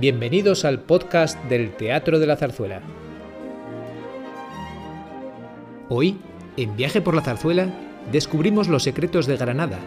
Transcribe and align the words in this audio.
Bienvenidos 0.00 0.64
al 0.64 0.78
podcast 0.78 1.42
del 1.46 1.72
Teatro 1.72 2.20
de 2.20 2.26
la 2.28 2.36
Zarzuela. 2.36 2.80
Hoy, 5.88 6.18
en 6.56 6.76
Viaje 6.76 7.00
por 7.00 7.14
la 7.14 7.22
Zarzuela, 7.22 7.68
descubrimos 8.12 8.68
los 8.68 8.84
secretos 8.84 9.26
de 9.26 9.36
Granada, 9.36 9.80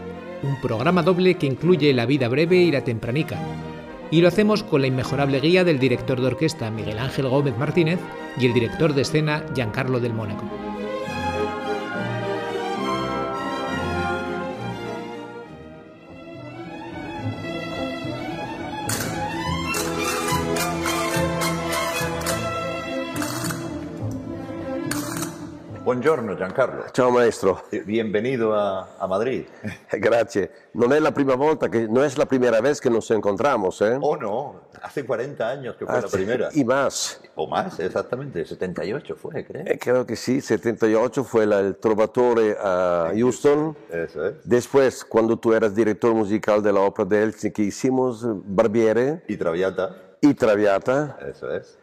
un 0.44 0.60
programa 0.60 1.02
doble 1.02 1.36
que 1.36 1.48
incluye 1.48 1.94
la 1.94 2.06
vida 2.06 2.28
breve 2.28 2.58
y 2.58 2.72
la 2.72 2.84
tempranica. 2.84 3.40
Y 4.12 4.20
lo 4.20 4.28
hacemos 4.28 4.64
con 4.64 4.82
la 4.82 4.88
inmejorable 4.88 5.40
guía 5.40 5.64
del 5.64 5.80
director 5.80 6.20
de 6.20 6.28
orquesta 6.28 6.70
Miguel 6.70 7.00
Ángel 7.00 7.30
Gómez 7.30 7.58
Martínez 7.58 8.00
y 8.38 8.46
el 8.46 8.54
director 8.54 8.94
de 8.94 9.04
escena 9.04 9.46
Giancarlo 9.56 10.02
del 10.02 10.14
Mónaco. 10.14 10.71
Buongiorno 25.92 26.36
Giancarlo. 26.38 26.86
Ciao 26.94 27.10
maestro, 27.12 27.64
Bienvenido 27.84 28.56
a, 28.56 28.96
a 28.98 29.08
Madrid. 29.08 29.46
grazie. 30.00 30.50
Non 30.76 30.94
è 30.94 31.00
la 31.00 31.12
prima 31.12 31.36
volta 31.36 31.68
che, 31.68 31.86
no 31.86 32.02
es 32.02 32.16
la 32.16 32.26
primera 32.26 32.62
vez 32.62 32.80
que 32.80 32.90
nos 32.90 33.12
encontramos, 33.12 33.82
¿eh? 33.82 33.98
Oh 34.00 34.16
no, 34.16 34.62
hace 34.82 35.04
40 35.04 35.46
años 35.46 35.76
que 35.76 35.86
fue 35.86 36.00
la 36.00 36.08
primera. 36.08 36.48
Y 36.54 36.64
más. 36.64 37.20
O 37.36 37.46
más, 37.46 37.78
exactamente, 37.82 38.46
78 38.46 39.18
fue, 39.18 39.44
creo. 39.46 39.64
Eh, 39.66 39.78
creo 39.78 40.06
que 40.06 40.16
sí, 40.16 40.40
78 40.40 41.26
fue 41.26 41.46
la- 41.46 41.60
el 41.60 41.76
Trovatore 41.76 42.56
a 42.58 43.12
Houston. 43.14 43.76
Eso 43.90 44.28
es. 44.28 44.36
Después, 44.46 45.04
cuando 45.04 45.36
tú 45.38 45.52
eras 45.54 45.76
director 45.76 46.14
musical 46.14 46.64
de 46.64 46.72
la 46.72 46.80
ópera 46.80 47.10
de 47.10 47.18
Helsinki, 47.24 47.64
hicimos 47.64 48.26
Barbiere 48.26 49.24
Y 49.28 49.36
Traviata, 49.36 49.94
y 50.22 50.34
Traviata. 50.36 51.18
eso 51.30 51.52
es. 51.54 51.78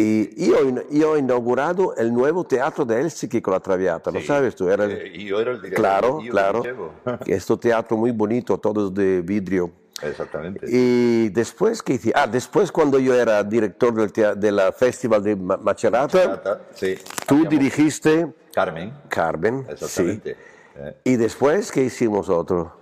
Y 0.00 0.46
yo, 0.48 0.58
yo 0.92 1.16
he 1.16 1.18
inaugurado 1.18 1.96
el 1.96 2.12
nuevo 2.14 2.44
teatro 2.44 2.84
de 2.84 3.00
Helsinki 3.00 3.40
con 3.42 3.52
la 3.54 3.58
Traviata, 3.58 4.12
¿lo 4.12 4.20
Sí. 4.20 4.26
sabes 4.26 4.54
tú? 4.54 4.68
Era 4.68 4.84
el- 4.84 4.92
Eh, 4.92 5.12
y 5.12 5.24
yo 5.26 5.40
era 5.40 5.50
el 5.50 5.56
director. 5.60 5.82
claro, 5.84 6.20
yo 6.22 6.30
claro. 6.30 6.58
lo 6.58 6.64
llevo. 6.64 6.92
Que 7.24 7.34
es 7.34 7.50
un 7.50 7.58
teatro 7.58 7.96
muy 7.96 8.12
bonito, 8.12 8.56
todos 8.58 8.94
de 8.94 9.22
vidrio. 9.22 9.72
Exactamente. 10.00 10.66
Y 10.70 11.30
después, 11.30 11.82
¿qué 11.82 11.94
hice? 11.94 12.12
Ah, 12.14 12.28
después 12.28 12.70
cuando 12.70 13.00
yo 13.00 13.12
era 13.12 13.42
director 13.42 13.92
del 13.92 14.12
tea- 14.12 14.36
de 14.36 14.52
la 14.52 14.70
Festival 14.70 15.20
de 15.20 15.34
Ma- 15.34 15.56
Macerata, 15.56 16.06
Traviata, 16.06 16.60
sí. 16.74 16.94
tú 17.26 17.34
Hacíamos 17.34 17.48
dirigiste 17.48 18.32
Carmen, 18.54 18.92
Carmen, 19.08 19.64
sí. 19.66 19.72
exactamente. 19.72 20.36
Eh, 20.76 20.96
Y 21.02 21.16
después, 21.16 21.72
¿qué 21.72 21.82
hicimos 21.82 22.28
otro? 22.28 22.76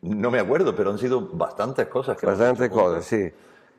no 0.00 0.30
me 0.30 0.38
acuerdo, 0.40 0.74
pero 0.74 0.88
han 0.88 0.96
sido 0.98 1.20
bastantes 1.34 1.86
cosas. 1.88 2.16
Que 2.16 2.24
Bastantes 2.24 2.70
cosas, 2.70 3.04
sí. 3.04 3.30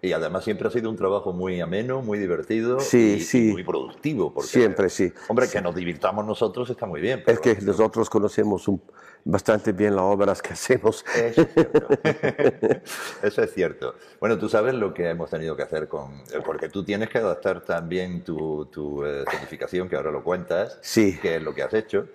Y 0.03 0.13
además 0.13 0.43
siempre 0.43 0.67
ha 0.67 0.71
sido 0.71 0.89
un 0.89 0.95
trabajo 0.95 1.31
muy 1.31 1.61
ameno, 1.61 2.01
muy 2.01 2.17
divertido 2.17 2.79
Sí, 2.79 2.97
y, 2.97 3.13
y 3.17 3.21
sí. 3.21 3.41
muy 3.51 3.63
productivo. 3.63 4.33
Porque, 4.33 4.49
Siempre, 4.49 4.89
sí. 4.89 5.13
Hombre, 5.27 5.47
que 5.47 5.61
nos 5.61 5.75
divirtamos 5.75 6.25
nosotros 6.25 6.67
está 6.71 6.87
muy 6.87 7.01
bien. 7.01 7.23
Es 7.27 7.39
que 7.39 7.55
nosotros 7.61 8.09
conocemos 8.09 8.67
un- 8.67 8.81
bastante 9.23 9.71
bien 9.73 9.95
las 9.95 10.03
obras 10.05 10.41
que 10.41 10.53
hacemos. 10.53 11.05
Eso 11.15 11.41
es 11.43 11.53
cierto. 11.53 11.87
Eso 13.21 13.43
es 13.43 13.53
cierto. 13.53 13.93
Bueno, 14.19 14.39
tú 14.39 14.49
sabes 14.49 14.73
lo 14.73 14.91
que 14.93 15.07
hemos 15.07 15.29
tenido 15.29 15.55
que 15.55 15.61
hacer 15.63 15.87
con... 15.87 16.23
Porque 16.43 16.69
tú 16.69 16.83
tienes 16.83 17.09
que 17.09 17.19
adaptar 17.19 17.61
también 17.63 18.23
tu, 18.23 18.65
tu 18.71 19.05
eh, 19.05 19.23
certificación, 19.29 19.87
que 19.87 19.95
ahora 19.97 20.09
lo 20.11 20.23
cuentas, 20.23 20.79
Sí. 20.81 21.19
que 21.21 21.35
es 21.35 21.43
lo 21.43 21.53
que 21.53 21.61
has 21.61 21.73
hecho. 21.75 22.07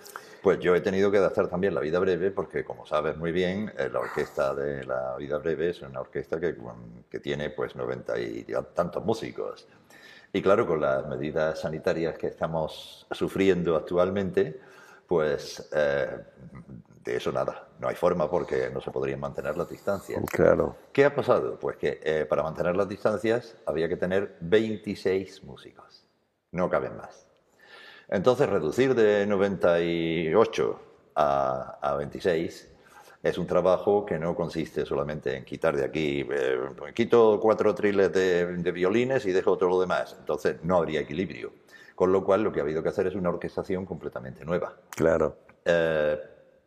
Pues 0.46 0.60
yo 0.60 0.76
he 0.76 0.80
tenido 0.80 1.10
que 1.10 1.18
adaptar 1.18 1.48
también 1.48 1.74
la 1.74 1.80
vida 1.80 1.98
breve, 1.98 2.30
porque 2.30 2.62
como 2.62 2.86
sabes 2.86 3.16
muy 3.16 3.32
bien, 3.32 3.72
eh, 3.76 3.90
la 3.92 3.98
orquesta 3.98 4.54
de 4.54 4.84
la 4.84 5.16
vida 5.16 5.38
breve 5.38 5.70
es 5.70 5.82
una 5.82 6.00
orquesta 6.00 6.38
que, 6.38 6.54
que 7.10 7.18
tiene 7.18 7.50
pues 7.50 7.74
90 7.74 8.16
y 8.20 8.46
tantos 8.72 9.04
músicos. 9.04 9.66
Y 10.32 10.40
claro, 10.40 10.64
con 10.64 10.80
las 10.80 11.04
medidas 11.08 11.58
sanitarias 11.58 12.16
que 12.16 12.28
estamos 12.28 13.08
sufriendo 13.10 13.74
actualmente, 13.74 14.60
pues 15.08 15.68
eh, 15.74 16.16
de 17.02 17.16
eso 17.16 17.32
nada. 17.32 17.66
No 17.80 17.88
hay 17.88 17.96
forma 17.96 18.30
porque 18.30 18.70
no 18.72 18.80
se 18.80 18.92
podrían 18.92 19.18
mantener 19.18 19.56
las 19.56 19.68
distancias. 19.68 20.22
Claro. 20.30 20.76
¿Qué 20.92 21.04
ha 21.04 21.12
pasado? 21.12 21.58
Pues 21.58 21.76
que 21.76 21.98
eh, 22.04 22.24
para 22.24 22.44
mantener 22.44 22.76
las 22.76 22.88
distancias 22.88 23.56
había 23.66 23.88
que 23.88 23.96
tener 23.96 24.36
26 24.42 25.42
músicos. 25.42 26.06
No 26.52 26.70
caben 26.70 26.96
más. 26.96 27.25
Entonces, 28.08 28.48
reducir 28.48 28.94
de 28.94 29.26
98 29.26 30.80
a, 31.16 31.78
a 31.80 31.96
26 31.96 32.68
es 33.22 33.38
un 33.38 33.46
trabajo 33.46 34.06
que 34.06 34.18
no 34.18 34.36
consiste 34.36 34.86
solamente 34.86 35.36
en 35.36 35.44
quitar 35.44 35.76
de 35.76 35.84
aquí, 35.84 36.24
eh, 36.30 36.58
pues 36.76 36.94
quito 36.94 37.40
cuatro 37.40 37.74
triles 37.74 38.12
de, 38.12 38.46
de 38.46 38.72
violines 38.72 39.26
y 39.26 39.32
dejo 39.32 39.56
todo 39.56 39.70
lo 39.70 39.80
demás. 39.80 40.16
Entonces, 40.18 40.62
no 40.62 40.76
habría 40.76 41.00
equilibrio. 41.00 41.52
Con 41.96 42.12
lo 42.12 42.22
cual, 42.22 42.42
lo 42.42 42.52
que 42.52 42.60
ha 42.60 42.62
habido 42.62 42.82
que 42.82 42.90
hacer 42.90 43.06
es 43.06 43.14
una 43.14 43.30
orquestación 43.30 43.86
completamente 43.86 44.44
nueva. 44.44 44.76
Claro. 44.90 45.38
Eh, 45.64 46.20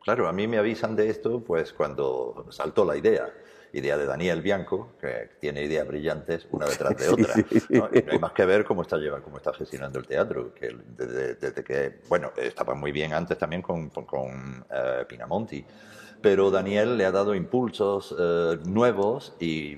claro, 0.03 0.27
a 0.27 0.33
mí 0.33 0.47
me 0.47 0.57
avisan 0.57 0.95
de 0.95 1.09
esto 1.09 1.41
pues 1.41 1.71
cuando 1.71 2.47
saltó 2.49 2.83
la 2.83 2.97
idea. 2.97 3.31
Idea 3.73 3.97
de 3.97 4.05
Daniel 4.05 4.41
Bianco, 4.41 4.93
que 4.99 5.29
tiene 5.39 5.63
ideas 5.63 5.87
brillantes 5.87 6.47
una 6.51 6.65
detrás 6.65 6.97
de 6.97 7.05
Sí, 7.05 7.11
otra. 7.13 7.33
sí. 7.35 7.63
¿no? 7.69 7.89
Y 7.93 8.01
no 8.01 8.11
hay 8.13 8.19
más 8.19 8.31
que 8.31 8.45
ver 8.45 8.65
cómo 8.65 8.81
está, 8.81 8.97
lleva, 8.97 9.21
cómo 9.21 9.37
está 9.37 9.53
gestionando 9.53 9.99
el 9.99 10.07
teatro. 10.07 10.53
Que 10.53 10.75
desde, 10.97 11.35
desde 11.35 11.63
que, 11.63 11.99
bueno, 12.07 12.31
estaba 12.37 12.73
muy 12.75 12.91
bien 12.91 13.13
antes 13.13 13.37
también 13.37 13.61
con, 13.61 13.89
con, 13.89 14.05
con, 14.05 14.65
eh, 14.71 15.05
Pinamonti. 15.07 15.63
Pero 16.21 16.51
Daniel 16.51 16.97
le 16.97 17.05
ha 17.05 17.11
dado 17.11 17.33
impulsos 17.35 18.15
eh, 18.17 18.57
nuevos 18.65 19.35
y 19.39 19.77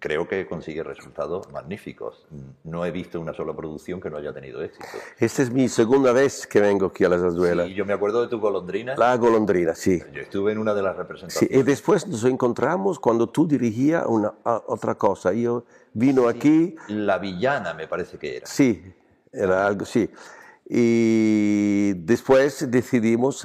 creo 0.00 0.28
que 0.28 0.46
consigue 0.46 0.82
resultados 0.82 1.50
magníficos. 1.52 2.26
No 2.64 2.84
he 2.84 2.90
visto 2.90 3.20
una 3.20 3.34
sola 3.34 3.54
producción 3.54 4.00
que 4.00 4.08
no 4.10 4.16
haya 4.16 4.32
tenido 4.32 4.62
éxito. 4.62 4.86
Esta 5.18 5.42
es 5.42 5.50
mi 5.50 5.68
segunda 5.68 6.12
vez 6.12 6.46
que 6.46 6.60
vengo 6.60 6.86
aquí 6.86 7.04
a 7.04 7.08
la 7.08 7.18
zarzuela. 7.18 7.64
Sí, 7.66 7.74
yo 7.74 7.84
me 7.84 7.92
acuerdo 7.94 8.22
de 8.22 8.28
tu 8.28 8.38
golondrina. 8.38 8.94
La 8.96 9.16
golondrina, 9.16 9.74
sí. 9.74 10.00
Yo 10.12 10.20
estuve 10.22 10.52
en 10.52 10.58
una 10.58 10.72
de 10.74 10.82
las 10.82 10.94
Sí, 10.94 10.98
representaciones. 11.02 11.58
y 11.58 11.62
después 11.62 12.06
nos 12.06 12.24
encontramos 12.24 12.98
cuando 13.00 13.28
tú 13.28 13.46
dirigías 13.48 14.04
una, 14.06 14.34
a- 14.44 14.62
otra 14.68 14.94
cosa. 14.94 15.32
Yo 15.32 15.64
vino 15.92 16.28
aquí, 16.28 16.76
La 16.88 17.18
villana 17.18 17.74
me 17.74 17.88
parece 17.88 18.18
que 18.18 18.36
era. 18.36 18.46
sí, 18.46 18.82
era 19.32 19.66
algo, 19.66 19.84
sí. 19.84 20.08
Y 20.70 21.94
después 21.94 22.70
decidimos, 22.70 23.44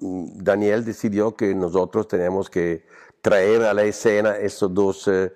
Daniel 0.00 0.84
decidió 0.84 1.34
que 1.34 1.54
nosotros 1.54 2.06
tenemos 2.06 2.48
que 2.50 2.84
traer 3.22 3.62
a 3.62 3.72
la 3.72 3.84
escena 3.84 4.36
estos 4.36 4.72
dos 4.74 5.08
eh, 5.08 5.32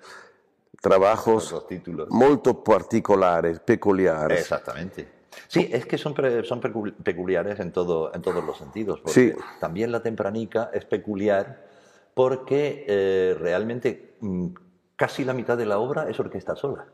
trabajos 0.81 1.65
muy 2.09 2.37
particulares, 2.63 3.59
peculiares. 3.59 4.39
Exactamente. 4.41 5.07
Sí, 5.47 5.69
es 5.71 5.85
que 5.85 5.97
son, 5.97 6.13
pre- 6.13 6.43
son 6.43 6.61
pecul- 6.61 6.95
peculiares 7.03 7.59
en, 7.59 7.71
todo, 7.71 8.13
en 8.13 8.21
todos 8.21 8.43
los 8.43 8.57
sentidos. 8.57 8.99
Porque 9.01 9.33
Sí. 9.35 9.41
también 9.59 9.91
la 9.91 10.01
tempranica 10.01 10.69
es 10.73 10.85
peculiar 10.85 11.67
porque 12.13 12.85
eh, 12.87 13.35
realmente 13.39 14.15
mm, 14.19 14.47
casi 14.95 15.23
la 15.23 15.33
mitad 15.33 15.57
de 15.57 15.65
la 15.65 15.79
obra 15.79 16.09
es 16.09 16.19
orquesta 16.19 16.55
sola. 16.55 16.87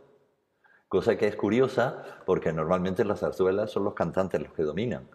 Cosa 0.88 1.18
que 1.18 1.28
es 1.28 1.36
curiosa 1.36 2.04
porque 2.26 2.54
normalmente 2.54 3.02
en 3.02 3.08
las 3.08 3.20
zarzuelas 3.22 3.72
son 3.72 3.84
los 3.84 3.94
cantantes 3.94 4.42
los 4.42 4.54
que 4.54 4.64
dominan. 4.64 5.08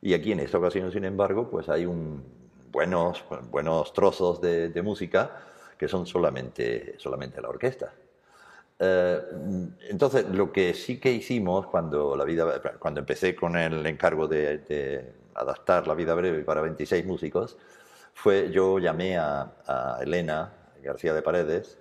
Y 0.00 0.14
aquí 0.14 0.32
en 0.32 0.40
esta 0.40 0.58
ocasión, 0.58 0.90
sin 0.90 1.04
embargo, 1.04 1.50
pues 1.50 1.68
hay 1.68 1.84
un, 1.84 2.24
buenos, 2.72 3.22
buenos 3.50 3.92
trozos 3.92 4.40
de, 4.40 4.70
de 4.70 4.82
música 4.82 5.30
que 5.76 5.88
son 5.88 6.06
solamente, 6.06 6.94
solamente 6.98 7.40
la 7.42 7.48
orquesta. 7.50 7.92
Eh, 8.82 9.20
entonces, 9.90 10.26
lo 10.30 10.50
que 10.50 10.72
sí 10.72 10.98
que 10.98 11.12
hicimos 11.12 11.66
cuando, 11.66 12.16
la 12.16 12.24
vida, 12.24 12.60
cuando 12.78 13.00
empecé 13.00 13.36
con 13.36 13.56
el 13.56 13.84
encargo 13.86 14.26
de, 14.26 14.58
de 14.58 15.12
adaptar 15.34 15.86
la 15.86 15.94
vida 15.94 16.14
breve 16.14 16.42
para 16.44 16.62
26 16.62 17.04
músicos, 17.04 17.58
fue 18.14 18.50
yo 18.50 18.78
llamé 18.78 19.18
a, 19.18 19.52
a 19.66 19.98
Elena 20.00 20.52
García 20.82 21.12
de 21.12 21.20
Paredes, 21.20 21.78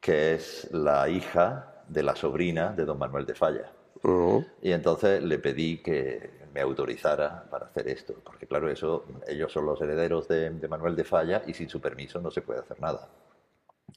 que 0.00 0.34
es 0.34 0.68
la 0.72 1.08
hija 1.10 1.82
de 1.88 2.02
la 2.02 2.16
sobrina 2.16 2.72
de 2.72 2.86
don 2.86 2.98
Manuel 2.98 3.26
de 3.26 3.34
Falla. 3.34 3.70
Ujú. 4.02 4.46
Y 4.62 4.72
entonces 4.72 5.22
le 5.22 5.38
pedí 5.38 5.82
que 5.82 6.30
me 6.54 6.62
autorizara 6.62 7.44
para 7.50 7.66
hacer 7.66 7.88
esto, 7.88 8.14
porque 8.24 8.46
claro, 8.46 8.70
eso, 8.70 9.04
ellos 9.26 9.52
son 9.52 9.66
los 9.66 9.80
herederos 9.82 10.26
de, 10.28 10.50
de 10.50 10.68
Manuel 10.68 10.96
de 10.96 11.04
Falla 11.04 11.42
y 11.46 11.52
sin 11.52 11.68
su 11.68 11.80
permiso 11.80 12.20
no 12.20 12.30
se 12.30 12.40
puede 12.40 12.60
hacer 12.60 12.80
nada. 12.80 13.08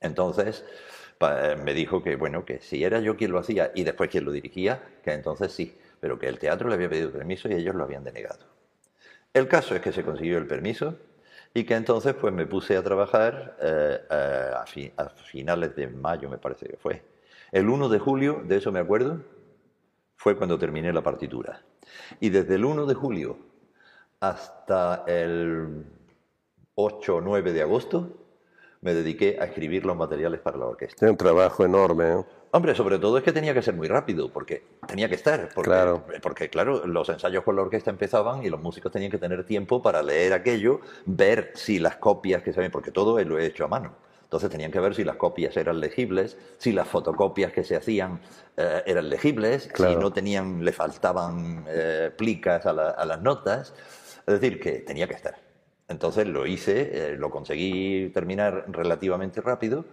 Entonces 0.01 0.65
me 1.19 1.73
dijo 1.73 2.03
que 2.03 2.15
bueno, 2.15 2.45
que 2.45 2.59
si 2.59 2.83
era 2.83 2.99
yo 2.99 3.17
quien 3.17 3.31
lo 3.31 3.39
hacía 3.39 3.71
y 3.73 3.83
después 3.83 4.09
quien 4.09 4.25
lo 4.25 4.31
dirigía, 4.31 4.81
que 5.03 5.13
entonces 5.13 5.51
sí, 5.51 5.77
pero 5.99 6.19
que 6.19 6.27
el 6.27 6.39
teatro 6.39 6.69
le 6.69 6.75
había 6.75 6.89
pedido 6.89 7.11
permiso 7.11 7.49
y 7.49 7.53
ellos 7.53 7.75
lo 7.75 7.83
habían 7.83 8.03
denegado. 8.03 8.45
El 9.33 9.47
caso 9.47 9.75
es 9.75 9.81
que 9.81 9.91
se 9.91 10.03
consiguió 10.03 10.37
el 10.37 10.47
permiso 10.47 10.95
y 11.53 11.63
que 11.63 11.75
entonces 11.75 12.13
pues 12.13 12.33
me 12.33 12.45
puse 12.45 12.77
a 12.77 12.83
trabajar 12.83 13.57
eh, 13.61 13.99
a, 14.09 14.65
a 14.97 15.09
finales 15.09 15.75
de 15.75 15.87
mayo, 15.87 16.29
me 16.29 16.37
parece 16.37 16.67
que 16.67 16.77
fue. 16.77 17.01
El 17.51 17.69
1 17.69 17.89
de 17.89 17.99
julio, 17.99 18.41
de 18.45 18.57
eso 18.57 18.71
me 18.71 18.79
acuerdo, 18.79 19.21
fue 20.15 20.35
cuando 20.35 20.59
terminé 20.59 20.91
la 20.91 21.01
partitura. 21.01 21.61
Y 22.19 22.29
desde 22.29 22.55
el 22.55 22.65
1 22.65 22.85
de 22.85 22.93
julio 22.93 23.37
hasta 24.19 25.03
el 25.07 25.85
8 26.75 27.15
o 27.15 27.21
9 27.21 27.53
de 27.53 27.61
agosto 27.61 28.26
me 28.81 28.93
dediqué 28.93 29.37
a 29.39 29.45
escribir 29.45 29.85
los 29.85 29.95
materiales 29.97 30.39
para 30.39 30.57
la 30.57 30.65
orquesta. 30.65 31.05
Es 31.05 31.11
un 31.11 31.17
trabajo 31.17 31.65
enorme. 31.65 32.11
¿eh? 32.11 32.23
Hombre, 32.51 32.75
sobre 32.75 32.97
todo 32.99 33.17
es 33.17 33.23
que 33.23 33.31
tenía 33.33 33.53
que 33.53 33.61
ser 33.61 33.73
muy 33.73 33.87
rápido, 33.87 34.31
porque 34.31 34.63
tenía 34.87 35.09
que 35.09 35.15
estar. 35.15 35.49
Porque, 35.53 35.69
Claro. 35.69 36.03
Porque, 36.21 36.49
claro, 36.49 36.85
los 36.87 37.09
ensayos 37.09 37.43
con 37.43 37.55
la 37.55 37.63
orquesta 37.63 37.89
empezaban 37.89 38.43
y 38.45 38.49
los 38.49 38.61
músicos 38.61 38.91
tenían 38.91 39.11
que 39.11 39.17
tener 39.17 39.45
tiempo 39.45 39.81
para 39.81 40.01
leer 40.01 40.33
aquello, 40.33 40.79
ver 41.05 41.51
si 41.55 41.79
las 41.79 41.97
copias 41.97 42.43
que 42.43 42.53
se 42.53 42.59
ven, 42.61 42.71
porque 42.71 42.91
todo 42.91 43.19
lo 43.23 43.37
he 43.39 43.45
hecho 43.45 43.65
a 43.65 43.67
mano. 43.67 43.95
Entonces 44.23 44.49
tenían 44.49 44.71
que 44.71 44.79
ver 44.81 44.93
si 44.93 45.03
las 45.05 45.15
copias 45.15 45.55
eran 45.55 45.79
legibles, 45.79 46.37
si 46.57 46.73
las 46.73 46.87
fotocopias 46.87 47.53
que 47.53 47.63
se 47.63 47.77
hacían 47.77 48.19
eh, 48.57 48.83
eran 48.85 49.09
legibles, 49.09 49.69
si 49.73 49.95
no 49.95 50.11
tenían, 50.11 50.65
le 50.65 50.73
faltaban 50.73 51.63
eh, 51.69 52.11
plicas 52.17 52.65
a, 52.65 52.73
la- 52.73 52.89
a 52.89 53.05
las 53.05 53.21
notas. 53.21 53.73
Es 54.25 54.41
decir, 54.41 54.59
que 54.59 54.79
tenía 54.79 55.07
que 55.07 55.13
estar. 55.13 55.35
Entonces 55.87 56.27
lo 56.27 56.45
hice, 56.45 57.13
eh, 57.13 57.15
lo 57.17 57.29
conseguí 57.29 58.09
terminar 58.09 58.65
relativamente 58.67 59.39
rápido 59.41 59.85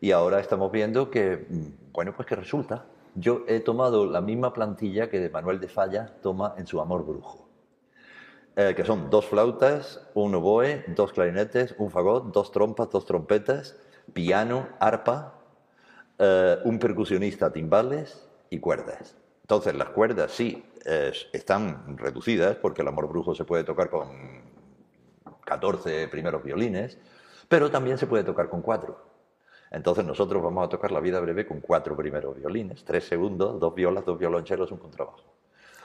y 0.00 0.10
ahora 0.10 0.40
estamos 0.40 0.72
viendo 0.72 1.10
que, 1.10 1.46
mm, 1.48 1.92
bueno, 1.92 2.12
pues 2.14 2.26
que 2.26 2.34
resulta. 2.34 2.86
Yo 3.14 3.44
he 3.46 3.60
tomado 3.60 4.06
la 4.06 4.20
misma 4.20 4.52
plantilla 4.52 5.08
que 5.08 5.28
Manuel 5.30 5.60
de 5.60 5.68
Falla 5.68 6.12
toma 6.22 6.54
en 6.58 6.66
su 6.66 6.80
Amor 6.80 7.04
Brujo, 7.04 7.48
eh, 8.56 8.74
que 8.76 8.84
son 8.84 9.10
dos 9.10 9.26
flautas, 9.26 10.08
un 10.14 10.34
oboe, 10.34 10.84
dos 10.88 11.12
clarinetes, 11.12 11.74
un 11.78 11.90
fagot, 11.90 12.32
dos 12.32 12.50
trompas, 12.50 12.90
dos 12.90 13.06
trompetas, 13.06 13.76
piano, 14.12 14.68
arpa, 14.80 15.34
eh, 16.18 16.58
un 16.64 16.78
percusionista, 16.78 17.52
timbales 17.52 18.28
y 18.50 18.58
cuerdas. 18.58 19.16
Entonces 19.42 19.74
las 19.74 19.90
cuerdas 19.90 20.32
sí 20.32 20.64
están 21.32 21.98
reducidas 21.98 22.56
porque 22.56 22.80
el 22.80 22.88
Amor 22.88 23.08
Brujo 23.08 23.34
se 23.34 23.44
puede 23.44 23.62
tocar 23.62 23.90
con 23.90 24.47
14 25.48 26.08
primeros 26.08 26.42
violines, 26.42 26.98
pero 27.48 27.70
también 27.70 27.96
se 27.98 28.06
puede 28.06 28.24
tocar 28.24 28.48
con 28.48 28.60
cuatro. 28.62 28.98
Entonces 29.70 30.04
nosotros 30.04 30.42
vamos 30.42 30.66
a 30.66 30.68
tocar 30.68 30.92
la 30.92 31.00
vida 31.00 31.20
breve 31.20 31.46
con 31.46 31.60
cuatro 31.60 31.96
primeros 31.96 32.36
violines, 32.36 32.84
tres 32.84 33.04
segundos, 33.06 33.58
dos 33.58 33.74
violas, 33.74 34.04
dos 34.04 34.18
violonchelos, 34.18 34.70
un 34.72 34.78
contrabajo. 34.78 35.22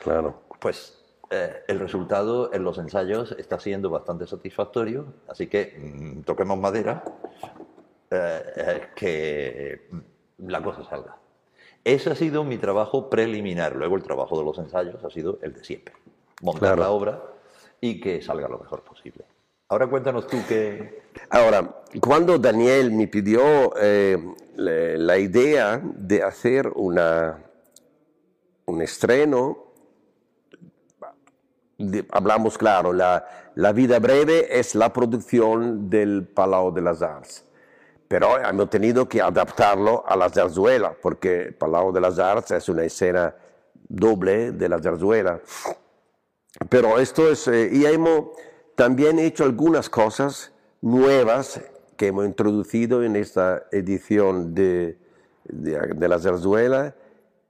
Claro. 0.01 0.41
Pues 0.59 1.03
eh, 1.29 1.63
el 1.67 1.79
resultado 1.79 2.53
en 2.53 2.63
los 2.63 2.77
ensayos 2.77 3.31
está 3.37 3.59
siendo 3.59 3.89
bastante 3.89 4.27
satisfactorio, 4.27 5.05
así 5.27 5.47
que 5.47 5.75
mm, 5.77 6.21
toquemos 6.23 6.57
madera, 6.57 7.03
eh, 8.11 8.43
eh, 8.55 8.81
que 8.95 9.87
mm, 9.91 10.47
la 10.47 10.61
cosa 10.61 10.83
salga. 10.83 11.17
Ese 11.83 12.09
ha 12.11 12.15
sido 12.15 12.43
mi 12.45 12.57
trabajo 12.57 13.09
preliminar. 13.09 13.75
Luego 13.75 13.97
el 13.97 14.03
trabajo 14.03 14.37
de 14.37 14.45
los 14.45 14.57
ensayos 14.57 15.03
ha 15.03 15.09
sido 15.09 15.39
el 15.41 15.53
de 15.53 15.63
siempre. 15.63 15.93
Montar 16.41 16.75
Claro. 16.75 16.81
la 16.81 16.89
obra 16.91 17.23
y 17.81 17.99
que 17.99 18.21
salga 18.21 18.47
lo 18.47 18.59
mejor 18.59 18.81
posible. 18.83 19.25
Ahora 19.73 19.87
cuéntanos 19.87 20.27
tú 20.27 20.37
que... 20.47 21.01
Ahora, 21.31 21.81
cuando 21.99 22.37
Daniel 22.37 22.91
me 22.91 23.07
pidió 23.07 23.73
eh, 23.81 24.19
la 24.55 25.17
idea 25.17 25.81
de 25.83 26.21
hacer 26.21 26.67
una, 26.75 27.41
un 28.65 28.81
estreno, 28.83 29.57
de- 31.79 32.05
hablamos 32.11 32.55
claro, 32.55 32.93
la, 32.93 33.25
la 33.55 33.71
vida 33.71 33.97
breve 33.97 34.59
es 34.59 34.75
la 34.75 34.93
producción 34.93 35.89
del 35.89 36.27
Palau 36.27 36.71
de 36.71 36.81
las 36.81 37.01
Arts. 37.01 37.43
Pero 38.07 38.37
hemos 38.39 38.69
tenido 38.69 39.09
que 39.09 39.23
adaptarlo 39.23 40.03
a 40.05 40.15
la 40.15 40.29
zarzuela, 40.29 40.95
porque 41.01 41.51
Palau 41.51 41.91
de 41.91 41.99
las 41.99 42.19
Arts 42.19 42.51
es 42.51 42.69
una 42.69 42.83
escena 42.83 43.33
doble 43.89 44.51
de 44.51 44.69
la 44.69 44.79
zarzuela. 44.79 45.39
Pero 46.69 46.99
esto 46.99 47.27
es, 47.31 47.47
eh, 47.47 47.69
y 47.71 47.87
hemos 47.87 48.37
también 48.75 49.19
hecho 49.19 49.43
algunas 49.43 49.89
cosas 49.89 50.51
nuevas 50.81 51.61
que 51.97 52.07
hemos 52.07 52.25
introducido 52.25 53.03
en 53.03 53.15
esta 53.15 53.63
edición 53.71 54.53
de, 54.55 54.97
de, 55.45 55.79
de 55.95 56.07
la 56.07 56.19
zarzuela 56.19 56.95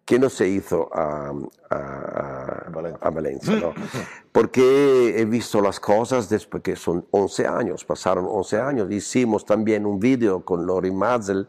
que 0.06 0.20
no 0.20 0.30
se 0.30 0.50
hizo 0.50 0.90
a, 0.94 1.32
a- 1.70 2.70
Valencia. 2.70 3.00
a 3.02 3.10
Valencia, 3.10 3.56
¿no? 3.56 3.74
Porque 4.34 5.18
he 5.18 5.24
visto 5.26 5.62
las 5.62 5.80
cosas 5.80 6.28
después 6.28 6.62
que 6.62 6.76
son 6.76 7.06
11 7.12 7.48
años, 7.48 7.86
pasaron 7.86 8.26
11 8.30 8.60
años, 8.60 8.92
hicimos 8.92 9.46
también 9.46 9.86
un 9.86 10.00
vídeo 10.00 10.44
con 10.44 10.66
Lori 10.66 10.92
Mazel 10.92 11.48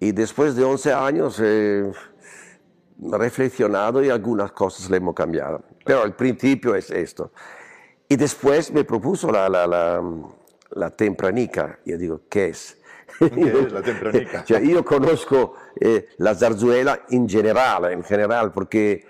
y 0.00 0.12
después 0.12 0.56
de 0.56 0.64
11 0.64 0.92
años 0.94 1.38
he 1.40 1.92
reflexionado 3.00 4.02
y 4.02 4.08
algunas 4.10 4.52
cosas 4.52 4.88
le 4.90 4.96
hemos 4.96 5.14
cambiado. 5.14 5.62
Pero 5.84 6.04
el 6.04 6.14
principio 6.14 6.74
es 6.74 6.90
esto. 6.90 7.32
Y 8.08 8.16
después 8.16 8.72
me 8.72 8.84
propuso 8.84 9.30
la, 9.32 9.48
la, 9.48 9.66
la, 9.66 10.02
la 10.72 10.90
tempranica. 10.90 11.78
Yo 11.84 11.96
digo, 11.96 12.20
¿qué 12.28 12.48
es? 12.48 12.76
¿Qué 13.18 13.58
es 13.64 13.72
la 13.72 13.82
tempranica? 13.90 14.44
Cioè, 14.44 14.60
io 14.60 14.84
conosco 14.84 15.54
eh, 15.80 16.08
la 16.18 16.34
zarzuela 16.34 17.04
in 17.10 17.28
general, 17.28 17.92
en 17.92 18.02
general, 18.02 18.52
porque, 18.52 19.04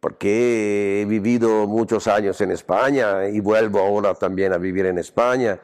porque 0.00 1.02
he 1.02 1.04
vivido 1.04 1.66
muchos 1.66 2.06
años 2.06 2.40
en 2.40 2.52
España 2.52 3.28
y 3.28 3.40
vuelvo 3.40 3.80
ahora 3.80 4.14
también 4.14 4.52
a 4.52 4.58
vivir 4.58 4.86
en 4.86 4.98
España. 4.98 5.60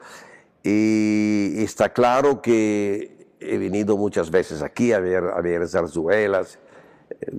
Y 0.63 1.63
está 1.63 1.93
claro 1.93 2.43
que 2.43 3.29
he 3.41 3.59
venido 3.59 3.97
muchas 3.97 4.31
veces 4.31 4.63
aquí 4.63 4.93
a 4.93 5.01
ver, 5.01 5.25
a 5.25 5.41
ver 5.41 5.67
zarzuelas. 5.69 6.59
Eh, 7.21 7.31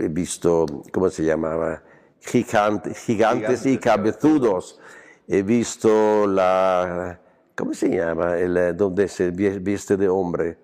He 0.00 0.06
visto, 0.06 0.64
¿cómo 0.92 1.10
se 1.10 1.24
llamaba? 1.24 1.82
Gigante- 2.20 2.94
gigantes 2.94 3.66
y 3.66 3.70
Gigantes, 3.76 3.78
cabezudos. 3.80 4.80
He 5.26 5.42
visto 5.42 6.26
la... 6.26 7.18
¿Cómo 7.54 7.74
se 7.74 7.88
llama? 7.90 8.36
El, 8.38 8.56
eh, 8.56 8.72
donde 8.72 9.08
se 9.08 9.30
viste 9.30 9.96
de 9.96 10.08
hombre. 10.08 10.56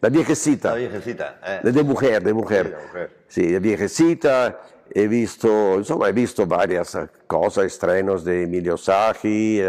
La 0.00 0.08
viejecita. 0.08 0.70
La 0.70 0.76
viejecita. 0.76 1.40
eh. 1.44 1.60
De, 1.62 1.72
de 1.72 1.82
mujer, 1.82 2.22
de 2.22 2.30
Sí, 2.30 2.34
mujer. 2.34 2.78
mujer. 2.86 3.10
Sí, 3.28 3.46
de 3.46 3.58
viejecita. 3.60 4.60
He 4.90 5.06
visto, 5.06 5.74
insomma, 5.76 6.08
he 6.08 6.12
visto 6.12 6.46
varias 6.46 6.94
eh, 6.94 7.06
cosas, 7.26 7.64
estrenos 7.66 8.24
de 8.24 8.44
Emilio 8.44 8.76
Sagi, 8.78 9.60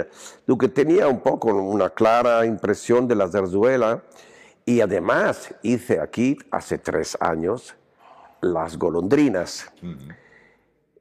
lo 0.46 0.58
que 0.58 0.70
tenía 0.70 1.08
un 1.10 1.20
poco 1.20 1.50
una 1.54 1.90
clara 1.90 2.46
impresión 2.46 3.06
de 3.08 3.16
la 3.16 3.28
zarzuela. 3.28 4.02
Y 4.66 4.80
además 4.82 5.54
hice 5.64 6.00
aquí, 6.00 6.38
hace 6.52 6.78
tres 6.78 7.18
años, 7.20 7.76
Las 8.40 8.78
Golondrinas. 8.78 9.70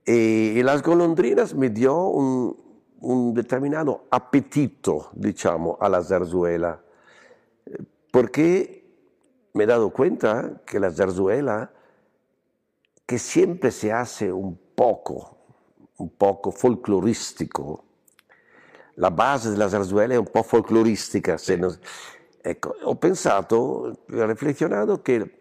Y, 0.08 0.58
y 0.58 0.62
Las 0.62 0.82
Golondrinas 0.82 1.54
me 1.54 1.68
dio 1.68 2.08
un, 2.08 2.56
un 3.00 3.34
determinado 3.34 4.06
apetito, 4.08 5.10
diciamo, 5.12 5.76
a 5.78 5.88
la 5.90 6.02
zarzuela, 6.02 6.80
porque 8.10 8.86
me 9.52 9.64
he 9.64 9.66
dado 9.66 9.90
cuenta 9.90 10.62
que 10.64 10.80
la 10.80 10.90
zarzuela, 10.90 11.70
que 13.04 13.18
siempre 13.18 13.70
se 13.70 13.92
hace 13.92 14.32
un 14.32 14.58
poco, 14.74 15.36
un 15.98 16.08
poco 16.16 16.52
folclorístico, 16.52 17.84
la 18.94 19.10
base 19.10 19.50
della 19.50 19.68
zarzuela 19.68 20.14
è 20.14 20.16
un 20.16 20.30
po' 20.30 20.42
folcloristica. 20.42 21.36
Se 21.36 21.56
non- 21.56 21.78
ecco, 22.40 22.74
ho 22.82 22.94
pensato, 22.96 23.56
ho 23.56 24.26
riflexionato 24.26 25.02
che 25.02 25.37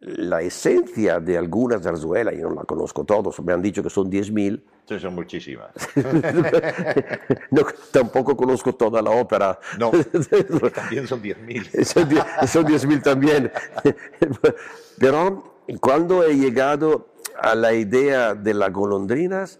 la 0.00 0.42
esencia 0.42 1.20
de 1.20 1.38
alguna 1.38 1.78
zarzuela, 1.80 2.32
yo 2.32 2.48
no 2.50 2.54
la 2.56 2.64
conozco 2.64 3.04
todos, 3.04 3.40
me 3.40 3.52
han 3.54 3.62
dicho 3.62 3.82
que 3.82 3.90
son 3.90 4.10
10.000, 4.10 4.62
Sí, 4.88 5.00
son 5.00 5.16
muchísimas. 5.16 5.70
no, 7.50 7.62
tampoco 7.90 8.36
conozco 8.36 8.72
toda 8.74 9.02
la 9.02 9.10
ópera. 9.10 9.58
No, 9.80 9.90
también 10.74 11.08
son 11.08 11.20
10.000. 11.20 11.84
son 11.84 12.08
die- 12.08 12.46
son 12.46 12.64
10.000 12.66 13.02
también. 13.02 13.50
Pero 14.98 15.54
cuando 15.80 16.22
he 16.22 16.36
llegado 16.36 17.08
a 17.40 17.56
la 17.56 17.72
idea 17.74 18.34
de 18.36 18.54
las 18.54 18.72
golondrinas, 18.72 19.58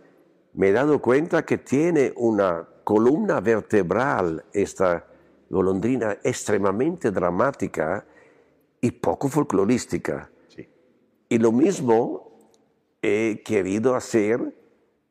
me 0.55 0.69
he 0.69 0.73
dado 0.73 1.01
cuenta 1.03 1.45
que 1.45 1.59
tiene 1.59 2.13
una 2.17 2.65
columna 2.85 3.41
vertebral, 3.41 4.45
esta 4.53 5.07
golondrina 5.51 6.19
extremadamente 6.23 7.11
dramática 7.11 8.05
y 8.81 8.91
poco 8.93 9.29
folclorística. 9.29 10.31
Sí. 10.49 10.69
Y 11.29 11.39
lo 11.39 11.53
mismo 11.53 12.51
he 13.03 13.43
querido 13.45 13.95
hacer 13.95 14.55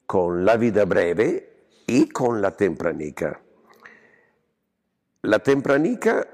con 0.05 0.45
La 0.45 0.57
vida 0.57 0.85
breve 0.85 1.53
y 1.87 2.09
con 2.09 2.41
La 2.41 2.51
tempranica. 2.55 3.41
La 5.21 5.39
tempranica 5.39 6.27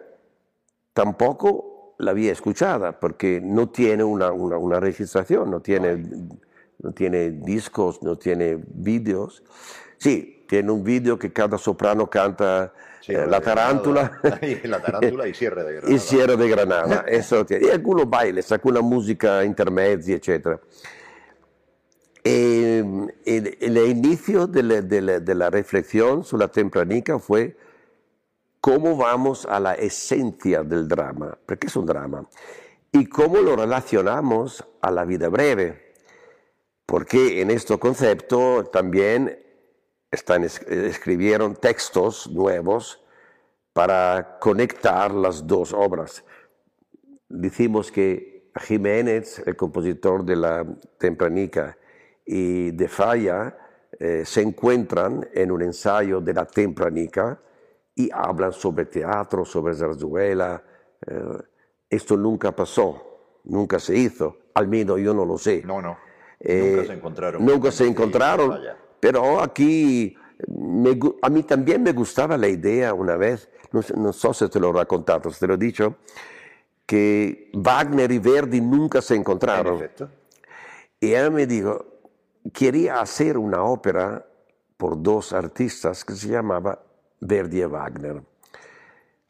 tampoco 0.94 1.96
la 2.00 2.12
había 2.12 2.32
escuchada 2.32 3.00
porque 3.00 3.40
no 3.42 3.70
tiene 3.70 4.04
una, 4.04 4.32
una- 4.32 4.58
una 4.58 4.80
registración, 4.80 5.50
no 5.50 5.62
tiene, 5.62 6.04
no 6.80 6.92
tiene 6.92 7.32
discos, 7.32 8.02
no 8.04 8.18
tiene 8.18 8.60
vídeos. 8.68 9.44
Sí, 9.98 10.46
tiene 10.50 10.72
un 10.72 10.84
vídeo 10.84 11.18
que 11.18 11.32
cada 11.32 11.58
soprano 11.58 12.10
canta 12.10 12.74
eh, 13.02 13.06
Cierre 13.06 13.28
La 13.28 13.42
tarántula. 13.42 14.20
Y 14.42 14.56
la 14.68 14.82
tarántula 14.82 15.28
y 15.28 15.34
cierre 15.34 15.64
de 15.64 15.74
Granada. 15.74 15.94
y 15.96 16.00
Sierra 16.00 16.36
de 16.36 16.50
Granada. 16.50 17.06
Eso 17.08 17.46
tiene. 17.46 17.68
Y 17.68 17.70
algunos 17.70 18.10
bailes, 18.10 18.52
alguna 18.52 18.82
música 18.82 19.44
intermedia, 19.44 20.16
etc. 20.16 20.60
E 22.24 22.80
eh, 22.84 23.08
el, 23.26 23.58
el 23.60 23.78
inicio 23.90 24.46
de 24.48 24.64
la, 24.64 24.82
de 24.82 25.02
la- 25.02 25.20
de 25.20 25.36
la 25.36 25.50
reflexión 25.50 26.24
sobre 26.24 26.46
la 26.46 26.52
tempranica 26.52 27.18
fue 27.18 27.58
cómo 28.60 28.96
vamos 28.96 29.48
a 29.48 29.60
la 29.60 29.74
esencia 29.74 30.62
del 30.64 30.88
drama, 30.88 31.36
porque 31.48 31.66
es 31.68 31.76
un 31.76 31.88
drama, 31.88 32.28
y 32.92 33.08
cómo 33.08 33.38
lo 33.38 33.56
relacionamos 33.56 34.64
a 34.82 34.92
la 34.92 35.04
vida 35.04 35.30
breve, 35.30 35.94
porque 36.86 37.42
en 37.42 37.50
este 37.50 37.80
concepto 37.80 38.66
también 38.72 39.40
están, 40.12 40.44
es- 40.44 40.62
escribieron 40.68 41.56
textos 41.56 42.30
nuevos 42.30 43.02
para 43.74 44.38
conectar 44.40 45.12
las 45.14 45.48
dos 45.48 45.74
obras. 45.74 46.24
Decimos 47.30 47.92
que 47.92 48.52
Jiménez, 48.60 49.42
el 49.46 49.56
compositor 49.56 50.26
de 50.26 50.36
la 50.36 50.66
Tempranica, 50.98 51.78
y 52.26 52.72
De 52.72 52.88
Falla 52.88 53.58
eh, 54.00 54.24
se 54.26 54.42
encuentran 54.42 55.28
en 55.34 55.52
un 55.52 55.62
ensayo 55.62 56.20
de 56.22 56.34
la 56.34 56.46
Tempranica 56.46 57.40
y 57.96 58.10
hablan 58.14 58.52
sobre 58.54 58.86
teatro, 58.86 59.46
sobre 59.46 59.74
zarzuela. 59.74 60.62
eh, 61.08 61.24
esto 61.90 62.16
nunca 62.16 62.54
pasó, 62.56 63.40
nunca 63.46 63.78
se 63.80 63.98
hizo, 63.98 64.38
al 64.54 64.68
menos 64.68 65.00
yo 65.00 65.14
no 65.14 65.26
lo 65.26 65.38
sé. 65.38 65.62
No, 65.66 65.82
no. 65.82 65.98
Eh, 66.40 66.72
nunca 66.76 66.88
se 66.88 66.94
encontraron. 66.94 67.46
Nunca 67.46 67.72
se 67.72 67.86
encontraron. 67.86 68.58
Pero 69.02 69.42
aquí 69.42 70.16
me 70.48 70.98
a 71.22 71.30
mí 71.30 71.44
también 71.44 71.84
me 71.84 71.92
gustaba 71.92 72.38
la 72.38 72.48
idea 72.48 72.94
una 72.94 73.18
vez, 73.18 73.50
no, 73.74 73.82
sé- 73.82 73.96
no 73.98 74.14
sé 74.14 74.34
si 74.34 74.48
te 74.50 74.60
lo 74.60 74.70
he 74.70 74.74
raccontato, 74.74 75.30
si 75.32 75.40
te 75.40 75.48
lo 75.48 75.56
he 75.56 75.58
dicho, 75.58 75.96
que 76.86 77.50
Wagner 77.54 78.12
y 78.12 78.20
Verdi 78.20 78.62
nunca 78.62 79.02
se 79.02 79.16
En 79.16 79.22
encontraron. 79.22 79.76
efecto. 79.76 80.10
Y 81.00 81.12
él 81.14 81.32
me 81.32 81.46
dijo, 81.48 81.86
quería 82.54 83.02
hacer 83.02 83.38
una 83.38 83.64
ópera 83.64 84.26
por 84.78 85.02
dos 85.02 85.34
artistas 85.34 86.04
que 86.06 86.14
se 86.14 86.28
llamaba 86.30 86.80
Verdi 87.20 87.62
y 87.62 87.66
Wagner. 87.66 88.22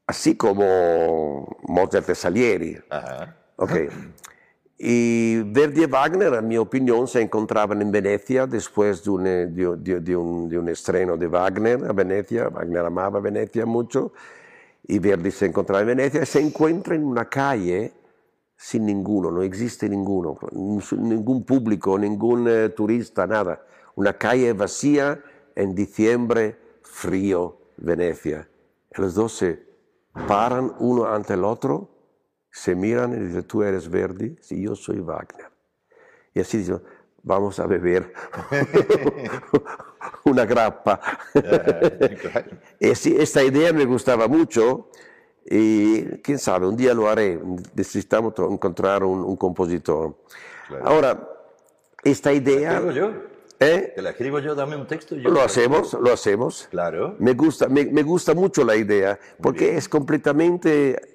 Así 0.08 0.36
como 0.36 1.58
Mozart 1.68 2.10
y 2.10 2.16
Salieri. 2.16 2.78
Ajá. 2.90 3.36
Ok. 3.58 3.72
Y 4.84 5.44
Verdi 5.44 5.84
y 5.84 5.86
Wagner, 5.86 6.34
en 6.34 6.48
mi 6.48 6.58
opinión, 6.58 7.08
se 7.08 7.22
encontraban 7.22 7.84
en 7.84 7.92
Venecia 7.92 8.48
después 8.48 9.04
de 9.04 9.10
un, 9.12 9.28
eh, 9.28 9.46
de, 9.46 10.16
un, 10.16 10.50
de 10.50 10.58
un 10.58 10.70
estreno 10.70 11.18
de 11.18 11.28
Wagner 11.28 11.86
a 11.86 11.94
Venecia. 11.94 12.50
Wagner 12.50 12.84
amaba 12.84 13.20
Venecia 13.20 13.68
mucho. 13.68 14.12
Y 14.88 14.98
Verdi 14.98 15.30
se 15.30 15.46
encontraba 15.46 15.82
en 15.82 15.88
Venecia 15.88 16.26
se 16.26 16.42
encuentra 16.42 16.96
en 16.96 17.04
una 17.04 17.30
calle 17.30 17.94
sin 18.58 18.88
ninguno, 18.88 19.30
no 19.30 19.44
existe 19.44 19.88
ninguno, 19.88 20.38
ningún 20.52 21.44
público, 21.44 21.98
ningún 21.98 22.48
eh, 22.48 22.70
turista, 22.70 23.28
nada. 23.28 23.64
Una 23.96 24.14
calle 24.14 24.54
vacía 24.54 25.20
en 25.56 25.76
diciembre, 25.76 26.58
frío, 26.82 27.58
Venecia. 27.78 28.50
Los 28.96 29.14
dos 29.14 29.34
se 29.34 29.64
paran 30.28 30.74
uno 30.80 31.06
ante 31.06 31.36
el 31.36 31.44
otro, 31.44 31.91
se 32.51 32.75
miran 32.75 33.13
y 33.13 33.27
dicen, 33.27 33.43
tú 33.43 33.63
eres 33.63 33.89
Verdi, 33.89 34.36
sí, 34.41 34.62
yo 34.62 34.75
soy 34.75 35.00
Wagner. 35.00 35.50
Y 36.34 36.41
así 36.41 36.60
dicen, 36.60 36.81
vamos 37.24 37.60
a 37.60 37.65
beber 37.65 38.13
una 40.25 40.46
grappa. 40.46 41.00
Esta 42.79 43.43
idea 43.43 43.74
me 43.74 43.86
gustaba 43.86 44.27
mucho 44.27 44.89
y 45.46 46.03
quién 46.22 46.39
sabe, 46.39 46.67
un 46.67 46.75
día 46.75 46.93
lo 46.93 47.10
haré. 47.10 47.39
Necesitamos 47.74 48.34
encontrar 48.38 49.03
un, 49.03 49.22
un 49.22 49.36
compositor. 49.38 50.15
Claro. 50.67 50.88
Ahora, 50.88 51.29
esta 52.03 52.34
idea... 52.34 52.74
Escribo 52.74 52.91
yo. 52.91 53.12
¿eh? 53.60 53.93
Te 53.96 54.01
la 54.01 54.10
escribo 54.12 54.39
yo, 54.39 54.55
dame 54.55 54.75
un 54.75 54.88
texto. 54.88 55.15
y 55.15 55.22
yo 55.22 55.29
Lo 55.29 55.41
hacemos, 55.41 55.93
lo 55.93 56.12
hacemos. 56.12 56.67
Claro. 56.72 57.15
Me 57.20 57.34
gusta, 57.34 57.67
me, 57.67 57.86
me 57.86 58.03
gusta 58.03 58.34
mucho 58.34 58.63
la 58.63 58.75
idea, 58.75 59.20
porque 59.41 59.77
es 59.77 59.88
completamente 59.88 61.11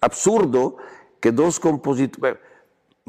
absurdo 0.00 0.76
que 1.20 1.32
dos 1.32 1.60
compositores... 1.60 2.38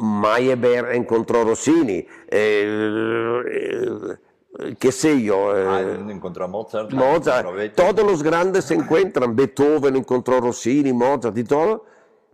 Meyerbeer 0.02 0.96
encontró 0.96 1.44
Rossini, 1.44 2.06
eh, 2.28 3.44
eh, 3.52 4.76
qué 4.80 4.92
sé 4.92 5.22
yo, 5.22 5.56
eh, 5.56 5.66
Ah, 5.68 5.82
encontró 6.10 6.46
a 6.46 6.48
Mozart. 6.48 6.92
Mozart, 6.92 7.76
todos 7.76 8.06
los 8.06 8.24
grandes 8.24 8.66
se 8.66 8.74
encuentran, 8.74 9.36
Beethoven 9.36 9.96
encontró 9.96 10.40
Rossini, 10.40 10.92
Mozart 10.92 11.38
y 11.38 11.44
todo, 11.44 11.86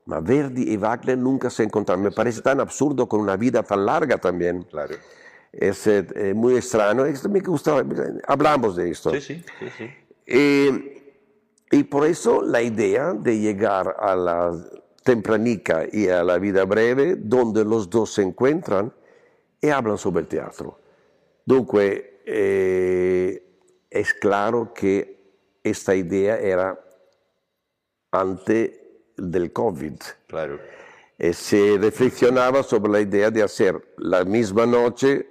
ma 0.06 0.22
Verdi 0.22 0.72
y 0.72 0.78
Wagner 0.78 1.18
nunca 1.18 1.50
se 1.50 1.64
encontraron. 1.64 2.04
Me 2.04 2.12
parece 2.12 2.42
tan 2.42 2.60
absurdo 2.60 3.08
con 3.08 3.20
una 3.20 3.36
vida 3.36 3.64
tan 3.64 3.86
larga 3.86 4.18
también. 4.18 4.64
Claro. 4.64 4.96
Es 5.52 5.88
eh, 5.88 6.08
eh, 6.16 6.34
muy 6.34 6.56
extraño. 6.56 7.06
Me 7.30 7.40
gusta, 7.42 7.84
hablamos 8.28 8.76
de 8.76 8.92
esto. 8.92 9.12
Sí, 9.12 9.22
sí, 9.22 9.46
sí, 9.60 9.68
sí. 9.78 10.97
Eh, 11.72 11.78
y 11.78 11.84
por 11.84 12.06
eso 12.06 12.42
la 12.42 12.62
idea 12.62 13.14
de 13.14 13.40
llegar 13.40 13.96
a 14.00 14.16
la 14.16 14.54
tempranica 15.04 15.86
y 15.92 16.08
a 16.10 16.24
la 16.24 16.38
vida 16.38 16.66
breve, 16.66 17.16
donde 17.18 17.64
los 17.64 17.90
dos 17.90 18.14
se 18.14 18.22
encuentran 18.22 18.94
y 19.62 19.70
hablan 19.70 19.98
sobre 19.98 20.22
el 20.22 20.28
teatro. 20.28 20.80
Dunque, 21.46 22.22
eh, 22.26 23.44
es 23.90 24.14
claro 24.14 24.74
que 24.74 25.18
esta 25.64 25.96
idea 25.96 26.38
era 26.38 26.80
antes 28.12 28.72
del 29.18 29.52
COVID. 29.52 29.96
Claro. 30.28 30.60
Eh, 31.18 31.34
se 31.34 31.78
reflexionaba 31.80 32.64
sobre 32.64 32.92
la 32.92 33.02
idea 33.02 33.32
de 33.32 33.42
hacer 33.42 33.96
la 33.98 34.24
misma 34.24 34.66
noche 34.66 35.28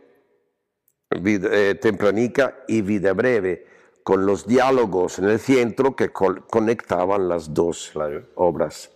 vida- 1.21 1.49
eh, 1.53 1.75
tempranica 1.77 2.65
y 2.67 2.83
vida 2.83 3.13
breve, 3.13 3.67
con 4.07 4.25
los 4.25 4.47
diálogos 4.47 5.19
en 5.19 5.25
el 5.25 5.41
centro 5.41 5.97
que 5.97 6.13
conectaban 6.13 7.27
las 7.29 7.53
dos 7.53 7.93
obras. 8.37 8.93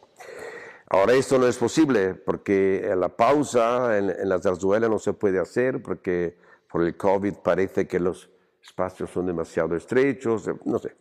Ahora 0.87 1.15
esto 1.15 1.37
no 1.37 1.49
es 1.49 1.59
posible 1.59 2.15
porque 2.15 2.89
en 2.89 3.01
la 3.01 3.09
pausa 3.09 3.99
en, 3.99 4.09
en 4.11 4.29
la 4.29 4.39
zarzuela 4.39 4.89
no 4.89 5.01
se 5.01 5.13
puede 5.13 5.41
hacer 5.41 5.83
porque 5.83 6.37
por 6.71 6.85
el 6.85 6.97
COVID 6.97 7.35
parece 7.43 7.89
que 7.89 7.99
los 7.99 8.31
espacios 8.63 9.11
son 9.11 9.27
demasiado 9.27 9.75
estrechos, 9.75 10.47
eh, 10.47 10.55
no 10.65 10.79
sé. 10.79 10.95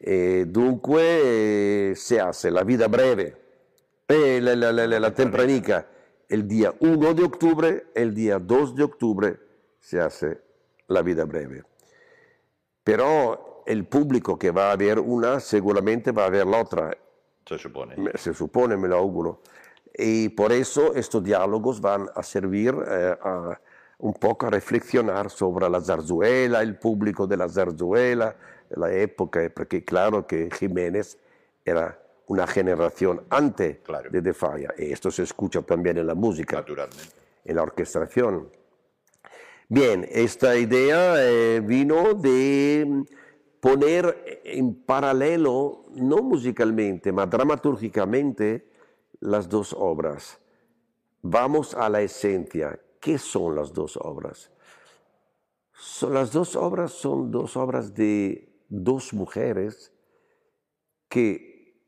Eh, 0.00 0.44
dunque 0.46 0.92
eh, 1.90 1.94
se 1.96 2.20
hace 2.20 2.52
la 2.52 2.62
vida 2.62 2.86
breve, 2.86 3.34
eh, 4.06 4.38
la- 4.40 4.54
la- 4.54 4.70
la- 4.72 5.00
la 5.00 5.12
tempranica, 5.12 5.88
el 6.28 6.46
día 6.46 6.72
1 6.78 7.14
de 7.14 7.24
octubre, 7.24 7.86
el 7.96 8.14
día 8.14 8.38
2 8.38 8.76
de 8.76 8.84
octubre 8.84 9.36
se 9.80 10.00
hace 10.00 10.40
la 10.86 11.02
vida 11.02 11.24
breve. 11.24 11.64
Pero 12.84 13.62
el 13.66 13.86
público 13.86 14.38
que 14.38 14.50
va 14.50 14.70
a 14.70 14.76
ver 14.76 14.98
una 15.00 15.40
seguramente 15.40 16.12
va 16.12 16.26
a 16.26 16.30
ver 16.30 16.46
la 16.46 16.60
otra 16.60 16.96
Se 17.46 17.58
supone. 17.58 17.96
se 18.16 18.34
supone, 18.34 18.76
me 18.76 18.88
lo 18.88 18.96
auguro. 18.98 19.40
Y 19.96 20.28
por 20.30 20.52
eso 20.52 20.94
estos 20.94 21.22
diálogos 21.22 21.80
van 21.80 22.08
a 22.14 22.22
servir 22.22 22.74
eh, 22.86 23.16
a 23.22 23.58
un 23.98 24.12
poco 24.12 24.46
a 24.46 24.50
reflexionar 24.50 25.30
sobre 25.30 25.70
la 25.70 25.80
zarzuela, 25.80 26.60
el 26.62 26.76
público 26.78 27.26
de 27.26 27.36
la 27.36 27.48
zarzuela, 27.48 28.36
la 28.70 28.92
época, 28.92 29.40
porque 29.54 29.84
claro 29.84 30.26
que 30.26 30.50
Jiménez 30.50 31.18
era 31.64 31.98
una 32.26 32.46
generación 32.46 33.22
antes 33.30 33.78
Claro. 33.84 34.10
de 34.10 34.20
De 34.20 34.34
Falla, 34.34 34.74
y 34.76 34.92
esto 34.92 35.10
se 35.10 35.22
escucha 35.22 35.62
también 35.62 35.96
en 35.98 36.06
la 36.06 36.14
música, 36.14 36.64
en 37.44 37.56
la 37.56 37.62
orquestación. 37.62 38.48
Bien, 39.68 40.06
esta 40.10 40.56
idea 40.56 41.14
eh, 41.18 41.60
vino 41.60 42.14
de 42.14 43.04
poner 43.60 44.42
en 44.44 44.74
paralelo, 44.74 45.84
no 45.94 46.18
musicalmente, 46.18 47.12
mas 47.12 47.30
dramaturgicamente, 47.30 48.68
las 49.20 49.48
dos 49.48 49.74
obras. 49.76 50.38
Vamos 51.22 51.74
a 51.74 51.88
la 51.88 52.02
esencia. 52.02 52.78
¿Qué 53.00 53.18
son 53.18 53.54
las 53.54 53.72
dos 53.72 53.96
obras? 53.96 54.50
Las 56.10 56.30
dos 56.32 56.56
obras 56.56 56.92
son 56.92 57.30
dos 57.30 57.56
obras 57.56 57.94
de 57.94 58.54
dos 58.68 59.14
mujeres 59.14 59.92
que, 61.08 61.80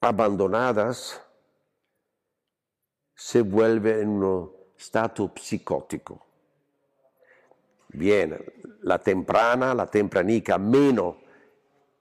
abandonadas, 0.00 1.20
se 3.14 3.42
vuelven 3.42 4.00
en 4.00 4.08
un 4.22 4.52
stato 4.78 5.32
psicótico. 5.34 6.25
Bien, 7.96 8.36
la 8.82 8.98
temprana, 8.98 9.74
la 9.74 9.86
tempranica, 9.86 10.58
menos 10.58 11.16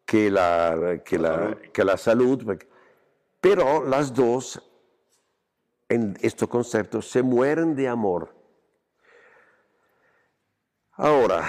que 0.05 0.29
la, 0.29 1.01
que 1.05 1.17
la, 1.17 1.57
que 1.71 1.85
la 1.85 1.95
salud, 1.95 2.43
porque- 2.43 2.67
pero 3.39 3.85
las 3.85 4.13
dos, 4.13 4.61
en 5.87 6.17
este 6.21 6.47
concepto, 6.47 7.01
se 7.01 7.23
mueren 7.23 7.75
de 7.75 7.87
amor. 7.87 8.35
Ahora, 10.97 11.43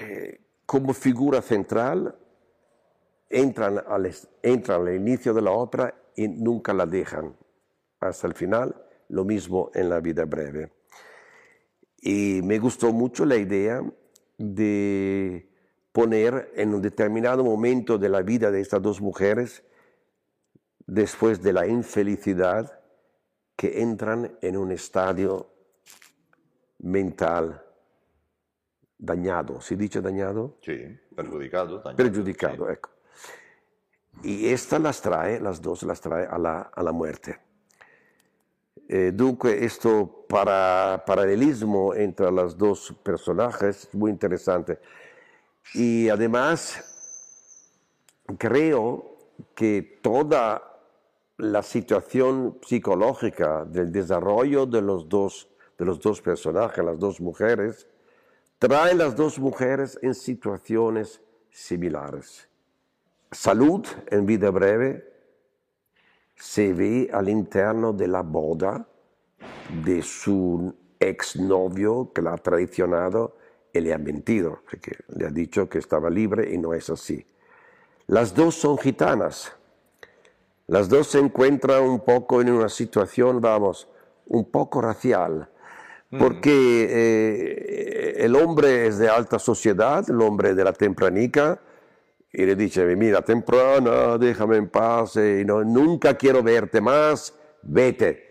eh, 0.00 0.40
como 0.66 0.92
figura 0.92 1.40
central, 1.40 2.18
entran 3.30 3.78
al, 3.86 4.12
entran 4.42 4.80
al 4.82 4.94
inicio 4.94 5.32
de 5.32 5.42
la 5.42 5.52
ópera 5.52 5.94
y 6.16 6.26
nunca 6.26 6.74
la 6.74 6.86
dejan 6.86 7.36
hasta 8.00 8.26
el 8.26 8.34
final, 8.34 8.74
lo 9.10 9.24
mismo 9.24 9.70
en 9.74 9.88
la 9.90 10.00
vida 10.00 10.24
breve. 10.24 10.72
Y 12.06 12.40
me 12.40 12.60
gustó 12.60 12.92
mucho 12.92 13.24
la 13.24 13.34
idea 13.34 13.82
de 14.38 15.50
poner 15.90 16.52
en 16.54 16.72
un 16.72 16.80
determinado 16.80 17.42
momento 17.42 17.98
de 17.98 18.08
la 18.08 18.22
vida 18.22 18.52
de 18.52 18.60
estas 18.60 18.80
dos 18.80 19.00
mujeres, 19.00 19.64
después 20.86 21.42
de 21.42 21.52
la 21.52 21.66
infelicidad, 21.66 22.80
que 23.56 23.82
entran 23.82 24.38
en 24.40 24.56
un 24.56 24.70
estadio 24.70 25.50
mental 26.78 27.60
dañado. 28.96 29.60
¿Se 29.60 29.74
dice 29.74 30.00
dañado? 30.00 30.58
Sí, 30.62 30.78
perjudicado. 31.12 31.78
Dañado, 31.78 31.96
Perjudicado, 31.96 32.70
ecco. 32.70 32.90
Y 34.22 34.46
esta 34.46 34.78
las 34.78 35.02
trae, 35.02 35.40
las 35.40 35.60
dos 35.60 35.82
las 35.82 36.00
trae 36.00 36.24
a 36.24 36.38
la, 36.38 36.70
a 36.72 36.82
la 36.84 36.92
muerte. 36.92 37.40
Eh, 38.88 39.10
dunque, 39.12 39.64
esto 39.64 40.24
para 40.28 41.02
paralelismo 41.04 41.92
entre 41.94 42.30
los 42.30 42.56
dos 42.56 42.94
personajes 43.02 43.84
es 43.84 43.94
muy 43.94 44.10
interesante. 44.12 44.78
Y 45.74 46.08
además, 46.08 46.84
creo 48.38 49.16
que 49.54 49.98
toda 50.00 50.62
la 51.38 51.62
situación 51.62 52.58
psicológica 52.64 53.64
del 53.64 53.90
desarrollo 53.90 54.66
de 54.66 54.80
los 54.82 55.08
dos, 55.08 55.48
de 55.76 55.84
los 55.84 56.00
dos 56.00 56.22
personajes, 56.22 56.84
las 56.84 56.98
dos 56.98 57.20
mujeres, 57.20 57.88
trae 58.58 58.94
las 58.94 59.16
dos 59.16 59.38
mujeres 59.38 59.98
en 60.00 60.14
situaciones 60.14 61.20
similares. 61.50 62.48
Salud 63.32 63.84
en 64.08 64.24
vida 64.24 64.50
breve 64.50 65.15
se 66.36 66.72
ve 66.72 67.08
all'interno 67.12 67.92
della 67.92 68.22
boda 68.22 68.86
de 69.82 70.02
su 70.02 70.72
exnovio 70.98 72.12
que 72.12 72.22
la 72.22 72.34
ha 72.34 72.38
traicionado 72.38 73.36
y 73.72 73.80
le 73.80 73.92
ha 73.92 73.98
mentido, 73.98 74.60
le 75.08 75.26
ha 75.26 75.30
dicho 75.30 75.68
que 75.68 75.78
estaba 75.78 76.08
libre 76.08 76.52
y 76.52 76.58
no 76.58 76.72
es 76.72 76.88
así. 76.90 77.26
Las 78.06 78.34
dos 78.34 78.54
son 78.54 78.78
gitanas. 78.78 79.52
Las 80.68 80.88
dos 80.88 81.08
se 81.08 81.18
encuentran 81.18 81.82
un 81.82 82.00
poco 82.00 82.40
en 82.40 82.50
una 82.50 82.68
situación, 82.68 83.40
vamos, 83.40 83.88
un 84.26 84.50
poco 84.50 84.80
racial, 84.80 85.48
porque 86.18 86.86
eh, 86.90 88.24
el 88.24 88.34
hombre 88.34 88.86
es 88.86 88.98
de 88.98 89.08
alta 89.08 89.38
sociedad, 89.38 90.04
el 90.08 90.20
hombre 90.20 90.54
de 90.54 90.64
la 90.64 90.72
tempranica, 90.72 91.60
y 92.38 92.44
le 92.44 92.54
dice, 92.54 92.84
mira, 92.96 93.22
temprana, 93.22 94.18
déjame 94.18 94.58
en 94.58 94.68
paz, 94.68 95.16
y 95.16 95.42
no, 95.46 95.64
nunca 95.64 96.14
quiero 96.18 96.42
verte 96.42 96.82
más, 96.82 97.34
vete. 97.62 98.24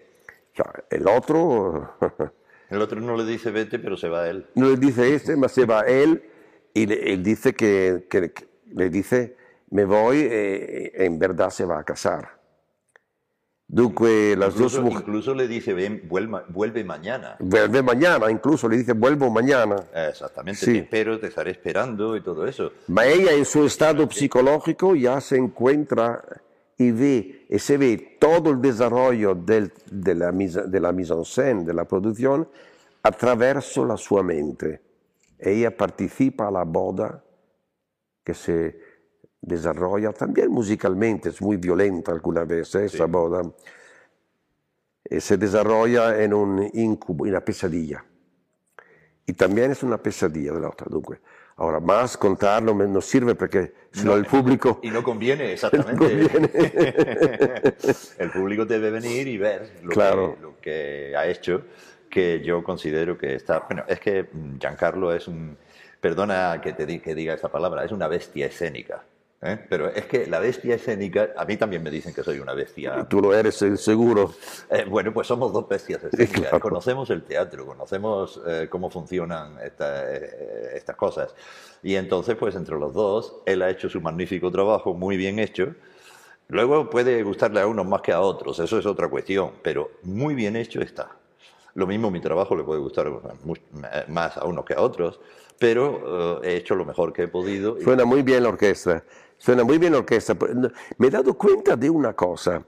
El 0.91 1.07
otro 1.07 1.95
El 2.69 2.81
otro 2.81 3.01
no 3.01 3.17
le 3.17 3.25
dice 3.25 3.49
vete, 3.51 3.79
pero 3.79 3.97
se 3.97 4.07
va 4.07 4.27
él. 4.29 4.45
no 4.55 4.69
le 4.69 4.77
dice 4.77 5.13
este, 5.13 5.35
mas 5.35 5.51
se 5.53 5.65
va 5.65 5.81
él 5.81 6.23
y 6.73 6.85
le, 6.85 7.13
él 7.13 7.23
dice 7.23 7.53
que, 7.53 8.05
que- 8.09 8.31
que- 8.31 8.47
le 8.73 8.89
dice, 8.89 9.35
me 9.71 9.85
voy, 9.85 10.19
eh, 10.29 10.91
en 11.05 11.17
verdad 11.19 11.49
se 11.49 11.65
va 11.65 11.79
a 11.79 11.83
casar. 11.83 12.34
Dunque, 13.75 14.35
las 14.37 14.53
dos 14.53 14.73
Incluso, 14.73 14.81
mujeres... 14.83 15.01
incluso 15.07 15.35
le 15.35 15.47
dice 15.49 15.73
ven, 15.73 16.01
vuelva- 16.07 16.45
vuelve 16.47 16.85
mañana. 16.85 17.35
Vuelve 17.39 17.83
mañana, 17.83 18.31
incluso 18.31 18.69
le 18.69 18.77
dice, 18.77 18.93
vuelvo 18.93 19.29
mañana. 19.29 19.75
Exactamente, 19.93 20.61
Sí. 20.61 20.71
te 20.71 20.77
espero, 20.79 21.19
te 21.19 21.27
estaré 21.27 21.51
esperando 21.51 22.15
y 22.15 22.21
todo 22.21 22.47
eso. 22.47 22.71
Ma 22.87 23.05
ella 23.05 23.33
en 23.33 23.43
su 23.43 23.65
estado 23.65 24.09
psicológico 24.09 24.95
ya 24.95 25.19
se 25.19 25.35
encuentra 25.35 26.23
y 26.77 26.91
ve, 26.91 27.45
y 27.49 27.59
se 27.59 27.77
ve 27.77 28.17
todo 28.17 28.51
el 28.51 28.61
desarrollo 28.61 29.35
del- 29.35 29.73
de, 29.91 30.15
la 30.15 30.31
mise, 30.31 30.61
de 30.63 30.79
la 30.79 30.93
mise 30.93 31.13
en 31.13 31.25
scène, 31.25 31.63
de 31.65 31.73
la 31.73 31.83
producción, 31.83 32.47
attraverso 33.03 33.83
la 33.85 33.97
sua 33.97 34.23
mente. 34.23 34.79
Ella 35.37 35.75
participa 35.75 36.47
a 36.47 36.51
la 36.51 36.63
boda 36.63 37.21
que 38.23 38.33
se 38.33 38.84
desarrolla 39.45 40.11
también 40.11 40.49
musicalmente, 40.49 41.29
es 41.29 41.41
muy 41.41 41.57
violenta 41.57 42.11
alguna 42.11 42.43
vez 42.43 42.73
¿eh? 42.75 42.85
esa 42.85 43.05
boda, 43.05 43.41
y 45.07 45.19
se 45.19 45.37
desarrolla 45.37 46.21
en 46.21 46.33
un 46.33 46.69
incubo, 46.73 47.25
en 47.25 47.31
una 47.31 47.41
pesadilla. 47.41 48.03
Y 49.27 49.33
también 49.33 49.71
es 49.71 49.83
una 49.83 49.97
pesadilla 49.97 50.53
de 50.53 50.59
la 50.59 50.69
otra, 50.69 50.87
dunque. 50.89 51.19
Ahora, 51.57 51.79
más 51.79 52.17
contarlo 52.17 52.73
no 52.73 53.01
sirve 53.01 53.33
porque 53.33 53.73
si 53.91 54.03
no, 54.03 54.15
el 54.15 54.25
público... 54.25 54.79
Y 54.83 54.89
no 54.89 55.01
conviene, 55.03 55.53
exactamente. 55.53 55.97
conviene. 55.97 56.49
el 58.19 58.31
público 58.31 58.65
debe 58.65 58.91
venir 58.91 59.27
y 59.27 59.37
ver 59.37 59.79
lo, 59.83 59.89
Claro. 59.89 60.35
que, 60.35 60.41
lo 60.41 60.59
que 60.59 61.15
ha 61.15 61.27
hecho, 61.27 61.61
que 62.09 62.41
yo 62.43 62.61
considero 62.61 63.17
que 63.17 63.35
está... 63.35 63.59
Bueno, 63.59 63.83
es 63.87 63.99
que 63.99 64.23
mm, 64.23 64.57
Giancarlo 64.59 65.13
es 65.13 65.27
un... 65.27 65.57
Perdona 66.01 66.59
que 66.61 66.73
te 66.73 67.01
que 67.01 67.15
diga 67.15 67.33
esa 67.33 67.49
palabra, 67.49 67.85
es 67.85 67.91
una 67.91 68.07
bestia 68.07 68.47
escénica. 68.47 69.03
¿Eh? 69.45 69.59
Pero 69.69 69.89
es 69.89 70.05
que 70.05 70.25
la 70.27 70.39
bestia 70.39 70.75
escénica, 70.75 71.29
a 71.37 71.45
mí 71.45 71.57
también 71.57 71.81
me 71.83 71.89
dicen 71.91 72.13
que 72.13 72.23
soy 72.23 72.39
una 72.39 72.53
bestia 72.53 73.05
Tú 73.09 73.21
lo 73.21 73.33
eres, 73.33 73.61
eh, 73.61 73.77
seguro. 73.77 74.33
Eh, 74.69 74.85
bueno, 74.89 75.13
pues 75.13 75.27
somos 75.27 75.53
dos 75.53 75.67
bestias 75.67 76.03
escénicas. 76.11 76.39
Claro. 76.41 76.59
Conocemos 76.59 77.09
el 77.09 77.23
teatro, 77.23 77.65
conocemos 77.65 78.41
eh, 78.47 78.67
cómo 78.69 78.89
funcionan 78.89 79.57
esta- 79.63 80.13
eh, 80.13 80.71
estas 80.75 80.95
cosas. 80.95 81.33
Y 81.83 81.95
entonces, 81.95 82.35
pues 82.35 82.55
entre 82.55 82.75
los 82.77 82.93
dos, 82.93 83.35
él 83.45 83.61
ha 83.61 83.69
hecho 83.69 83.87
su 83.89 84.01
magnífico 84.01 84.51
trabajo, 84.51 84.93
muy 84.93 85.17
bien 85.17 85.39
hecho. 85.39 85.75
Luego 86.47 86.89
puede 86.89 87.23
gustarle 87.23 87.59
a 87.61 87.67
unos 87.67 87.87
más 87.87 88.01
que 88.01 88.11
a 88.11 88.21
otros, 88.21 88.59
eso 88.59 88.77
es 88.77 88.85
otra 88.85 89.07
cuestión, 89.07 89.51
pero 89.63 89.89
muy 90.03 90.35
bien 90.35 90.55
hecho 90.55 90.79
está. 90.81 91.09
Lo 91.73 91.87
mismo 91.87 92.09
mi 92.11 92.21
trabajo 92.21 92.55
le 92.55 92.63
puede 92.63 92.79
gustar 92.79 93.11
más 94.07 94.37
a 94.37 94.45
unos 94.45 94.63
que 94.63 94.73
a 94.75 94.81
otros, 94.81 95.19
pero 95.59 96.41
eh, 96.43 96.49
he 96.51 96.55
hecho 96.57 96.75
lo 96.75 96.85
mejor 96.85 97.11
que 97.13 97.23
he 97.23 97.27
podido. 97.27 97.81
Suena 97.81 98.05
muy 98.05 98.21
bien 98.21 98.43
la 98.43 98.49
orquesta. 98.49 99.03
Suena 99.37 99.63
muy 99.63 99.77
bien 99.77 99.93
orquesta. 99.95 100.35
Me 100.97 101.07
he 101.07 101.11
dado 101.11 101.33
cuenta 101.35 101.75
de 101.75 101.89
una 101.89 102.13
cosa. 102.13 102.63